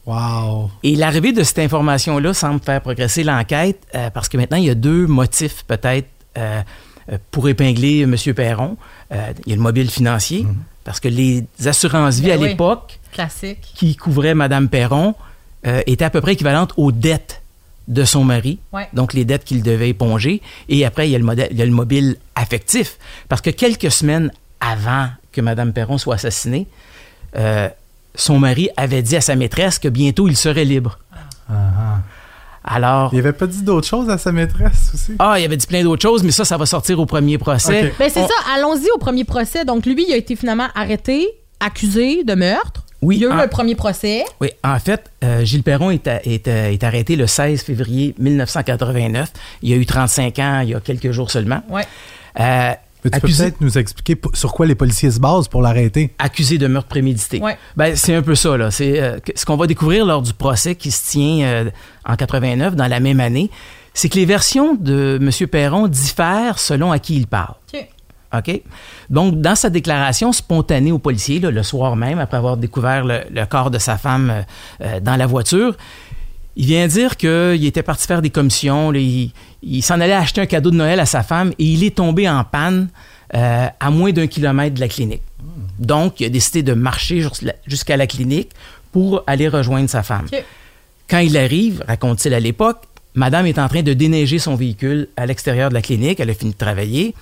Wow. 0.07 0.71
Et 0.85 0.95
l'arrivée 0.95 1.33
de 1.33 1.42
cette 1.42 1.59
information-là 1.59 2.33
semble 2.33 2.61
faire 2.61 2.81
progresser 2.81 3.25
l'enquête 3.25 3.81
euh, 3.95 4.09
parce 4.11 4.29
que 4.29 4.37
maintenant, 4.37 4.57
il 4.57 4.64
y 4.64 4.71
a 4.71 4.75
deux 4.75 5.07
motifs 5.07 5.64
peut-être 5.66 6.09
euh, 6.38 6.62
euh, 7.12 7.19
pour 7.33 7.49
épingler 7.49 8.01
M. 8.03 8.14
Perron. 8.35 8.77
Euh, 9.12 9.33
il 9.45 9.51
y 9.51 9.53
a 9.53 9.57
le 9.57 9.62
mobile 9.62 9.90
financier, 9.90 10.47
parce 10.85 11.01
que 11.01 11.09
les 11.09 11.45
assurances-vie 11.64 12.29
Ben 12.29 12.38
à 12.38 12.42
oui. 12.42 12.49
l'époque 12.51 13.01
Classique. 13.12 13.73
qui 13.75 13.97
couvraient 13.97 14.35
Mme 14.35 14.69
Perron 14.69 15.14
euh, 15.66 15.83
étaient 15.87 16.05
à 16.05 16.11
peu 16.11 16.21
près 16.21 16.35
équivalentes 16.35 16.73
aux 16.77 16.92
dettes 16.92 17.42
de 17.88 18.05
son 18.05 18.25
mari, 18.25 18.59
Ouais. 18.73 18.88
donc 18.92 19.12
les 19.12 19.25
dettes 19.25 19.45
qu'il 19.45 19.62
devait 19.62 19.88
éponger. 19.90 20.42
Et 20.69 20.85
après, 20.85 21.09
il 21.09 21.12
y, 21.12 21.14
a 21.14 21.19
le 21.19 21.25
modèle, 21.25 21.49
il 21.53 21.57
y 21.57 21.62
a 21.62 21.66
le 21.66 21.71
mobile 21.73 22.16
affectif, 22.35 22.99
parce 23.29 23.40
que 23.40 23.51
quelques 23.51 23.90
semaines 23.92 24.31
avant 24.61 25.09
que 25.33 25.40
Mme 25.40 25.73
Perron 25.73 25.97
soit 25.99 26.16
assassinée, 26.16 26.66
euh, 27.37 27.69
son 28.16 28.38
mari 28.38 28.68
avait 28.76 29.02
dit 29.02 29.16
à 29.16 29.20
sa 29.20 29.37
maîtresse 29.37 29.79
que 29.79 29.88
bientôt 29.88 30.26
il 30.29 30.37
serait 30.37 30.64
libre. 30.64 30.98
Ah, 31.48 31.98
Alors, 32.64 33.11
Il 33.12 33.20
avait 33.20 33.33
pas 33.33 33.46
dit 33.46 33.62
d'autre 33.62 33.87
chose 33.87 34.11
à 34.11 34.18
sa 34.18 34.33
maîtresse 34.33 34.90
aussi? 34.94 35.12
ah, 35.20 35.38
il 35.38 35.44
avait 35.44 35.57
dit 35.57 35.66
plein 35.68 35.85
d'autres 35.85 36.02
choses, 36.02 36.24
mais 36.24 36.33
ça, 36.33 36.44
ça 36.44 36.57
va 36.57 36.66
sortir 36.66 36.98
au 36.98 37.07
premier 37.07 37.38
procès. 37.38 37.92
Ben 37.98 38.11
c'est 38.12 38.20
On- 38.20 38.26
ça, 38.26 38.35
allons-y 38.57 38.90
au 38.94 38.98
premier 38.98 39.22
procès. 39.24 39.64
Donc 39.64 39.87
lui, 39.87 40.05
il 40.09 40.12
a 40.12 40.16
été 40.16 40.35
finalement 40.35 40.66
arrêté, 40.74 41.29
accusé 41.61 42.24
de 42.24 42.35
meurtre. 42.35 42.83
Oui, 43.02 43.16
Il 43.16 43.22
y 43.22 43.24
a 43.26 43.29
eu 43.29 43.33
en- 43.33 43.42
le 43.42 43.46
premier 43.48 43.76
procès. 43.76 44.24
Oui, 44.40 44.48
en 44.64 44.79
fait, 44.81 45.05
euh, 45.22 45.44
Gilles 45.44 45.62
Perron 45.62 45.90
est, 45.90 46.09
a- 46.09 46.20
est, 46.24 46.48
est 46.48 46.83
arrêté 46.83 47.14
le 47.14 47.26
16 47.29 47.62
février 47.62 48.14
1989. 48.18 49.33
Il 49.62 49.72
a 49.72 49.76
eu 49.76 49.87
35 49.87 50.38
ans 50.40 50.61
il 50.61 50.70
y 50.70 50.74
a 50.74 50.81
quelques 50.81 51.12
jours 51.12 51.31
seulement. 51.31 51.62
Ouais. 51.68 51.85
Euh, 52.40 52.72
Mais 53.12 53.19
tu 53.21 53.27
Accusé- 53.27 53.45
peux 53.45 53.51
peut-être 53.51 53.61
nous 53.61 53.79
expliquer 53.79 54.21
sur 54.35 54.53
quoi 54.53 54.66
les 54.66 54.75
policiers 54.75 55.11
se 55.11 55.21
basent 55.21 55.49
pour 55.49 55.62
l'arrêter? 55.62 56.12
accusé 56.19 56.59
de 56.59 56.66
meurtre 56.66 56.88
prémédité. 56.88 57.40
Ouais. 57.40 57.57
Ben, 57.77 57.95
c'est 57.97 58.14
un 58.14 58.23
peu 58.23 58.35
ça. 58.35 58.57
Là. 58.57 58.71
C'est, 58.71 59.01
euh, 59.01 59.19
ce 59.35 59.45
qu'on 59.45 59.57
va 59.57 59.66
découvrir 59.66 60.05
lors 60.07 60.23
du 60.23 60.33
procès 60.33 60.75
qui 60.75 60.90
se 60.90 61.11
tient 61.11 61.47
euh, 61.47 61.71
en 62.05 62.16
89, 62.16 62.75
dans 62.77 62.87
la 62.88 63.01
même 63.01 63.21
année, 63.21 63.51
c'est 63.95 64.09
que 64.09 64.16
les 64.16 64.27
versions 64.27 64.75
de 64.75 65.19
M. 65.21 65.49
Perron 65.49 65.88
diffèrent 65.88 66.59
selon 66.59 66.92
à 66.92 66.99
qui 66.99 67.16
il 67.16 67.27
parle. 67.27 67.55
OK. 67.75 67.87
OK? 68.37 68.61
Donc, 69.09 69.40
dans 69.40 69.55
sa 69.55 69.71
déclaration 69.71 70.33
spontanée 70.33 70.92
au 70.92 70.99
policier, 70.99 71.38
là, 71.40 71.51
le 71.51 71.62
soir 71.62 71.97
même, 71.97 72.19
après 72.19 72.37
avoir 72.37 72.57
découvert 72.57 73.05
le, 73.05 73.21
le 73.31 73.47
corps 73.47 73.71
de 73.71 73.79
sa 73.79 73.97
femme 73.97 74.45
euh, 74.83 75.01
dans 75.01 75.16
la 75.16 75.27
voiture, 75.27 75.77
il 76.57 76.66
vient 76.66 76.87
dire 76.87 77.16
qu'il 77.16 77.64
était 77.64 77.83
parti 77.83 78.07
faire 78.07 78.23
des 78.23 78.31
commissions. 78.31 78.90
là, 78.90 78.99
il 78.99 79.31
il 79.62 79.83
s'en 79.83 80.01
allait 80.01 80.12
acheter 80.12 80.40
un 80.40 80.47
cadeau 80.47 80.71
de 80.71 80.77
Noël 80.77 81.01
à 81.01 81.07
sa 81.07 81.23
femme 81.23 81.51
et 81.59 81.64
il 81.64 81.83
est 81.83 81.97
tombé 81.97 82.29
en 82.29 82.45
panne 82.45 82.88
euh, 83.35 83.66
à 83.81 83.90
moins 83.90 84.12
d'un 84.12 84.27
kilomètre 84.29 84.75
de 84.77 84.81
la 84.81 84.88
clinique. 84.88 85.23
Donc, 85.79 86.21
il 86.21 86.27
a 86.27 86.29
décidé 86.29 86.62
de 86.62 86.73
marcher 86.73 87.21
jus- 87.21 87.51
jusqu'à 87.66 87.97
la 87.97 88.07
clinique 88.07 88.51
pour 88.92 89.23
aller 89.27 89.49
rejoindre 89.49 89.90
sa 89.90 90.03
femme. 90.03 90.27
Quand 91.11 91.19
il 91.19 91.37
arrive, 91.37 91.85
raconte-t-il 91.87 92.33
à 92.35 92.40
l'époque, 92.40 92.83
Madame 93.14 93.47
est 93.47 93.59
en 93.59 93.69
train 93.69 93.83
de 93.83 93.92
déneiger 93.92 94.38
son 94.38 94.55
véhicule 94.55 95.09
à 95.16 95.27
l'extérieur 95.27 95.69
de 95.71 95.75
la 95.75 95.83
clinique. 95.83 96.21
Elle 96.21 96.31
a 96.31 96.35
fini 96.35 96.53
de 96.53 96.57
travailler. 96.57 97.14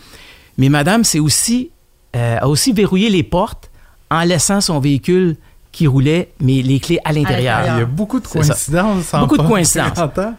Mais 0.58 0.68
Madame 0.68 1.02
s'est 1.04 1.20
aussi, 1.20 1.70
euh, 2.14 2.38
a 2.40 2.46
aussi 2.48 2.72
verrouillé 2.72 3.08
les 3.10 3.22
portes 3.22 3.70
en 4.10 4.22
laissant 4.24 4.60
son 4.60 4.80
véhicule 4.80 5.36
qui 5.74 5.86
roulait, 5.86 6.30
mais 6.40 6.62
les 6.62 6.78
clés 6.80 7.00
à 7.04 7.12
l'intérieur. 7.12 7.60
Il 7.62 7.78
y 7.78 7.82
a 7.82 7.84
beaucoup 7.84 8.20
de 8.20 8.26
coïncidences. 8.26 9.12
en 9.12 9.20
Beaucoup 9.20 9.36
de 9.36 9.42
coïncidences. 9.42 9.92
40 9.94 10.18
ans. 10.20 10.34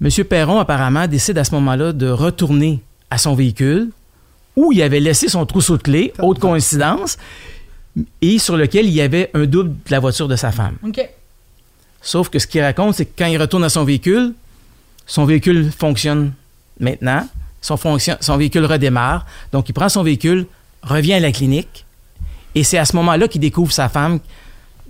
Monsieur 0.00 0.24
Perron, 0.24 0.58
apparemment, 0.58 1.06
décide 1.06 1.38
à 1.38 1.44
ce 1.44 1.52
moment-là 1.54 1.92
de 1.92 2.08
retourner 2.10 2.80
à 3.10 3.18
son 3.18 3.34
véhicule 3.34 3.90
où 4.56 4.72
il 4.72 4.82
avait 4.82 4.98
laissé 5.00 5.28
son 5.28 5.46
trousseau 5.46 5.76
de 5.76 5.82
clés, 5.82 6.12
haute 6.18 6.38
coïncidence, 6.40 7.18
et 8.20 8.38
sur 8.38 8.56
lequel 8.56 8.86
il 8.86 8.92
y 8.92 9.00
avait 9.00 9.30
un 9.34 9.44
double 9.46 9.70
de 9.70 9.90
la 9.90 10.00
voiture 10.00 10.26
de 10.28 10.36
sa 10.36 10.50
femme. 10.52 10.76
OK. 10.84 11.00
Sauf 12.02 12.28
que 12.28 12.38
ce 12.38 12.46
qu'il 12.46 12.62
raconte, 12.62 12.94
c'est 12.94 13.04
que 13.04 13.12
quand 13.16 13.26
il 13.26 13.36
retourne 13.40 13.62
à 13.64 13.68
son 13.68 13.84
véhicule, 13.84 14.32
son 15.06 15.24
véhicule 15.24 15.70
fonctionne 15.70 16.32
maintenant, 16.80 17.28
son, 17.60 17.76
fonction- 17.76 18.16
son 18.20 18.36
véhicule 18.36 18.64
redémarre, 18.64 19.26
donc 19.52 19.68
il 19.68 19.72
prend 19.72 19.88
son 19.88 20.02
véhicule, 20.02 20.46
revient 20.82 21.14
à 21.14 21.20
la 21.20 21.30
clinique, 21.30 21.84
et 22.54 22.64
c'est 22.64 22.78
à 22.78 22.84
ce 22.86 22.96
moment-là 22.96 23.28
qu'il 23.28 23.40
découvre 23.40 23.70
sa 23.70 23.88
femme 23.88 24.18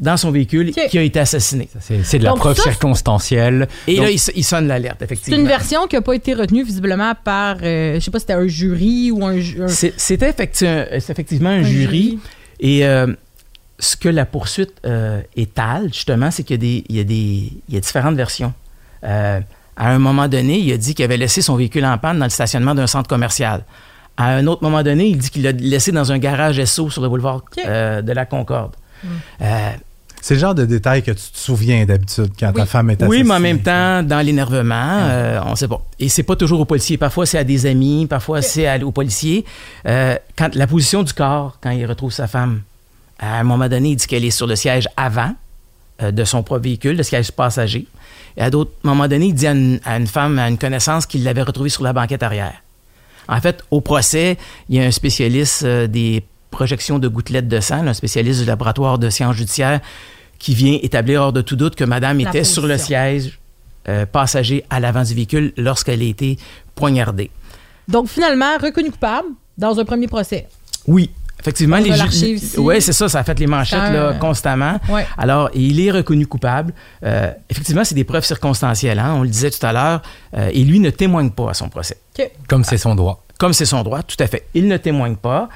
dans 0.00 0.16
son 0.16 0.30
véhicule 0.30 0.72
qui 0.72 0.98
a 0.98 1.02
été 1.02 1.20
assassinée. 1.20 1.68
C'est 1.80 2.02
c'est 2.04 2.18
de 2.18 2.24
la 2.24 2.30
Donc 2.30 2.38
preuve 2.40 2.56
ça, 2.56 2.62
c'est- 2.64 2.70
circonstancielle. 2.70 3.68
Et 3.86 3.96
Donc, 3.96 4.06
là, 4.06 4.10
il, 4.10 4.18
il 4.34 4.44
sonne 4.44 4.66
l'alerte, 4.66 4.96
C'est 4.98 5.04
effectivement. 5.04 5.38
une 5.40 5.46
version 5.46 5.86
qui 5.86 5.94
n'a 5.96 6.02
pas 6.02 6.14
été 6.14 6.32
retenue 6.34 6.64
visiblement 6.64 7.12
par, 7.22 7.56
euh, 7.62 7.94
je 7.94 8.00
sais 8.00 8.10
pas 8.10 8.18
si 8.18 8.22
c'était 8.22 8.32
un 8.32 8.46
jury 8.48 9.10
ou 9.10 9.24
un... 9.24 9.36
C'est- 9.68 9.92
C'était 9.98 10.30
effecti- 10.30 10.86
c'est 11.00 11.10
effectivement 11.10 11.50
un, 11.50 11.58
un 11.60 11.62
jury. 11.62 12.18
Et 12.60 12.86
euh, 12.86 13.06
ce 13.78 13.96
que 13.96 14.08
la 14.08 14.24
poursuite 14.26 14.72
euh, 14.86 15.20
étale, 15.36 15.88
justement, 15.92 16.30
c'est 16.30 16.42
qu'il 16.44 16.56
y 16.56 16.58
a, 16.58 16.60
des, 16.60 16.84
il 16.88 16.96
y 16.96 17.00
a, 17.00 17.04
des, 17.04 17.52
il 17.68 17.74
y 17.74 17.76
a 17.76 17.80
différentes 17.80 18.16
versions. 18.16 18.52
Euh, 19.04 19.40
à 19.76 19.90
un 19.90 19.98
moment 19.98 20.28
donné, 20.28 20.58
il 20.58 20.72
a 20.72 20.76
dit 20.76 20.94
qu'il 20.94 21.04
avait 21.04 21.16
laissé 21.16 21.40
son 21.42 21.56
véhicule 21.56 21.84
en 21.86 21.96
panne 21.98 22.18
dans 22.18 22.26
le 22.26 22.30
stationnement 22.30 22.74
d'un 22.74 22.86
centre 22.86 23.08
commercial. 23.08 23.64
À 24.16 24.34
un 24.34 24.46
autre 24.46 24.62
moment 24.62 24.82
donné, 24.82 25.06
il 25.08 25.16
dit 25.18 25.30
qu'il 25.30 25.42
l'a 25.42 25.52
laissé 25.52 25.92
dans 25.92 26.12
un 26.12 26.18
garage 26.18 26.62
SO 26.64 26.90
sur 26.90 27.00
le 27.00 27.08
boulevard 27.08 27.42
euh, 27.66 28.02
de 28.02 28.12
la 28.12 28.26
Concorde. 28.26 28.72
Euh, 29.40 29.70
C'est 30.22 30.34
le 30.34 30.40
genre 30.40 30.54
de 30.54 30.64
détail 30.66 31.02
que 31.02 31.12
tu 31.12 31.30
te 31.30 31.38
souviens 31.38 31.84
d'habitude 31.86 32.30
quand 32.38 32.52
ta 32.52 32.60
Oui. 32.62 32.66
femme 32.68 32.90
est 32.90 33.02
oui, 33.02 33.06
assassinée. 33.06 33.24
mais 33.24 33.34
en 33.34 33.40
même 33.40 33.60
temps, 33.60 34.02
dans 34.02 34.20
l'énervement, 34.24 34.74
euh, 35.00 35.40
on 35.46 35.56
sait 35.56 35.66
pas. 35.68 35.82
Et 35.98 36.08
c'est 36.10 36.22
pas 36.22 36.36
toujours 36.36 36.60
au 36.60 36.64
policier. 36.66 36.98
Parfois, 36.98 37.24
c'est 37.26 37.38
à 37.38 37.44
des 37.44 37.64
amis, 37.66 38.06
parfois, 38.06 38.42
c'est 38.42 38.66
à- 38.66 38.78
au 38.84 38.90
policier. 38.92 39.44
Euh, 39.86 40.16
quand 40.36 40.54
la 40.54 40.66
position 40.66 41.02
du 41.02 41.12
corps, 41.14 41.56
quand 41.62 41.70
il 41.70 41.86
retrouve 41.86 42.12
sa 42.12 42.26
femme, 42.26 42.60
à 43.18 43.38
un 43.40 43.44
moment 43.44 43.68
donné, 43.68 43.90
il 43.90 43.96
dit 43.96 44.06
qu'elle 44.06 44.24
est 44.24 44.30
sur 44.30 44.46
le 44.46 44.56
siège 44.56 44.88
avant 44.96 45.32
euh, 46.02 46.10
de 46.10 46.24
son 46.24 46.42
propre 46.42 46.62
véhicule, 46.64 46.96
le 46.96 47.02
siège 47.02 47.30
passager. 47.32 47.86
Et 48.36 48.42
à 48.42 48.50
d'autres 48.50 48.72
moments 48.82 49.08
donnés, 49.08 49.26
il 49.26 49.34
dit 49.34 49.46
à 49.46 49.52
une, 49.52 49.80
à 49.84 49.96
une 49.98 50.06
femme, 50.06 50.38
à 50.38 50.48
une 50.48 50.56
connaissance, 50.58 51.04
qu'il 51.06 51.24
l'avait 51.24 51.42
retrouvée 51.42 51.68
sur 51.68 51.82
la 51.82 51.92
banquette 51.92 52.22
arrière. 52.22 52.54
En 53.28 53.40
fait, 53.40 53.62
au 53.70 53.80
procès, 53.80 54.38
il 54.68 54.76
y 54.76 54.80
a 54.80 54.84
un 54.84 54.90
spécialiste 54.90 55.62
euh, 55.64 55.86
des 55.86 56.22
projections 56.50 56.98
de 56.98 57.08
gouttelettes 57.08 57.48
de 57.48 57.60
sang, 57.60 57.86
un 57.86 57.94
spécialiste 57.94 58.40
du 58.40 58.46
laboratoire 58.46 58.98
de 58.98 59.08
sciences 59.10 59.36
judiciaires, 59.36 59.80
qui 60.38 60.54
vient 60.54 60.78
établir 60.82 61.20
hors 61.22 61.32
de 61.32 61.42
tout 61.42 61.56
doute 61.56 61.74
que 61.76 61.84
madame 61.84 62.18
La 62.18 62.28
était 62.30 62.44
sur 62.44 62.66
le 62.66 62.78
siège 62.78 63.38
euh, 63.88 64.06
passager 64.06 64.64
à 64.70 64.80
l'avant 64.80 65.02
du 65.02 65.14
véhicule 65.14 65.52
lorsqu'elle 65.56 66.00
a 66.00 66.04
été 66.04 66.38
poignardée. 66.74 67.30
Donc, 67.88 68.08
finalement, 68.08 68.56
reconnu 68.60 68.90
coupable 68.90 69.28
dans 69.58 69.78
un 69.78 69.84
premier 69.84 70.06
procès. 70.06 70.46
Oui. 70.86 71.10
Effectivement, 71.40 71.78
les 71.78 71.90
a 71.90 71.94
ju- 71.94 71.98
l'archive 72.02 72.36
ici. 72.36 72.58
Oui, 72.58 72.82
c'est 72.82 72.92
ça, 72.92 73.08
ça 73.08 73.20
a 73.20 73.24
fait 73.24 73.38
les 73.38 73.46
manchettes 73.46 73.78
Un- 73.80 73.92
là, 73.92 74.12
constamment. 74.20 74.78
Ouais. 74.90 75.06
Alors, 75.16 75.48
il 75.54 75.80
est 75.80 75.90
reconnu 75.90 76.26
coupable. 76.26 76.74
Euh, 77.02 77.32
effectivement, 77.48 77.82
c'est 77.82 77.94
des 77.94 78.04
preuves 78.04 78.24
circonstancielles, 78.26 78.98
hein, 78.98 79.14
on 79.16 79.22
le 79.22 79.28
disait 79.30 79.50
tout 79.50 79.64
à 79.64 79.72
l'heure, 79.72 80.02
euh, 80.36 80.50
et 80.52 80.62
lui 80.64 80.80
ne 80.80 80.90
témoigne 80.90 81.30
pas 81.30 81.50
à 81.50 81.54
son 81.54 81.70
procès. 81.70 81.96
Comme 82.46 82.64
c'est 82.64 82.76
son 82.76 82.94
droit. 82.94 83.24
Comme 83.38 83.54
c'est 83.54 83.64
son 83.64 83.82
droit, 83.82 84.02
tout 84.02 84.16
à 84.20 84.26
fait. 84.26 84.44
Il 84.52 84.68
ne 84.68 84.76
témoigne 84.76 85.16
pas. 85.16 85.48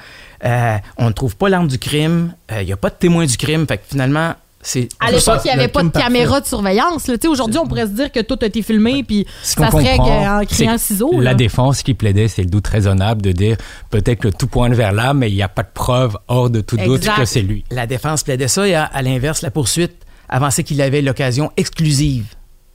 Euh, 0.43 0.77
on 0.97 1.07
ne 1.07 1.13
trouve 1.13 1.35
pas 1.35 1.49
l'arme 1.49 1.67
du 1.67 1.79
crime. 1.79 2.33
Euh, 2.51 2.61
Il 2.61 2.65
n'y 2.67 2.73
a 2.73 2.77
pas 2.77 2.89
de 2.89 2.95
témoin 2.95 3.25
du 3.25 3.37
crime. 3.37 3.65
Fait 3.67 3.77
que 3.77 3.83
finalement, 3.89 4.33
c'est. 4.61 4.89
À 4.99 5.11
l'époque, 5.11 5.41
il 5.45 5.47
n'y 5.47 5.53
avait 5.53 5.67
pas 5.67 5.83
de 5.83 5.89
parfait. 5.89 6.07
caméra 6.07 6.41
de 6.41 6.45
surveillance. 6.45 7.07
là. 7.07 7.15
Tu 7.17 7.21
sais, 7.23 7.27
Aujourd'hui, 7.27 7.59
on 7.59 7.67
pourrait 7.67 7.85
se 7.87 7.91
dire 7.91 8.11
que 8.11 8.19
tout 8.21 8.37
a 8.41 8.45
été 8.47 8.61
filmé, 8.61 9.03
puis 9.03 9.25
Ce 9.43 9.53
ça 9.53 9.67
qu'on 9.69 9.79
serait 9.79 9.99
euh, 9.99 10.41
en 10.41 10.45
criant 10.45 10.73
que 10.73 10.79
ciseaux. 10.81 11.11
La 11.19 11.31
là. 11.31 11.33
défense 11.35 11.83
qui 11.83 11.93
plaidait, 11.93 12.27
c'est 12.27 12.41
le 12.43 12.49
doute 12.49 12.67
raisonnable 12.67 13.21
de 13.21 13.31
dire 13.31 13.57
peut-être 13.91 14.19
que 14.19 14.27
tout 14.29 14.47
pointe 14.47 14.73
vers 14.73 14.91
là, 14.91 15.13
mais 15.13 15.29
il 15.29 15.35
n'y 15.35 15.43
a 15.43 15.47
pas 15.49 15.63
de 15.63 15.69
preuve 15.73 16.17
hors 16.27 16.49
de 16.49 16.61
tout 16.61 16.77
doute 16.77 16.97
Exact. 17.01 17.17
que 17.17 17.25
c'est 17.25 17.41
lui. 17.43 17.63
La 17.71 17.85
défense 17.87 18.23
plaidait 18.23 18.47
ça 18.47 18.67
et 18.67 18.73
à, 18.75 18.83
à 18.85 19.01
l'inverse, 19.01 19.41
la 19.43 19.51
poursuite 19.51 19.93
avançait 20.27 20.63
qu'il 20.63 20.81
avait 20.81 21.01
l'occasion 21.03 21.51
exclusive 21.57 22.25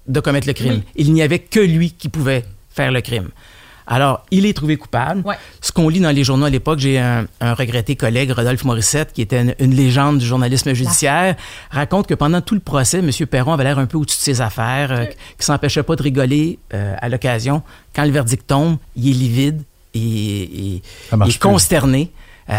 de 0.07 0.21
commettre 0.21 0.47
le 0.47 0.53
crime. 0.53 0.75
Oui. 0.75 0.83
Il 0.97 1.13
n'y 1.13 1.23
avait 1.23 1.41
que 1.41 1.61
lui 1.61 1.91
qui 1.93 2.09
pouvait 2.09 2.45
faire 2.69 2.93
le 2.93 3.01
crime. 3.01 3.29
Alors, 3.87 4.25
il 4.31 4.47
est 4.47 4.53
trouvé 4.53 4.77
coupable. 4.77 5.23
Ouais. 5.25 5.37
Ce 5.61 5.73
qu'on 5.73 5.89
lit 5.89 6.01
dans 6.01 6.11
les 6.11 6.25
journaux 6.25 6.47
à 6.47 6.51
l'époque, 6.51 6.79
j'ai 6.79 6.99
un, 6.99 7.27
un 7.41 7.55
regretté 7.55 7.97
collègue, 7.97 8.31
Rodolphe 8.31 8.65
Morissette, 8.65 9.13
qui 9.13 9.23
était 9.23 9.41
une, 9.43 9.55
une 9.59 9.75
légende 9.75 10.19
du 10.19 10.27
journalisme 10.27 10.73
judiciaire, 10.73 11.37
raconte 11.71 12.07
que 12.07 12.15
pendant 12.15 12.41
tout 12.41 12.55
le 12.55 12.61
procès, 12.61 12.99
M. 12.99 13.11
Perron 13.27 13.53
avait 13.55 13.65
l'air 13.65 13.79
un 13.79 13.87
peu 13.87 13.99
au-dessus 13.99 14.19
de 14.19 14.23
ses 14.23 14.41
affaires, 14.41 14.93
euh, 14.93 15.05
qui 15.39 15.45
s'empêchait 15.45 15.83
pas 15.83 15.97
de 15.97 16.03
rigoler 16.03 16.59
euh, 16.75 16.95
à 17.01 17.09
l'occasion. 17.09 17.63
Quand 17.95 18.05
le 18.05 18.11
verdict 18.11 18.47
tombe, 18.47 18.77
il 18.97 19.09
est 19.09 19.13
livide 19.15 19.63
il 19.95 20.83
est 21.27 21.39
consterné. 21.39 22.11
Euh, 22.49 22.55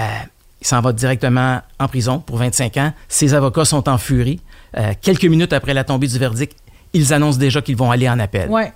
il 0.61 0.67
s'en 0.67 0.81
va 0.81 0.93
directement 0.93 1.61
en 1.79 1.87
prison 1.87 2.19
pour 2.19 2.37
25 2.37 2.77
ans. 2.77 2.93
Ses 3.07 3.33
avocats 3.33 3.65
sont 3.65 3.89
en 3.89 3.97
furie. 3.97 4.39
Euh, 4.77 4.93
quelques 5.01 5.25
minutes 5.25 5.53
après 5.53 5.73
la 5.73 5.83
tombée 5.83 6.07
du 6.07 6.17
verdict, 6.19 6.55
ils 6.93 7.13
annoncent 7.13 7.39
déjà 7.39 7.61
qu'ils 7.61 7.75
vont 7.75 7.89
aller 7.91 8.07
en 8.09 8.19
appel. 8.19 8.49
Ouais. 8.49 8.71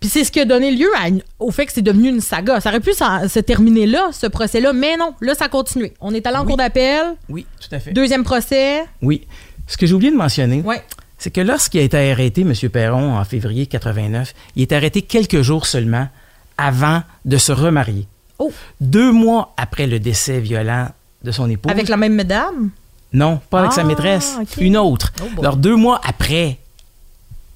Puis 0.00 0.10
c'est 0.10 0.24
ce 0.24 0.30
qui 0.30 0.40
a 0.40 0.44
donné 0.44 0.70
lieu 0.72 0.88
à 0.98 1.08
une- 1.08 1.22
au 1.38 1.50
fait 1.50 1.66
que 1.66 1.72
c'est 1.72 1.82
devenu 1.82 2.08
une 2.10 2.20
saga. 2.20 2.60
Ça 2.60 2.68
aurait 2.70 2.80
pu 2.80 2.92
se 2.92 3.38
terminer 3.40 3.86
là, 3.86 4.10
ce 4.12 4.26
procès-là, 4.26 4.72
mais 4.72 4.96
non, 4.96 5.14
là, 5.20 5.34
ça 5.34 5.46
a 5.46 5.48
continué. 5.48 5.94
On 6.00 6.12
est 6.14 6.26
allé 6.26 6.36
en 6.36 6.42
Oui. 6.42 6.46
cour 6.48 6.56
d'appel, 6.58 7.02
Oui, 7.28 7.46
tout 7.60 7.74
à 7.74 7.78
fait. 7.80 7.92
deuxième 7.92 8.22
procès. 8.24 8.84
Oui. 9.02 9.26
Ce 9.66 9.76
que 9.76 9.86
j'ai 9.86 9.94
oublié 9.94 10.12
de 10.12 10.16
mentionner, 10.16 10.60
Ouais. 10.62 10.82
c'est 11.18 11.30
que 11.30 11.40
lorsqu'il 11.40 11.80
a 11.80 11.82
été 11.84 12.10
arrêté, 12.12 12.42
M. 12.42 12.52
Perron, 12.70 13.16
en 13.16 13.24
février 13.24 13.66
89, 13.66 14.34
il 14.54 14.62
est 14.62 14.72
arrêté 14.72 15.02
quelques 15.02 15.40
jours 15.42 15.66
seulement 15.66 16.08
avant 16.58 17.02
de 17.24 17.36
se 17.38 17.52
remarier. 17.52 18.06
Oh. 18.38 18.52
Deux 18.82 19.12
mois 19.12 19.54
après 19.56 19.86
le 19.86 19.98
décès 19.98 20.40
violent 20.40 20.88
de 21.24 21.30
son 21.32 21.48
épouse. 21.48 21.72
Avec 21.72 21.88
la 21.88 21.96
même 21.96 22.14
madame? 22.14 22.70
Non, 23.14 23.40
pas 23.50 23.60
avec 23.60 23.72
sa 23.72 23.80
Ah, 23.80 23.84
maîtresse, 23.84 24.36
une 24.60 24.76
autre. 24.76 25.12
Oh. 25.22 25.40
Alors, 25.40 25.56
deux 25.56 25.74
mois 25.74 26.00
après 26.04 26.58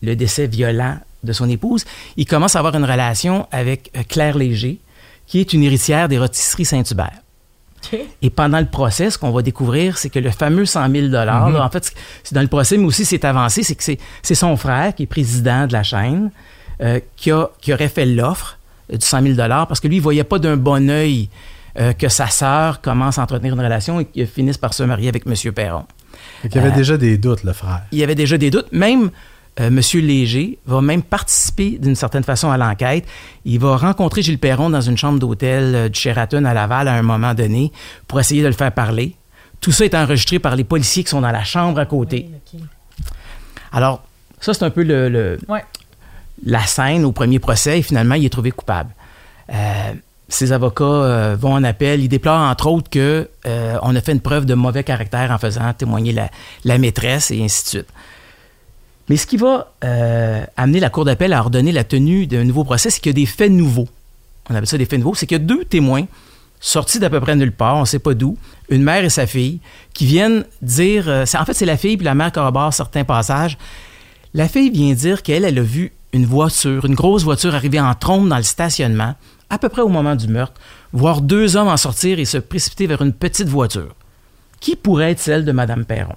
le 0.03 0.17
décès 0.17 0.47
violent 0.47 0.97
de 1.23 1.33
son 1.33 1.49
épouse, 1.49 1.85
il 2.17 2.27
commence 2.27 2.57
à 2.57 2.59
avoir 2.61 2.75
une 2.75 2.85
relation 2.85 3.47
avec 3.51 3.91
euh, 3.97 4.03
Claire 4.09 4.37
Léger, 4.39 4.79
qui 5.27 5.41
est 5.41 5.53
une 5.53 5.63
héritière 5.63 6.09
des 6.09 6.19
rôtisseries 6.19 6.65
Saint-Hubert. 6.65 7.21
Et 8.23 8.31
pendant 8.31 8.61
le 8.61 8.67
procès, 8.67 9.11
ce 9.11 9.19
qu'on 9.19 9.31
va 9.31 9.43
découvrir, 9.43 9.97
c'est 9.97 10.11
que 10.11 10.19
le 10.19 10.31
fameux 10.31 10.67
100 10.67 10.91
000 10.91 11.07
là, 11.09 11.47
en 11.47 11.71
fait, 11.71 11.93
c'est 12.23 12.35
dans 12.35 12.43
le 12.43 12.47
procès, 12.47 12.77
mais 12.77 12.85
aussi 12.85 13.05
c'est 13.05 13.25
avancé, 13.25 13.63
c'est 13.63 13.75
que 13.75 13.83
c'est, 13.83 13.99
c'est 14.23 14.35
son 14.35 14.57
frère, 14.57 14.95
qui 14.95 15.05
est 15.05 15.07
président 15.07 15.67
de 15.67 15.73
la 15.73 15.83
chaîne, 15.83 16.31
euh, 16.83 17.01
qui, 17.17 17.31
a, 17.31 17.49
qui 17.61 17.73
aurait 17.73 17.89
fait 17.89 18.07
l'offre 18.07 18.59
euh, 18.93 18.97
du 18.97 19.05
100 19.05 19.23
000 19.35 19.49
parce 19.49 19.81
que 19.81 19.89
lui, 19.89 19.97
il 19.97 20.03
voyait 20.03 20.25
pas 20.25 20.39
d'un 20.39 20.57
bon 20.57 20.91
œil 20.91 21.31
euh, 21.79 21.93
que 21.93 22.09
sa 22.09 22.27
sœur 22.29 22.81
commence 22.81 23.19
à 23.19 23.23
entretenir 23.23 23.55
une 23.55 23.61
relation 23.61 24.01
et 24.01 24.05
qu'il 24.05 24.27
finisse 24.27 24.59
par 24.59 24.75
se 24.75 24.83
marier 24.83 25.09
avec 25.09 25.25
M. 25.27 25.53
Perron. 25.53 25.85
Qu'il 26.43 26.57
y 26.57 26.59
avait 26.59 26.69
Euh, 26.69 26.77
déjà 26.77 26.97
des 26.97 27.17
doutes, 27.17 27.45
le 27.45 27.53
frère. 27.53 27.83
Il 27.93 27.99
y 27.99 28.03
avait 28.03 28.15
déjà 28.15 28.37
des 28.39 28.51
doutes. 28.51 28.71
Même 28.73 29.11
euh, 29.59 29.67
M. 29.69 29.81
Léger 30.01 30.59
va 30.67 30.81
même 30.81 31.03
participer 31.03 31.79
d'une 31.79 31.97
certaine 31.97 32.23
façon 32.23 32.51
à 32.51 32.57
l'enquête. 32.57 33.05
Il 33.45 33.59
va 33.59 33.77
rencontrer 33.77 34.23
Gilles 34.23 34.39
Perron 34.39 34.71
dans 34.71 34.81
une 34.81 34.97
chambre 34.97 35.19
d'hôtel 35.19 35.75
euh, 35.75 35.89
du 35.89 35.99
Sheraton 35.99 36.45
à 36.45 36.55
Laval 36.55 36.87
à 36.89 36.95
un 36.95 37.03
moment 37.03 37.35
donné 37.35 37.73
pour 38.07 38.21
essayer 38.21 38.43
de 38.43 38.47
le 38.47 38.53
faire 38.53 38.73
parler. 38.73 39.17
Tout 39.61 39.73
ça 39.73 39.85
est 39.85 39.95
enregistré 39.95 40.39
par 40.39 40.57
les 40.57 40.65
policiers 40.65 41.03
qui 41.05 41.11
sont 41.11 41.21
dans 41.21 41.33
la 41.33 41.45
chambre 41.45 41.79
à 41.81 41.87
côté. 41.87 42.31
Alors, 43.73 44.03
ça, 44.41 44.55
c'est 44.55 44.65
un 44.65 44.71
peu 44.71 44.83
le, 44.83 45.09
le- 45.09 45.39
Ouais. 45.49 45.65
la 46.47 46.61
scène 46.65 47.05
au 47.05 47.13
premier 47.13 47.39
procès 47.39 47.79
et 47.79 47.83
finalement, 47.83 48.15
il 48.15 48.25
est 48.25 48.31
trouvé 48.31 48.51
coupable. 48.51 48.91
Euh, 49.53 49.93
ses 50.29 50.53
avocats 50.53 50.85
euh, 50.85 51.37
vont 51.39 51.55
en 51.55 51.65
appel. 51.65 52.01
Ils 52.01 52.09
déplorent 52.09 52.41
entre 52.51 52.69
autres 52.69 52.89
que 52.89 53.29
euh, 53.47 53.79
on 53.83 53.95
a 53.97 54.01
fait 54.01 54.13
une 54.13 54.21
preuve 54.21 54.47
de 54.47 54.55
mauvais 54.55 54.85
caractère 54.85 55.31
en 55.33 55.39
faisant 55.39 55.73
témoigner 55.75 56.13
la, 56.13 56.31
la 56.65 56.79
maîtresse 56.79 57.31
et 57.31 57.43
ainsi 57.43 57.65
de 57.65 57.69
suite. 57.69 57.89
Mais 59.11 59.17
ce 59.17 59.27
qui 59.27 59.37
va 59.37 59.73
euh, 59.83 60.45
amener 60.57 60.79
la 60.79 60.89
Cour 60.89 61.05
d'appel 61.05 61.33
à 61.33 61.41
ordonner 61.41 61.73
la 61.73 61.83
tenue 61.83 62.29
d'un 62.29 62.45
nouveau 62.45 62.63
procès, 62.63 62.91
c'est 62.91 63.01
qu'il 63.01 63.11
y 63.11 63.15
a 63.17 63.21
des 63.21 63.27
faits 63.27 63.51
nouveaux. 63.51 63.89
On 64.49 64.55
appelle 64.55 64.69
ça 64.69 64.79
des 64.79 64.85
faits 64.85 65.01
nouveaux. 65.01 65.17
C'est 65.17 65.27
qu'il 65.27 65.37
y 65.37 65.41
a 65.41 65.45
deux 65.45 65.65
témoins 65.65 66.05
sortis 66.61 67.01
d'à 67.01 67.11
peu 67.11 67.19
près 67.19 67.35
nulle 67.35 67.51
part, 67.51 67.77
on 67.77 67.81
ne 67.81 67.87
sait 67.87 67.99
pas 67.99 68.15
d'où, 68.15 68.37
une 68.69 68.85
mère 68.85 69.03
et 69.03 69.11
sa 69.11 69.27
fille, 69.27 69.59
qui 69.95 70.07
viennent 70.07 70.45
dire. 70.63 71.09
euh, 71.09 71.25
en 71.37 71.45
fait, 71.45 71.55
c'est 71.55 71.67
la 71.67 71.77
fille, 71.77 71.97
puis 71.97 72.05
la 72.05 72.15
mère 72.15 72.31
corrobore 72.31 72.73
certains 72.73 73.03
passages. 73.03 73.59
La 74.33 74.47
fille 74.47 74.71
vient 74.71 74.95
dire 74.95 75.25
qu'elle, 75.25 75.45
elle 75.45 75.59
a 75.59 75.63
vu 75.63 75.91
une 76.13 76.25
voiture, 76.25 76.85
une 76.85 76.95
grosse 76.95 77.25
voiture 77.25 77.53
arriver 77.53 77.81
en 77.81 77.97
trombe 77.97 78.29
dans 78.29 78.37
le 78.37 78.45
stationnement, 78.45 79.17
à 79.49 79.59
peu 79.59 79.69
près 79.69 79.83
au 79.83 79.89
moment 79.89 80.15
du 80.15 80.29
meurtre, 80.29 80.61
voir 80.93 81.21
deux 81.21 81.57
hommes 81.57 81.67
en 81.67 81.77
sortir 81.77 82.21
et 82.21 82.25
se 82.25 82.39
précipiter 82.39 82.87
vers 82.87 83.03
une 83.03 83.13
petite 83.13 83.49
voiture, 83.49 83.93
qui 84.61 84.77
pourrait 84.77 85.11
être 85.11 85.19
celle 85.19 85.45
de 85.45 85.51
Mme 85.51 85.85
Perron? 85.85 86.15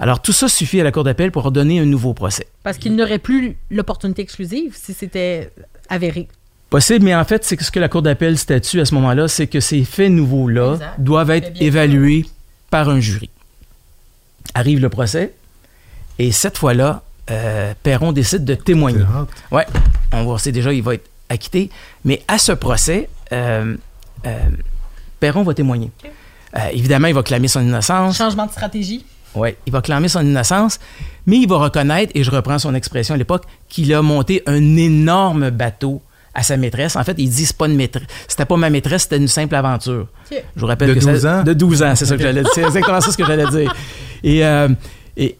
Alors, 0.00 0.22
tout 0.22 0.32
ça 0.32 0.48
suffit 0.48 0.80
à 0.80 0.84
la 0.84 0.92
Cour 0.92 1.04
d'appel 1.04 1.30
pour 1.30 1.44
ordonner 1.44 1.78
un 1.78 1.84
nouveau 1.84 2.14
procès. 2.14 2.46
Parce 2.62 2.78
qu'il 2.78 2.96
n'aurait 2.96 3.18
plus 3.18 3.58
l'opportunité 3.70 4.22
exclusive 4.22 4.74
si 4.74 4.94
c'était 4.94 5.52
avéré. 5.90 6.26
Possible, 6.70 7.04
mais 7.04 7.14
en 7.14 7.24
fait, 7.24 7.44
c'est 7.44 7.56
que 7.56 7.64
ce 7.64 7.70
que 7.70 7.78
la 7.78 7.88
Cour 7.88 8.00
d'appel 8.00 8.38
statue 8.38 8.80
à 8.80 8.86
ce 8.86 8.94
moment-là, 8.94 9.28
c'est 9.28 9.46
que 9.46 9.60
ces 9.60 9.84
faits 9.84 10.10
nouveaux-là 10.10 10.78
doivent 10.98 11.30
être 11.30 11.52
bien 11.52 11.66
évalués 11.66 12.24
par 12.70 12.88
un 12.88 12.98
jury. 12.98 13.28
Arrive 14.54 14.80
le 14.80 14.88
procès, 14.88 15.34
et 16.18 16.32
cette 16.32 16.56
fois-là, 16.56 17.02
euh, 17.30 17.74
Perron 17.82 18.12
décide 18.12 18.44
de 18.44 18.54
témoigner. 18.54 19.04
Ouais, 19.50 19.66
on 20.12 20.24
va 20.24 20.38
sait 20.38 20.52
déjà, 20.52 20.72
il 20.72 20.82
va 20.82 20.94
être 20.94 21.08
acquitté. 21.28 21.70
Mais 22.04 22.22
à 22.26 22.38
ce 22.38 22.52
procès, 22.52 23.08
euh, 23.32 23.76
euh, 24.26 24.38
Perron 25.18 25.42
va 25.42 25.54
témoigner. 25.54 25.90
Euh, 26.56 26.58
évidemment, 26.72 27.08
il 27.08 27.14
va 27.14 27.22
clamer 27.22 27.48
son 27.48 27.62
innocence. 27.62 28.16
Changement 28.16 28.46
de 28.46 28.50
stratégie. 28.50 29.04
Ouais, 29.34 29.56
il 29.66 29.72
va 29.72 29.80
clamer 29.80 30.08
son 30.08 30.24
innocence, 30.24 30.80
mais 31.26 31.36
il 31.38 31.48
va 31.48 31.56
reconnaître, 31.58 32.12
et 32.16 32.24
je 32.24 32.30
reprends 32.30 32.58
son 32.58 32.74
expression 32.74 33.14
à 33.14 33.18
l'époque, 33.18 33.44
qu'il 33.68 33.92
a 33.94 34.02
monté 34.02 34.42
un 34.46 34.76
énorme 34.76 35.50
bateau 35.50 36.02
à 36.34 36.42
sa 36.42 36.56
maîtresse. 36.56 36.96
En 36.96 37.04
fait, 37.04 37.14
il 37.18 37.28
dit 37.30 37.46
c'est 37.46 37.56
pas 37.56 37.66
une 37.66 37.76
maîtresse, 37.76 38.06
c'était 38.28 38.44
pas 38.44 38.56
ma 38.56 38.70
maîtresse, 38.70 39.02
c'était 39.02 39.16
une 39.18 39.28
simple 39.28 39.54
aventure. 39.54 40.06
Je 40.30 40.36
vous 40.60 40.66
rappelle 40.66 40.90
De 40.90 40.94
que 40.94 41.00
ça- 41.00 41.12
12 41.12 41.26
ans? 41.26 41.42
De 41.44 41.52
12 41.52 41.82
ans, 41.82 41.94
c'est 41.96 42.06
ça 42.06 42.16
que 42.16 42.22
j'allais 42.22 42.42
dire. 42.42 42.50
C'est 42.54 42.62
exactement 42.62 43.00
ça 43.00 43.10
ce 43.12 43.16
que 43.16 43.24
j'allais 43.24 43.46
dire. 43.50 43.74
Et, 44.22 44.44
euh, 44.44 44.68
et, 45.16 45.36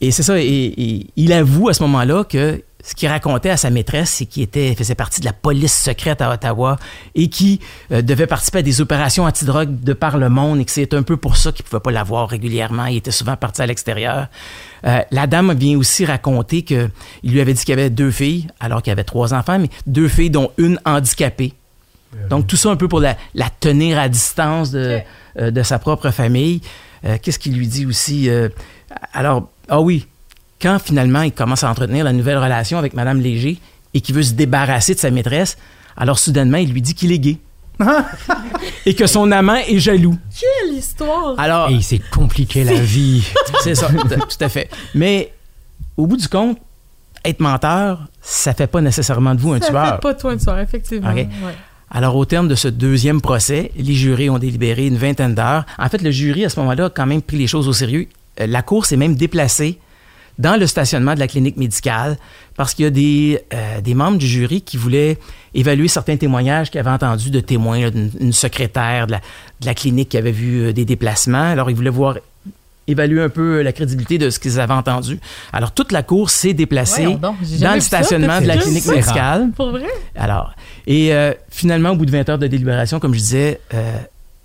et 0.00 0.10
c'est 0.10 0.22
ça. 0.22 0.38
Et, 0.40 0.44
et 0.46 1.06
il 1.16 1.32
avoue 1.32 1.68
à 1.70 1.74
ce 1.74 1.82
moment-là 1.84 2.24
que 2.24 2.62
ce 2.88 2.94
qu'il 2.94 3.08
racontait 3.08 3.50
à 3.50 3.58
sa 3.58 3.68
maîtresse, 3.68 4.08
c'est 4.08 4.24
qu'il 4.24 4.42
était, 4.42 4.74
faisait 4.74 4.94
partie 4.94 5.20
de 5.20 5.26
la 5.26 5.34
police 5.34 5.74
secrète 5.74 6.22
à 6.22 6.32
Ottawa 6.32 6.78
et 7.14 7.28
qui 7.28 7.60
euh, 7.92 8.00
devait 8.00 8.26
participer 8.26 8.60
à 8.60 8.62
des 8.62 8.80
opérations 8.80 9.24
antidrogue 9.24 9.78
de 9.82 9.92
par 9.92 10.16
le 10.16 10.30
monde 10.30 10.60
et 10.60 10.64
que 10.64 10.70
c'est 10.70 10.94
un 10.94 11.02
peu 11.02 11.18
pour 11.18 11.36
ça 11.36 11.52
qu'il 11.52 11.66
ne 11.66 11.68
pouvait 11.68 11.80
pas 11.80 11.90
la 11.90 12.02
voir 12.02 12.30
régulièrement. 12.30 12.86
Il 12.86 12.96
était 12.96 13.10
souvent 13.10 13.36
parti 13.36 13.60
à 13.60 13.66
l'extérieur. 13.66 14.28
Euh, 14.86 15.00
la 15.10 15.26
dame 15.26 15.52
vient 15.52 15.76
aussi 15.76 16.06
raconter 16.06 16.62
qu'il 16.62 16.90
lui 17.24 17.42
avait 17.42 17.52
dit 17.52 17.60
qu'il 17.60 17.76
y 17.76 17.78
avait 17.78 17.90
deux 17.90 18.10
filles, 18.10 18.48
alors 18.58 18.80
qu'il 18.80 18.90
y 18.90 18.92
avait 18.92 19.04
trois 19.04 19.34
enfants, 19.34 19.58
mais 19.58 19.68
deux 19.86 20.08
filles, 20.08 20.30
dont 20.30 20.50
une 20.56 20.80
handicapée. 20.86 21.52
Donc, 22.30 22.46
tout 22.46 22.56
ça 22.56 22.70
un 22.70 22.76
peu 22.76 22.88
pour 22.88 23.00
la, 23.00 23.18
la 23.34 23.50
tenir 23.50 23.98
à 23.98 24.08
distance 24.08 24.70
de, 24.70 25.00
euh, 25.38 25.50
de 25.50 25.62
sa 25.62 25.78
propre 25.78 26.10
famille. 26.10 26.62
Euh, 27.04 27.18
Qu'est-ce 27.20 27.38
qu'il 27.38 27.54
lui 27.54 27.68
dit 27.68 27.84
aussi? 27.84 28.30
Euh, 28.30 28.48
alors, 29.12 29.50
ah 29.68 29.82
oui, 29.82 30.06
quand 30.60 30.78
finalement 30.78 31.22
il 31.22 31.32
commence 31.32 31.64
à 31.64 31.70
entretenir 31.70 32.04
la 32.04 32.12
nouvelle 32.12 32.38
relation 32.38 32.78
avec 32.78 32.94
Madame 32.94 33.20
Léger 33.20 33.58
et 33.94 34.00
qu'il 34.00 34.14
veut 34.14 34.22
se 34.22 34.32
débarrasser 34.34 34.94
de 34.94 34.98
sa 35.00 35.10
maîtresse, 35.10 35.56
alors 35.96 36.18
soudainement, 36.18 36.58
il 36.58 36.72
lui 36.72 36.82
dit 36.82 36.94
qu'il 36.94 37.12
est 37.12 37.18
gay. 37.18 37.38
et 38.86 38.94
que 38.94 39.06
son 39.06 39.30
amant 39.30 39.54
est 39.56 39.78
jaloux. 39.78 40.16
Quelle 40.38 40.76
histoire! 40.76 41.34
Alors, 41.38 41.70
Et 41.70 41.74
il 41.74 41.82
s'est 41.82 42.00
compliqué 42.12 42.64
la 42.64 42.74
vie. 42.80 43.24
c'est 43.62 43.74
ça, 43.74 43.88
tout 43.88 44.44
à- 44.44 44.48
fait. 44.48 44.68
Mais 44.94 45.32
au 45.96 46.06
bout 46.06 46.16
du 46.16 46.28
compte, 46.28 46.58
être 47.24 47.40
menteur, 47.40 48.06
ça 48.20 48.52
fait 48.54 48.66
pas 48.66 48.80
nécessairement 48.80 49.34
de 49.34 49.40
vous 49.40 49.52
un 49.52 49.60
Ça 49.60 49.68
tueur. 49.70 49.94
fait 49.94 50.00
pas 50.00 50.14
toi 50.14 50.32
une 50.32 50.40
soirée, 50.40 50.62
effectivement. 50.62 51.12
Ouais. 51.12 51.28
Alors, 51.90 52.16
au 52.16 52.24
terme 52.24 52.48
de 52.48 52.54
ce 52.54 52.68
deuxième 52.68 53.20
procès, 53.20 53.70
les 53.76 53.94
jurés 53.94 54.28
ont 54.28 54.38
délibéré 54.38 54.86
une 54.86 54.96
vingtaine 54.98 55.34
d'heures. 55.34 55.64
En 55.78 55.88
fait, 55.88 56.02
le 56.02 56.10
jury, 56.10 56.44
à 56.44 56.48
ce 56.48 56.58
moment-là, 56.60 56.86
a 56.86 56.90
quand 56.90 57.06
même 57.06 57.22
pris 57.22 57.38
les 57.38 57.46
choses 57.46 57.66
au 57.68 57.72
sérieux. 57.72 58.08
Euh, 58.40 58.46
La 58.46 58.62
cour 58.62 58.86
s'est 58.86 58.96
même 58.96 59.14
déplacée 59.14 59.78
dans 60.38 60.56
le 60.56 60.66
stationnement 60.66 61.14
de 61.14 61.18
la 61.18 61.26
clinique 61.26 61.56
médicale 61.56 62.16
parce 62.56 62.74
qu'il 62.74 62.84
y 62.84 62.88
a 62.88 62.90
des, 62.90 63.40
euh, 63.52 63.80
des 63.80 63.94
membres 63.94 64.18
du 64.18 64.26
jury 64.26 64.62
qui 64.62 64.76
voulaient 64.76 65.18
évaluer 65.54 65.88
certains 65.88 66.16
témoignages 66.16 66.70
qu'ils 66.70 66.80
avaient 66.80 66.90
entendus 66.90 67.30
de 67.30 67.40
témoins, 67.40 67.80
là, 67.80 67.90
d'une 67.90 68.10
une 68.20 68.32
secrétaire 68.32 69.06
de 69.06 69.12
la, 69.12 69.18
de 69.60 69.66
la 69.66 69.74
clinique 69.74 70.10
qui 70.10 70.16
avait 70.16 70.32
vu 70.32 70.62
euh, 70.62 70.72
des 70.72 70.84
déplacements. 70.84 71.50
Alors, 71.50 71.70
ils 71.70 71.76
voulaient 71.76 71.90
voir 71.90 72.16
évaluer 72.88 73.22
un 73.22 73.28
peu 73.28 73.62
la 73.62 73.72
crédibilité 73.72 74.18
de 74.18 74.30
ce 74.30 74.38
qu'ils 74.38 74.58
avaient 74.58 74.72
entendu. 74.74 75.20
Alors, 75.52 75.72
toute 75.72 75.92
la 75.92 76.02
cour 76.02 76.30
s'est 76.30 76.54
déplacée 76.54 77.04
donc, 77.04 77.20
dans 77.20 77.74
le 77.74 77.80
ça, 77.80 77.98
stationnement 77.98 78.40
de 78.40 78.46
la 78.46 78.56
clinique 78.56 78.86
médicale. 78.86 79.50
Pour 79.54 79.70
vrai? 79.70 79.86
Alors, 80.16 80.54
et 80.86 81.14
euh, 81.14 81.32
finalement, 81.50 81.90
au 81.90 81.96
bout 81.96 82.06
de 82.06 82.10
20 82.10 82.28
heures 82.30 82.38
de 82.38 82.46
délibération, 82.46 82.98
comme 82.98 83.12
je 83.12 83.18
disais, 83.18 83.60
euh, 83.74 83.98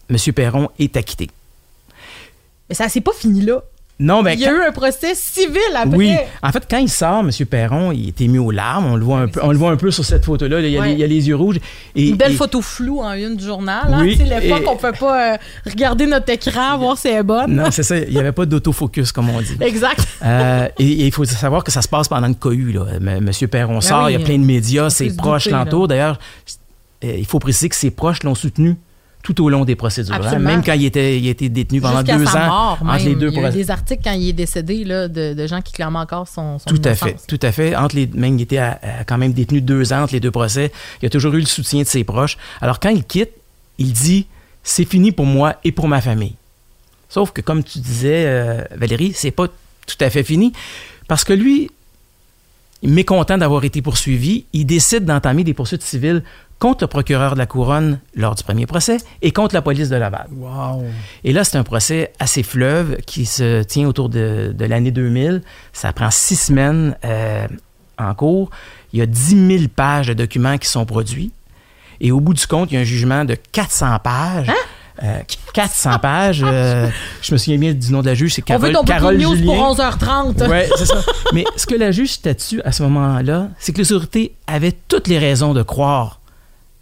M. 0.09 0.17
Perron 0.33 0.69
est 0.77 0.97
acquitté. 0.97 1.29
Mais 2.69 2.75
ça, 2.75 2.89
c'est 2.89 3.01
pas 3.01 3.13
fini 3.13 3.41
là. 3.41 3.61
Non, 3.99 4.23
ben, 4.23 4.31
Il 4.31 4.39
y 4.39 4.45
a 4.45 4.49
quand- 4.49 4.57
eu 4.57 4.61
un 4.67 4.71
procès 4.71 5.13
civil 5.13 5.59
après. 5.75 5.95
oui. 5.95 6.15
En 6.41 6.51
fait, 6.51 6.63
quand 6.69 6.77
il 6.79 6.89
sort, 6.89 7.19
M. 7.19 7.29
Perron, 7.45 7.91
il 7.91 8.09
était 8.09 8.27
mis 8.27 8.39
aux 8.39 8.49
larmes. 8.49 8.85
On 8.87 8.95
le 8.95 9.03
voit 9.05 9.19
un 9.19 9.27
peu, 9.27 9.39
on 9.43 9.51
le 9.51 9.57
voit 9.57 9.69
un 9.71 9.75
peu 9.77 9.91
sur 9.91 10.03
cette 10.03 10.25
photo-là. 10.25 10.61
là. 10.61 10.67
Il, 10.67 10.73
y 10.73 10.77
a 10.77 10.81
Ouais. 10.81 10.87
les, 10.87 10.93
il 10.93 10.99
y 10.99 11.03
a 11.03 11.07
les 11.07 11.27
yeux 11.27 11.35
rouges. 11.35 11.57
Et, 11.95 12.09
Une 12.09 12.15
belle 12.17 12.31
et- 12.33 12.35
photo 12.35 12.61
floue 12.61 12.99
en 13.01 13.13
une 13.13 13.35
du 13.37 13.45
journal. 13.45 13.83
Hein? 13.93 14.01
Oui, 14.01 14.17
sais, 14.17 14.23
l'époque, 14.23 14.63
et- 14.63 14.67
on 14.67 14.75
peut 14.77 14.91
pas 14.99 15.33
euh, 15.33 15.37
regarder 15.69 16.07
notre 16.07 16.29
écran, 16.31 16.77
voir 16.79 16.97
si 16.97 17.07
elle 17.07 17.17
est 17.19 17.23
bonne. 17.23 17.53
Non, 17.55 17.69
c'est 17.69 17.83
ça. 17.83 17.97
Il 17.97 18.09
n'y 18.13 18.19
avait 18.19 18.31
pas 18.31 18.45
d'autofocus, 18.47 19.11
comme 19.11 19.29
on 19.29 19.39
dit. 19.41 19.55
Exact. 19.61 20.05
Euh, 20.23 20.67
et, 20.79 21.05
il 21.05 21.11
faut 21.11 21.23
savoir 21.25 21.63
que 21.63 21.71
ça 21.71 21.83
se 21.83 21.87
passe 21.87 22.07
pendant 22.07 22.27
une 22.27 22.35
cohue. 22.35 22.71
Là. 22.73 22.85
M. 22.99 23.29
Perron 23.49 23.79
sort, 23.79 23.99
Ben 23.99 24.05
oui, 24.07 24.13
il 24.13 24.19
y 24.19 24.21
a 24.21 24.25
plein 24.25 24.39
de 24.39 24.43
médias, 24.45 24.89
ses 24.89 25.11
se 25.11 25.15
proches 25.15 25.47
l'entourent. 25.49 25.87
D'ailleurs, 25.87 26.17
euh, 27.05 27.13
il 27.15 27.25
faut 27.25 27.39
préciser 27.39 27.69
que 27.69 27.75
ses 27.75 27.91
proches 27.91 28.23
l'ont 28.23 28.35
soutenu 28.35 28.75
tout 29.23 29.41
au 29.43 29.49
long 29.49 29.65
des 29.65 29.75
procédures. 29.75 30.13
hein. 30.13 30.19
Absolument. 30.21 30.49
Même 30.51 30.63
quand 30.63 30.73
il 30.73 30.85
était, 30.85 31.17
il 31.17 31.27
été 31.27 31.49
détenu 31.49 31.79
pendant 31.81 31.99
Jusqu'à 32.01 32.17
deux 32.17 32.25
sa 32.25 32.43
ans 32.43 32.47
mort, 32.47 32.77
entre 32.81 32.83
même. 32.83 33.05
les 33.07 33.15
deux 33.15 33.29
Il 33.31 33.39
y 33.41 33.45
a 33.45 33.49
eu 33.49 33.53
des 33.53 33.71
articles 33.71 34.01
quand 34.03 34.11
il 34.11 34.29
est 34.29 34.33
décédé 34.33 34.83
là, 34.83 35.07
de, 35.07 35.33
de 35.33 35.47
gens 35.47 35.61
qui 35.61 35.71
clament 35.73 35.95
encore 35.99 36.27
son, 36.27 36.59
son 36.59 36.65
Tout 36.69 36.81
à 36.83 36.93
fait, 36.93 37.15
tout 37.27 37.39
à 37.41 37.51
fait. 37.51 37.75
Entre 37.75 37.95
les, 37.95 38.05
même 38.07 38.37
il 38.37 38.41
était 38.43 38.57
à- 38.57 38.79
à 38.99 39.03
quand 39.05 39.17
même 39.17 39.33
détenu 39.33 39.61
deux 39.61 39.91
ans 39.93 40.03
entre 40.03 40.13
les 40.13 40.19
deux 40.19 40.29
procès. 40.31 40.71
Il 41.01 41.05
a 41.05 41.09
toujours 41.09 41.33
eu 41.33 41.39
le 41.39 41.45
soutien 41.45 41.81
de 41.81 41.87
ses 41.87 42.03
proches. 42.03 42.37
Alors 42.61 42.79
quand 42.79 42.89
il 42.89 43.03
quitte, 43.05 43.31
il 43.79 43.93
dit 43.93 44.27
c'est 44.61 44.85
fini 44.85 45.11
pour 45.11 45.25
moi 45.25 45.55
et 45.63 45.71
pour 45.71 45.87
ma 45.87 46.01
famille. 46.01 46.35
Sauf 47.09 47.31
que 47.31 47.41
comme 47.41 47.63
tu 47.63 47.79
disais, 47.79 48.25
euh, 48.25 48.61
Valérie, 48.75 49.13
c'est 49.15 49.31
pas 49.31 49.47
tout 49.47 49.97
à 50.01 50.09
fait 50.09 50.23
fini 50.23 50.51
parce 51.07 51.23
que 51.23 51.31
lui, 51.33 51.69
mécontent 52.81 53.37
d'avoir 53.37 53.63
été 53.63 53.81
poursuivi, 53.81 54.45
il 54.53 54.65
décide 54.65 55.05
d'entamer 55.05 55.43
des 55.43 55.53
poursuites 55.53 55.83
civiles 55.83 56.23
contre 56.63 56.85
le 56.85 56.87
procureur 56.87 57.33
de 57.33 57.39
la 57.39 57.45
couronne 57.45 57.99
lors 58.15 58.35
du 58.35 58.43
premier 58.45 58.65
procès 58.65 58.95
et 59.21 59.33
contre 59.33 59.53
la 59.53 59.61
police 59.61 59.89
de 59.89 59.97
Laval. 59.97 60.27
Wow. 60.31 60.85
Et 61.25 61.33
là, 61.33 61.43
c'est 61.43 61.57
un 61.57 61.63
procès 61.65 62.13
assez 62.19 62.41
fleuve 62.41 62.95
qui 63.05 63.25
se 63.25 63.63
tient 63.63 63.85
autour 63.85 64.07
de, 64.07 64.55
de 64.57 64.65
l'année 64.65 64.91
2000. 64.91 65.41
Ça 65.73 65.91
prend 65.91 66.09
six 66.09 66.37
semaines 66.37 66.95
euh, 67.03 67.47
en 67.97 68.13
cours. 68.13 68.49
Il 68.93 68.99
y 68.99 69.01
a 69.01 69.05
10 69.05 69.57
000 69.57 69.63
pages 69.75 70.07
de 70.07 70.13
documents 70.13 70.57
qui 70.57 70.69
sont 70.69 70.85
produits. 70.85 71.33
Et 71.99 72.13
au 72.13 72.21
bout 72.21 72.33
du 72.33 72.47
compte, 72.47 72.71
il 72.71 72.75
y 72.75 72.77
a 72.77 72.79
un 72.79 72.85
jugement 72.85 73.25
de 73.25 73.35
400 73.35 73.99
pages. 74.01 74.49
Euh, 75.03 75.19
400 75.53 75.99
pages. 75.99 76.45
euh, 76.47 76.87
je 77.21 77.33
me 77.33 77.37
souviens 77.37 77.57
bien 77.57 77.73
du 77.73 77.91
nom 77.91 77.99
de 77.99 78.05
la 78.05 78.13
juge, 78.13 78.35
c'est 78.35 78.51
On 78.51 78.57
veut 78.57 78.71
Carole, 78.71 78.85
Carole 78.85 79.17
news 79.17 79.35
Julien. 79.35 79.53
pour 79.53 79.75
11h30. 79.75 80.47
Ouais, 80.47 80.69
c'est 80.77 80.85
ça. 80.85 81.01
Mais 81.33 81.43
ce 81.57 81.65
que 81.65 81.75
la 81.75 81.91
juge 81.91 82.11
statue 82.13 82.61
à 82.63 82.71
ce 82.71 82.83
moment-là, 82.83 83.49
c'est 83.59 83.73
que 83.73 83.79
les 83.79 83.91
autorités 83.91 84.33
avaient 84.47 84.71
toutes 84.87 85.09
les 85.09 85.17
raisons 85.19 85.53
de 85.53 85.61
croire 85.61 86.21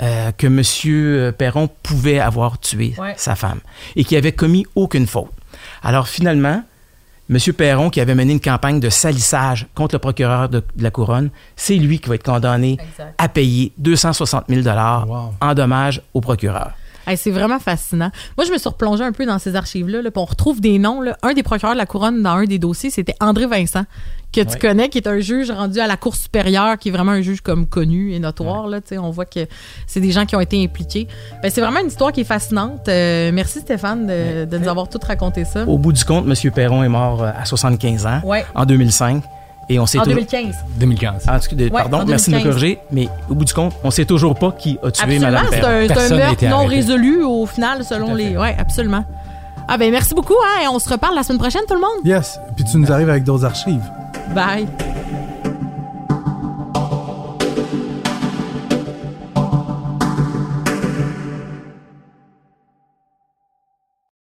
euh, 0.01 0.31
que 0.31 0.47
M. 0.47 1.33
Perron 1.33 1.69
pouvait 1.83 2.19
avoir 2.19 2.59
tué 2.59 2.93
Ouais. 2.97 3.13
sa 3.17 3.35
femme 3.35 3.59
et 3.95 4.03
qu'il 4.03 4.17
avait 4.17 4.31
commis 4.31 4.65
aucune 4.75 5.07
faute. 5.07 5.29
Alors 5.83 6.07
finalement, 6.07 6.63
M. 7.29 7.37
Perron, 7.55 7.89
qui 7.89 8.01
avait 8.01 8.15
mené 8.15 8.33
une 8.33 8.39
campagne 8.41 8.79
de 8.79 8.89
salissage 8.89 9.67
contre 9.73 9.95
le 9.95 9.99
procureur 9.99 10.49
de, 10.49 10.59
de 10.75 10.83
la 10.83 10.91
Couronne, 10.91 11.29
c'est 11.55 11.75
lui 11.75 11.99
qui 11.99 12.09
va 12.09 12.15
être 12.15 12.23
condamné 12.23 12.73
Exact. 12.73 13.13
à 13.17 13.29
payer 13.29 13.71
260 13.77 14.45
000 14.49 14.61
Wow. 15.07 15.33
en 15.39 15.53
dommages 15.53 16.01
au 16.13 16.19
procureur. 16.19 16.71
Hey, 17.11 17.17
c'est 17.17 17.31
vraiment 17.31 17.59
fascinant. 17.59 18.09
Moi, 18.37 18.45
je 18.47 18.51
me 18.51 18.57
suis 18.57 18.69
replongée 18.69 19.03
un 19.03 19.11
peu 19.11 19.25
dans 19.25 19.37
ces 19.39 19.55
archives-là. 19.55 20.01
Là, 20.01 20.09
on 20.15 20.25
retrouve 20.25 20.61
des 20.61 20.79
noms. 20.79 21.01
là. 21.01 21.17
Un 21.23 21.33
des 21.33 21.43
procureurs 21.43 21.73
de 21.73 21.77
la 21.77 21.85
couronne 21.85 22.21
dans 22.23 22.31
un 22.35 22.45
des 22.45 22.57
dossiers, 22.59 22.89
c'était 22.89 23.15
André 23.19 23.47
Vincent, 23.47 23.83
que 24.31 24.39
tu 24.41 24.47
Ouais. 24.53 24.59
connais, 24.59 24.89
qui 24.89 24.97
est 24.97 25.07
un 25.07 25.19
juge 25.19 25.51
rendu 25.51 25.79
à 25.79 25.87
la 25.87 25.97
Cour 25.97 26.15
supérieure, 26.15 26.77
qui 26.77 26.87
est 26.89 26.91
vraiment 26.91 27.11
un 27.11 27.21
juge 27.21 27.41
comme 27.41 27.65
connu 27.67 28.13
et 28.13 28.19
notoire. 28.19 28.67
Là, 28.67 28.79
on 28.99 29.09
voit 29.09 29.25
que 29.25 29.41
c'est 29.87 29.99
des 29.99 30.11
gens 30.11 30.25
qui 30.25 30.35
ont 30.35 30.39
été 30.41 30.63
impliqués. 30.63 31.07
Ben, 31.43 31.51
c'est 31.51 31.59
vraiment 31.61 31.79
une 31.81 31.87
histoire 31.87 32.11
qui 32.13 32.21
est 32.21 32.25
fascinante. 32.25 32.87
Euh, 32.87 33.31
merci 33.33 33.59
Stéphane 33.59 34.07
de, 34.07 34.45
de 34.45 34.57
nous 34.57 34.67
avoir 34.69 34.87
tout 34.87 34.99
raconté 35.05 35.43
ça. 35.43 35.65
Au 35.67 35.77
bout 35.77 35.91
du 35.91 36.05
compte, 36.05 36.25
M. 36.27 36.51
Perron 36.51 36.83
est 36.83 36.89
mort 36.89 37.23
euh, 37.23 37.31
à 37.37 37.43
75 37.45 38.05
ans 38.05 38.21
en 38.55 38.65
2005 38.65 39.23
Et 39.69 39.79
on 39.79 39.85
sait 39.85 39.99
En 39.99 40.03
tou- 40.03 40.09
2015. 40.09 40.55
2015. 40.77 41.23
Ah, 41.27 41.37
excuse- 41.37 41.69
pardon, 41.71 41.99
en 41.99 42.05
merci 42.05 42.29
de 42.31 42.35
me 42.35 42.41
2015. 42.41 42.43
corriger, 42.61 42.79
mais 42.91 43.07
au 43.29 43.35
bout 43.35 43.45
du 43.45 43.53
compte, 43.53 43.73
on 43.83 43.91
sait 43.91 44.05
toujours 44.05 44.35
pas 44.35 44.51
qui 44.51 44.77
a 44.83 44.91
tué 44.91 45.03
Absolument, 45.03 45.27
Mme 45.31 45.45
c'est 45.49 45.59
Perron. 45.61 45.67
un, 45.67 45.87
c'est 45.87 46.13
un 46.13 46.17
meurtre 46.17 46.45
non 46.45 46.55
arrêté. 46.57 46.75
résolu 46.75 47.23
au 47.23 47.45
final, 47.45 47.83
selon 47.85 48.13
les. 48.13 48.35
Oui, 48.37 48.47
absolument. 48.57 49.05
Ah 49.67 49.77
ben 49.77 49.89
merci 49.91 50.13
beaucoup, 50.13 50.33
hein, 50.43 50.63
et 50.63 50.67
on 50.67 50.79
se 50.79 50.89
reparle 50.89 51.15
la 51.15 51.23
semaine 51.23 51.39
prochaine, 51.39 51.61
tout 51.67 51.75
le 51.75 51.79
monde. 51.79 52.03
Yes. 52.03 52.39
Puis 52.55 52.65
tu 52.65 52.77
nous 52.77 52.91
arrives 52.91 53.09
avec 53.09 53.23
d'autres 53.23 53.45
archives. 53.45 53.83
Bye. 54.35 54.67